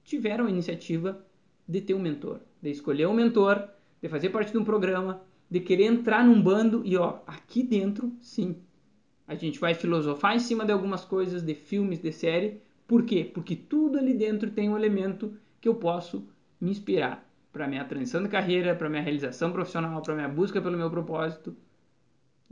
tiveram 0.05 0.45
a 0.45 0.49
iniciativa 0.49 1.21
de 1.67 1.81
ter 1.81 1.93
um 1.95 1.99
mentor, 1.99 2.39
de 2.61 2.71
escolher 2.71 3.07
um 3.07 3.13
mentor, 3.13 3.67
de 4.01 4.07
fazer 4.07 4.29
parte 4.29 4.53
de 4.53 4.57
um 4.57 4.63
programa, 4.63 5.21
de 5.51 5.59
querer 5.59 5.83
entrar 5.83 6.23
num 6.23 6.41
bando 6.41 6.83
e 6.85 6.95
ó, 6.95 7.19
aqui 7.27 7.61
dentro, 7.61 8.13
sim, 8.21 8.55
a 9.27 9.35
gente 9.35 9.59
vai 9.59 9.73
filosofar 9.73 10.33
em 10.33 10.39
cima 10.39 10.63
de 10.63 10.71
algumas 10.71 11.03
coisas, 11.03 11.43
de 11.43 11.53
filmes, 11.53 11.99
de 11.99 12.13
série. 12.13 12.61
Por 12.87 13.03
quê? 13.03 13.29
Porque 13.33 13.53
tudo 13.53 13.97
ali 13.97 14.13
dentro 14.13 14.49
tem 14.49 14.69
um 14.69 14.77
elemento 14.77 15.35
que 15.59 15.67
eu 15.67 15.75
posso 15.75 16.25
me 16.61 16.71
inspirar 16.71 17.26
para 17.57 17.67
minha 17.67 17.83
transição 17.83 18.21
de 18.21 18.29
carreira, 18.29 18.75
para 18.75 18.87
minha 18.87 19.01
realização 19.01 19.51
profissional, 19.51 19.99
para 20.03 20.13
minha 20.13 20.29
busca 20.29 20.61
pelo 20.61 20.77
meu 20.77 20.91
propósito. 20.91 21.57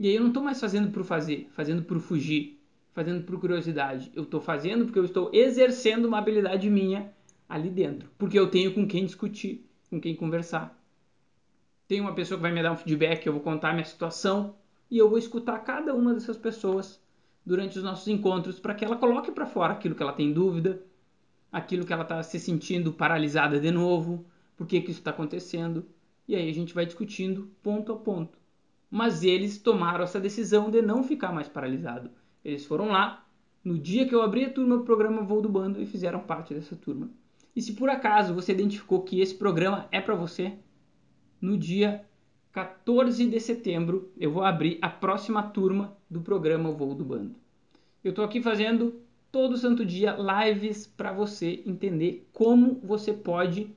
E 0.00 0.08
aí 0.08 0.16
eu 0.16 0.20
não 0.20 0.28
estou 0.28 0.42
mais 0.42 0.60
fazendo 0.60 0.90
por 0.90 1.04
fazer, 1.04 1.48
fazendo 1.52 1.82
por 1.82 2.00
fugir, 2.00 2.60
fazendo 2.92 3.22
por 3.22 3.38
curiosidade. 3.38 4.10
Eu 4.16 4.24
estou 4.24 4.40
fazendo 4.40 4.84
porque 4.84 4.98
eu 4.98 5.04
estou 5.04 5.30
exercendo 5.32 6.06
uma 6.06 6.18
habilidade 6.18 6.68
minha 6.68 7.12
ali 7.48 7.70
dentro, 7.70 8.10
porque 8.18 8.36
eu 8.36 8.50
tenho 8.50 8.74
com 8.74 8.86
quem 8.86 9.06
discutir, 9.06 9.64
com 9.88 10.00
quem 10.00 10.14
conversar. 10.16 10.76
Tem 11.86 12.00
uma 12.00 12.12
pessoa 12.12 12.36
que 12.36 12.42
vai 12.42 12.50
me 12.52 12.60
dar 12.60 12.72
um 12.72 12.76
feedback, 12.76 13.24
eu 13.24 13.32
vou 13.32 13.42
contar 13.42 13.70
a 13.70 13.72
minha 13.72 13.84
situação 13.84 14.56
e 14.90 14.98
eu 14.98 15.08
vou 15.08 15.18
escutar 15.18 15.60
cada 15.60 15.94
uma 15.94 16.12
dessas 16.12 16.36
pessoas 16.36 17.00
durante 17.44 17.78
os 17.78 17.84
nossos 17.84 18.08
encontros 18.08 18.58
para 18.58 18.74
que 18.74 18.84
ela 18.84 18.96
coloque 18.96 19.30
para 19.30 19.46
fora 19.46 19.72
aquilo 19.72 19.94
que 19.94 20.02
ela 20.02 20.12
tem 20.12 20.32
dúvida, 20.32 20.82
aquilo 21.52 21.86
que 21.86 21.92
ela 21.92 22.02
está 22.02 22.20
se 22.24 22.40
sentindo 22.40 22.92
paralisada 22.92 23.60
de 23.60 23.70
novo, 23.70 24.26
por 24.56 24.66
que, 24.66 24.80
que 24.80 24.90
isso 24.90 25.00
está 25.00 25.10
acontecendo, 25.10 25.86
e 26.26 26.34
aí 26.34 26.48
a 26.48 26.54
gente 26.54 26.74
vai 26.74 26.86
discutindo 26.86 27.50
ponto 27.62 27.92
a 27.92 27.96
ponto. 27.96 28.38
Mas 28.90 29.22
eles 29.22 29.58
tomaram 29.58 30.04
essa 30.04 30.18
decisão 30.18 30.70
de 30.70 30.80
não 30.80 31.02
ficar 31.04 31.32
mais 31.32 31.48
paralisado. 31.48 32.10
Eles 32.44 32.64
foram 32.64 32.86
lá 32.86 33.26
no 33.62 33.78
dia 33.78 34.06
que 34.06 34.14
eu 34.14 34.22
abri 34.22 34.44
a 34.44 34.52
turma 34.52 34.76
do 34.76 34.84
programa 34.84 35.22
Voo 35.22 35.42
do 35.42 35.48
Bando 35.48 35.82
e 35.82 35.86
fizeram 35.86 36.20
parte 36.20 36.54
dessa 36.54 36.76
turma. 36.76 37.10
E 37.54 37.60
se 37.60 37.72
por 37.72 37.88
acaso 37.88 38.34
você 38.34 38.52
identificou 38.52 39.02
que 39.02 39.20
esse 39.20 39.34
programa 39.34 39.88
é 39.90 40.00
para 40.00 40.14
você, 40.14 40.52
no 41.40 41.58
dia 41.58 42.04
14 42.52 43.26
de 43.26 43.40
setembro 43.40 44.12
eu 44.16 44.30
vou 44.30 44.44
abrir 44.44 44.78
a 44.80 44.88
próxima 44.88 45.42
turma 45.42 45.96
do 46.08 46.20
programa 46.20 46.70
Voo 46.70 46.94
do 46.94 47.04
Bando. 47.04 47.34
Eu 48.04 48.10
estou 48.10 48.24
aqui 48.24 48.40
fazendo 48.40 49.00
todo 49.32 49.56
santo 49.56 49.84
dia 49.84 50.16
lives 50.16 50.86
para 50.86 51.12
você 51.12 51.62
entender 51.66 52.28
como 52.32 52.80
você 52.82 53.12
pode 53.12 53.74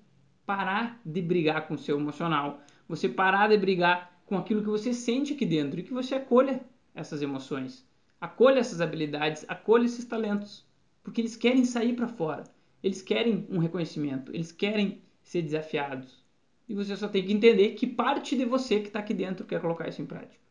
parar 0.50 1.00
de 1.06 1.22
brigar 1.22 1.68
com 1.68 1.76
o 1.76 1.78
seu 1.78 2.00
emocional, 2.00 2.60
você 2.88 3.08
parar 3.08 3.50
de 3.50 3.56
brigar 3.56 4.20
com 4.26 4.36
aquilo 4.36 4.64
que 4.64 4.68
você 4.68 4.96
sente 4.96 5.34
aqui 5.34 5.46
dentro 5.46 5.80
e 5.80 5.84
que 5.84 5.94
você 5.94 6.16
acolha 6.16 6.60
essas 6.96 7.22
emoções, 7.22 7.88
acolha 8.20 8.58
essas 8.58 8.82
habilidades, 8.82 9.46
acolha 9.48 9.86
esses 9.86 10.06
talentos, 10.06 10.66
porque 11.04 11.22
eles 11.22 11.36
querem 11.36 11.66
sair 11.66 11.94
para 11.94 12.08
fora, 12.08 12.46
eles 12.82 13.00
querem 13.00 13.46
um 13.48 13.60
reconhecimento, 13.60 14.34
eles 14.34 14.52
querem 14.52 15.04
ser 15.22 15.44
desafiados. 15.44 16.26
E 16.68 16.74
você 16.74 16.96
só 16.96 17.08
tem 17.08 17.24
que 17.24 17.32
entender 17.32 17.76
que 17.76 17.86
parte 17.86 18.36
de 18.36 18.44
você 18.44 18.80
que 18.80 18.88
está 18.88 19.02
aqui 19.02 19.14
dentro 19.14 19.46
quer 19.46 19.62
colocar 19.62 19.88
isso 19.88 20.02
em 20.02 20.08
prática. 20.08 20.42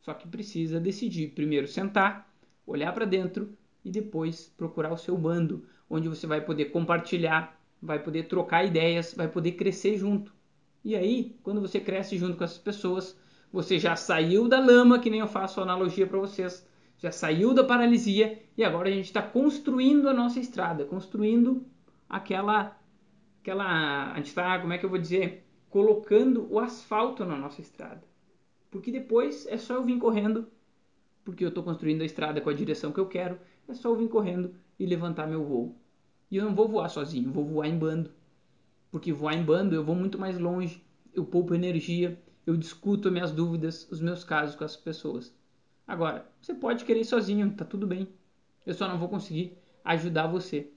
Só 0.00 0.12
que 0.12 0.26
precisa 0.26 0.80
decidir 0.80 1.28
primeiro 1.28 1.68
sentar, 1.68 2.28
olhar 2.66 2.92
para 2.92 3.04
dentro 3.04 3.56
e 3.84 3.92
depois 3.92 4.52
procurar 4.56 4.92
o 4.92 4.98
seu 4.98 5.16
bando, 5.16 5.64
onde 5.88 6.08
você 6.08 6.26
vai 6.26 6.40
poder 6.40 6.66
compartilhar 6.66 7.55
vai 7.80 7.98
poder 7.98 8.24
trocar 8.24 8.64
ideias, 8.64 9.14
vai 9.14 9.28
poder 9.28 9.52
crescer 9.52 9.96
junto. 9.96 10.34
E 10.84 10.94
aí, 10.94 11.36
quando 11.42 11.60
você 11.60 11.80
cresce 11.80 12.16
junto 12.16 12.36
com 12.36 12.44
essas 12.44 12.58
pessoas, 12.58 13.18
você 13.52 13.78
já 13.78 13.96
saiu 13.96 14.48
da 14.48 14.60
lama, 14.60 14.98
que 14.98 15.10
nem 15.10 15.20
eu 15.20 15.28
faço 15.28 15.60
analogia 15.60 16.06
para 16.06 16.18
vocês, 16.18 16.66
já 16.98 17.10
saiu 17.10 17.52
da 17.52 17.64
paralisia 17.64 18.42
e 18.56 18.64
agora 18.64 18.88
a 18.88 18.92
gente 18.92 19.06
está 19.06 19.22
construindo 19.22 20.08
a 20.08 20.14
nossa 20.14 20.40
estrada, 20.40 20.84
construindo 20.84 21.66
aquela, 22.08 22.78
aquela, 23.40 24.12
a 24.12 24.16
gente 24.16 24.28
está, 24.28 24.58
como 24.58 24.72
é 24.72 24.78
que 24.78 24.84
eu 24.84 24.90
vou 24.90 24.98
dizer, 24.98 25.46
colocando 25.68 26.46
o 26.50 26.58
asfalto 26.58 27.24
na 27.24 27.36
nossa 27.36 27.60
estrada. 27.60 28.02
Porque 28.70 28.90
depois 28.90 29.46
é 29.46 29.58
só 29.58 29.74
eu 29.74 29.84
vir 29.84 29.98
correndo, 29.98 30.46
porque 31.24 31.44
eu 31.44 31.48
estou 31.48 31.62
construindo 31.62 32.02
a 32.02 32.06
estrada 32.06 32.40
com 32.40 32.50
a 32.50 32.54
direção 32.54 32.92
que 32.92 33.00
eu 33.00 33.06
quero, 33.06 33.38
é 33.68 33.74
só 33.74 33.90
eu 33.90 33.96
vir 33.96 34.08
correndo 34.08 34.54
e 34.78 34.86
levantar 34.86 35.26
meu 35.26 35.44
voo. 35.44 35.76
Eu 36.36 36.44
não 36.44 36.54
vou 36.54 36.68
voar 36.68 36.88
sozinho, 36.90 37.32
vou 37.32 37.44
voar 37.44 37.66
em 37.66 37.78
bando. 37.78 38.10
Porque 38.90 39.10
voar 39.12 39.34
em 39.34 39.42
bando 39.42 39.74
eu 39.74 39.82
vou 39.82 39.94
muito 39.94 40.18
mais 40.18 40.38
longe, 40.38 40.84
eu 41.14 41.24
poupo 41.24 41.54
energia, 41.54 42.20
eu 42.46 42.56
discuto 42.56 43.10
minhas 43.10 43.32
dúvidas, 43.32 43.90
os 43.90 44.00
meus 44.00 44.22
casos 44.22 44.54
com 44.54 44.62
as 44.62 44.76
pessoas. 44.76 45.34
Agora, 45.86 46.26
você 46.40 46.52
pode 46.52 46.84
querer 46.84 47.00
ir 47.00 47.04
sozinho, 47.06 47.50
tá 47.52 47.64
tudo 47.64 47.86
bem. 47.86 48.08
Eu 48.66 48.74
só 48.74 48.86
não 48.86 48.98
vou 48.98 49.08
conseguir 49.08 49.56
ajudar 49.82 50.26
você. 50.26 50.70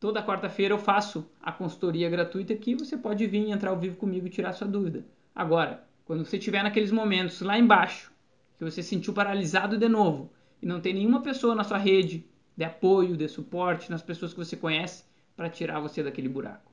Toda 0.00 0.24
quarta-feira 0.24 0.74
eu 0.74 0.78
faço 0.78 1.24
a 1.40 1.52
consultoria 1.52 2.10
gratuita 2.10 2.54
que 2.56 2.74
você 2.74 2.96
pode 2.96 3.26
vir 3.28 3.48
entrar 3.48 3.70
ao 3.70 3.78
vivo 3.78 3.96
comigo 3.96 4.26
e 4.26 4.30
tirar 4.30 4.52
sua 4.54 4.66
dúvida. 4.66 5.06
Agora, 5.32 5.86
quando 6.04 6.24
você 6.24 6.36
estiver 6.36 6.62
naqueles 6.64 6.90
momentos 6.90 7.40
lá 7.42 7.56
embaixo, 7.56 8.12
que 8.58 8.64
você 8.64 8.82
sentiu 8.82 9.14
paralisado 9.14 9.78
de 9.78 9.88
novo 9.88 10.32
e 10.60 10.66
não 10.66 10.80
tem 10.80 10.94
nenhuma 10.94 11.22
pessoa 11.22 11.54
na 11.54 11.62
sua 11.62 11.78
rede 11.78 12.26
dê 12.56 12.64
apoio, 12.64 13.16
dê 13.16 13.28
suporte 13.28 13.90
nas 13.90 14.02
pessoas 14.02 14.32
que 14.32 14.38
você 14.38 14.56
conhece 14.56 15.04
para 15.36 15.50
tirar 15.50 15.80
você 15.80 16.02
daquele 16.02 16.28
buraco. 16.28 16.70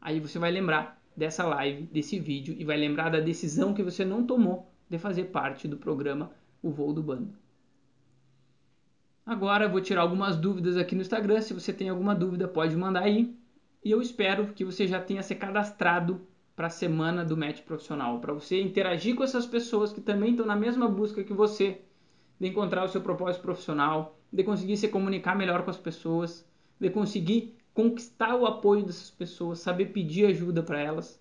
Aí 0.00 0.20
você 0.20 0.38
vai 0.38 0.50
lembrar 0.50 1.00
dessa 1.16 1.44
live, 1.46 1.82
desse 1.84 2.18
vídeo 2.18 2.54
e 2.58 2.64
vai 2.64 2.76
lembrar 2.76 3.10
da 3.10 3.20
decisão 3.20 3.74
que 3.74 3.82
você 3.82 4.04
não 4.04 4.26
tomou 4.26 4.70
de 4.88 4.98
fazer 4.98 5.24
parte 5.24 5.68
do 5.68 5.76
programa 5.76 6.32
O 6.62 6.70
Voo 6.70 6.92
do 6.92 7.02
Bando. 7.02 7.34
Agora 9.24 9.68
vou 9.68 9.80
tirar 9.80 10.02
algumas 10.02 10.36
dúvidas 10.36 10.76
aqui 10.76 10.94
no 10.94 11.02
Instagram. 11.02 11.40
Se 11.40 11.54
você 11.54 11.72
tem 11.72 11.88
alguma 11.88 12.14
dúvida, 12.14 12.48
pode 12.48 12.74
mandar 12.76 13.02
aí. 13.02 13.36
E 13.84 13.90
eu 13.90 14.02
espero 14.02 14.52
que 14.52 14.64
você 14.64 14.86
já 14.86 15.00
tenha 15.00 15.22
se 15.22 15.34
cadastrado 15.34 16.26
para 16.56 16.66
a 16.66 16.70
semana 16.70 17.24
do 17.24 17.36
match 17.36 17.62
profissional, 17.62 18.20
para 18.20 18.34
você 18.34 18.60
interagir 18.60 19.14
com 19.14 19.24
essas 19.24 19.46
pessoas 19.46 19.92
que 19.92 20.00
também 20.00 20.32
estão 20.32 20.44
na 20.44 20.56
mesma 20.56 20.88
busca 20.88 21.24
que 21.24 21.32
você, 21.32 21.80
de 22.38 22.48
encontrar 22.48 22.84
o 22.84 22.88
seu 22.88 23.00
propósito 23.00 23.40
profissional, 23.40 24.19
de 24.32 24.44
conseguir 24.44 24.76
se 24.76 24.88
comunicar 24.88 25.36
melhor 25.36 25.62
com 25.62 25.70
as 25.70 25.76
pessoas, 25.76 26.46
de 26.78 26.90
conseguir 26.90 27.56
conquistar 27.74 28.36
o 28.36 28.46
apoio 28.46 28.84
dessas 28.84 29.10
pessoas, 29.10 29.60
saber 29.60 29.86
pedir 29.86 30.26
ajuda 30.26 30.62
para 30.62 30.80
elas. 30.80 31.20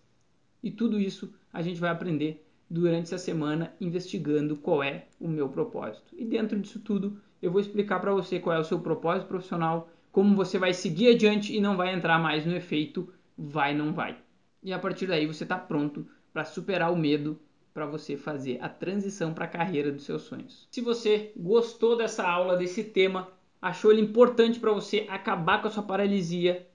E 0.61 0.69
tudo 0.69 0.99
isso 0.99 1.33
a 1.51 1.61
gente 1.61 1.79
vai 1.79 1.89
aprender 1.89 2.45
durante 2.69 3.05
essa 3.05 3.17
semana 3.17 3.73
investigando 3.79 4.55
qual 4.55 4.83
é 4.83 5.07
o 5.19 5.27
meu 5.27 5.49
propósito. 5.49 6.13
E 6.17 6.23
dentro 6.23 6.59
disso 6.59 6.79
tudo, 6.79 7.19
eu 7.41 7.51
vou 7.51 7.61
explicar 7.61 7.99
para 7.99 8.13
você 8.13 8.39
qual 8.39 8.55
é 8.55 8.59
o 8.59 8.63
seu 8.63 8.79
propósito 8.79 9.27
profissional, 9.27 9.89
como 10.11 10.35
você 10.35 10.57
vai 10.57 10.73
seguir 10.73 11.09
adiante 11.09 11.55
e 11.55 11.61
não 11.61 11.77
vai 11.77 11.93
entrar 11.93 12.19
mais 12.19 12.45
no 12.45 12.55
efeito 12.55 13.11
vai 13.37 13.73
não 13.73 13.93
vai. 13.93 14.17
E 14.61 14.73
a 14.73 14.79
partir 14.79 15.07
daí 15.07 15.25
você 15.25 15.43
está 15.43 15.57
pronto 15.57 16.05
para 16.33 16.43
superar 16.43 16.91
o 16.91 16.97
medo 16.97 17.39
para 17.73 17.85
você 17.85 18.17
fazer 18.17 18.57
a 18.61 18.69
transição 18.69 19.33
para 19.33 19.45
a 19.45 19.49
carreira 19.49 19.91
dos 19.91 20.03
seus 20.03 20.23
sonhos. 20.23 20.67
Se 20.71 20.81
você 20.81 21.31
gostou 21.37 21.95
dessa 21.95 22.27
aula, 22.27 22.57
desse 22.57 22.83
tema, 22.83 23.29
achou 23.61 23.91
ele 23.91 24.01
importante 24.01 24.59
para 24.59 24.71
você 24.71 25.05
acabar 25.09 25.61
com 25.61 25.67
a 25.67 25.71
sua 25.71 25.83
paralisia, 25.83 26.67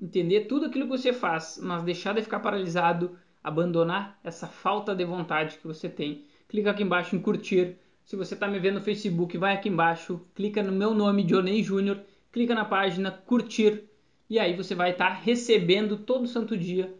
entender 0.00 0.42
tudo 0.42 0.66
aquilo 0.66 0.84
que 0.84 0.98
você 0.98 1.12
faz, 1.12 1.58
mas 1.62 1.82
deixar 1.82 2.14
de 2.14 2.22
ficar 2.22 2.40
paralisado, 2.40 3.16
abandonar 3.42 4.18
essa 4.24 4.46
falta 4.46 4.94
de 4.94 5.04
vontade 5.04 5.58
que 5.58 5.66
você 5.66 5.88
tem, 5.88 6.24
clica 6.48 6.70
aqui 6.70 6.82
embaixo 6.82 7.14
em 7.14 7.20
curtir. 7.20 7.76
Se 8.04 8.16
você 8.16 8.34
está 8.34 8.48
me 8.48 8.58
vendo 8.58 8.74
no 8.74 8.84
Facebook, 8.84 9.38
vai 9.38 9.54
aqui 9.54 9.68
embaixo, 9.68 10.20
clica 10.34 10.62
no 10.62 10.72
meu 10.72 10.92
nome, 10.92 11.24
Johnny 11.24 11.62
Júnior, 11.62 12.00
clica 12.32 12.54
na 12.54 12.64
página 12.64 13.10
curtir 13.10 13.84
e 14.28 14.38
aí 14.38 14.56
você 14.56 14.74
vai 14.74 14.90
estar 14.90 15.10
tá 15.10 15.14
recebendo 15.14 15.96
todo 15.96 16.26
santo 16.26 16.56
dia 16.56 16.92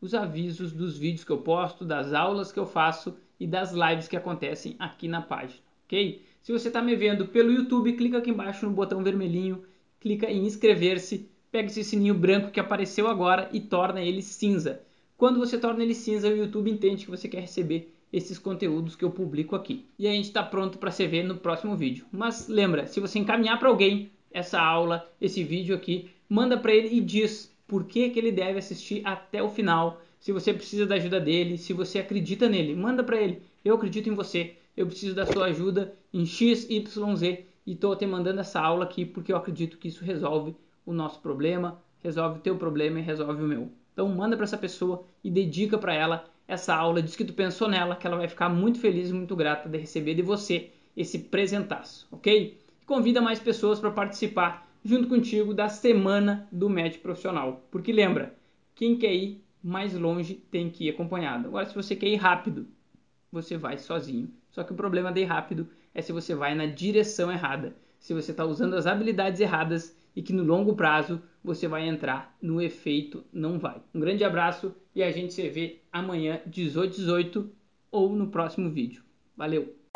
os 0.00 0.14
avisos 0.14 0.72
dos 0.72 0.98
vídeos 0.98 1.24
que 1.24 1.32
eu 1.32 1.38
posto, 1.38 1.84
das 1.84 2.12
aulas 2.12 2.52
que 2.52 2.58
eu 2.58 2.66
faço 2.66 3.16
e 3.38 3.46
das 3.46 3.72
lives 3.72 4.08
que 4.08 4.16
acontecem 4.16 4.76
aqui 4.78 5.08
na 5.08 5.20
página, 5.20 5.60
ok? 5.86 6.22
Se 6.42 6.52
você 6.52 6.68
está 6.68 6.80
me 6.80 6.96
vendo 6.96 7.26
pelo 7.26 7.52
YouTube, 7.52 7.92
clica 7.92 8.18
aqui 8.18 8.30
embaixo 8.30 8.66
no 8.66 8.72
botão 8.72 9.02
vermelhinho, 9.02 9.64
clica 10.00 10.30
em 10.30 10.46
inscrever-se, 10.46 11.28
pega 11.50 11.68
esse 11.68 11.84
sininho 11.84 12.14
branco 12.14 12.50
que 12.50 12.60
apareceu 12.60 13.08
agora 13.08 13.48
e 13.52 13.60
torna 13.60 14.00
ele 14.00 14.22
cinza. 14.22 14.80
Quando 15.16 15.38
você 15.38 15.58
torna 15.58 15.82
ele 15.82 15.94
cinza, 15.94 16.28
o 16.28 16.36
YouTube 16.36 16.70
entende 16.70 17.04
que 17.04 17.10
você 17.10 17.28
quer 17.28 17.40
receber 17.40 17.92
esses 18.12 18.38
conteúdos 18.38 18.96
que 18.96 19.04
eu 19.04 19.10
publico 19.10 19.54
aqui. 19.54 19.84
E 19.98 20.06
a 20.06 20.12
gente 20.12 20.26
está 20.26 20.42
pronto 20.42 20.78
para 20.78 20.90
se 20.90 21.06
ver 21.06 21.24
no 21.24 21.36
próximo 21.36 21.76
vídeo. 21.76 22.06
Mas 22.10 22.48
lembra, 22.48 22.86
se 22.86 23.00
você 23.00 23.18
encaminhar 23.18 23.58
para 23.58 23.68
alguém 23.68 24.10
essa 24.30 24.60
aula, 24.60 25.10
esse 25.20 25.42
vídeo 25.42 25.74
aqui, 25.74 26.10
manda 26.28 26.56
para 26.56 26.74
ele 26.74 26.96
e 26.96 27.00
diz 27.00 27.54
por 27.68 27.84
que, 27.84 28.08
que 28.08 28.18
ele 28.18 28.32
deve 28.32 28.58
assistir 28.58 29.02
até 29.04 29.42
o 29.42 29.50
final, 29.50 30.00
se 30.18 30.32
você 30.32 30.52
precisa 30.54 30.86
da 30.86 30.94
ajuda 30.94 31.20
dele, 31.20 31.58
se 31.58 31.74
você 31.74 31.98
acredita 31.98 32.48
nele, 32.48 32.74
manda 32.74 33.04
para 33.04 33.20
ele. 33.20 33.42
Eu 33.62 33.74
acredito 33.74 34.08
em 34.08 34.14
você, 34.14 34.56
eu 34.74 34.86
preciso 34.86 35.14
da 35.14 35.26
sua 35.26 35.46
ajuda 35.46 35.94
em 36.12 36.24
X, 36.24 36.66
Y, 36.68 37.16
Z 37.16 37.44
e 37.66 37.72
estou 37.72 37.94
te 37.94 38.06
mandando 38.06 38.40
essa 38.40 38.58
aula 38.58 38.84
aqui 38.84 39.04
porque 39.04 39.30
eu 39.30 39.36
acredito 39.36 39.76
que 39.76 39.88
isso 39.88 40.02
resolve 40.02 40.56
o 40.86 40.92
nosso 40.92 41.20
problema, 41.20 41.78
resolve 42.02 42.38
o 42.38 42.42
teu 42.42 42.56
problema 42.56 42.98
e 42.98 43.02
resolve 43.02 43.42
o 43.42 43.46
meu. 43.46 43.70
Então 43.92 44.08
manda 44.08 44.36
para 44.36 44.44
essa 44.44 44.56
pessoa 44.56 45.04
e 45.22 45.30
dedica 45.30 45.76
para 45.76 45.92
ela 45.92 46.24
essa 46.46 46.74
aula, 46.74 47.02
diz 47.02 47.14
que 47.14 47.24
tu 47.24 47.34
pensou 47.34 47.68
nela, 47.68 47.94
que 47.94 48.06
ela 48.06 48.16
vai 48.16 48.28
ficar 48.28 48.48
muito 48.48 48.80
feliz 48.80 49.10
e 49.10 49.12
muito 49.12 49.36
grata 49.36 49.68
de 49.68 49.76
receber 49.76 50.14
de 50.14 50.22
você 50.22 50.70
esse 50.96 51.18
presentaço, 51.18 52.08
ok? 52.10 52.58
Convida 52.86 53.20
mais 53.20 53.38
pessoas 53.38 53.78
para 53.78 53.90
participar 53.90 54.67
junto 54.88 55.06
contigo 55.06 55.52
da 55.52 55.68
semana 55.68 56.48
do 56.50 56.66
médico 56.70 57.02
profissional. 57.02 57.62
Porque 57.70 57.92
lembra, 57.92 58.34
quem 58.74 58.96
quer 58.96 59.12
ir 59.12 59.44
mais 59.62 59.92
longe 59.92 60.34
tem 60.50 60.70
que 60.70 60.86
ir 60.86 60.90
acompanhado. 60.90 61.48
Agora, 61.48 61.66
se 61.66 61.74
você 61.74 61.94
quer 61.94 62.06
ir 62.06 62.16
rápido, 62.16 62.66
você 63.30 63.58
vai 63.58 63.76
sozinho. 63.76 64.30
Só 64.50 64.64
que 64.64 64.72
o 64.72 64.76
problema 64.76 65.12
de 65.12 65.20
ir 65.20 65.24
rápido 65.26 65.68
é 65.94 66.00
se 66.00 66.10
você 66.10 66.34
vai 66.34 66.54
na 66.54 66.64
direção 66.64 67.30
errada, 67.30 67.76
se 67.98 68.14
você 68.14 68.30
está 68.30 68.46
usando 68.46 68.74
as 68.74 68.86
habilidades 68.86 69.42
erradas 69.42 69.94
e 70.16 70.22
que 70.22 70.32
no 70.32 70.42
longo 70.42 70.74
prazo 70.74 71.20
você 71.44 71.68
vai 71.68 71.86
entrar 71.86 72.34
no 72.40 72.58
efeito 72.62 73.22
não 73.30 73.58
vai. 73.58 73.82
Um 73.94 74.00
grande 74.00 74.24
abraço 74.24 74.74
e 74.94 75.02
a 75.02 75.10
gente 75.10 75.34
se 75.34 75.46
vê 75.50 75.82
amanhã 75.92 76.40
18 76.46 76.96
18 76.96 77.52
ou 77.90 78.16
no 78.16 78.28
próximo 78.28 78.70
vídeo. 78.70 79.02
Valeu! 79.36 79.87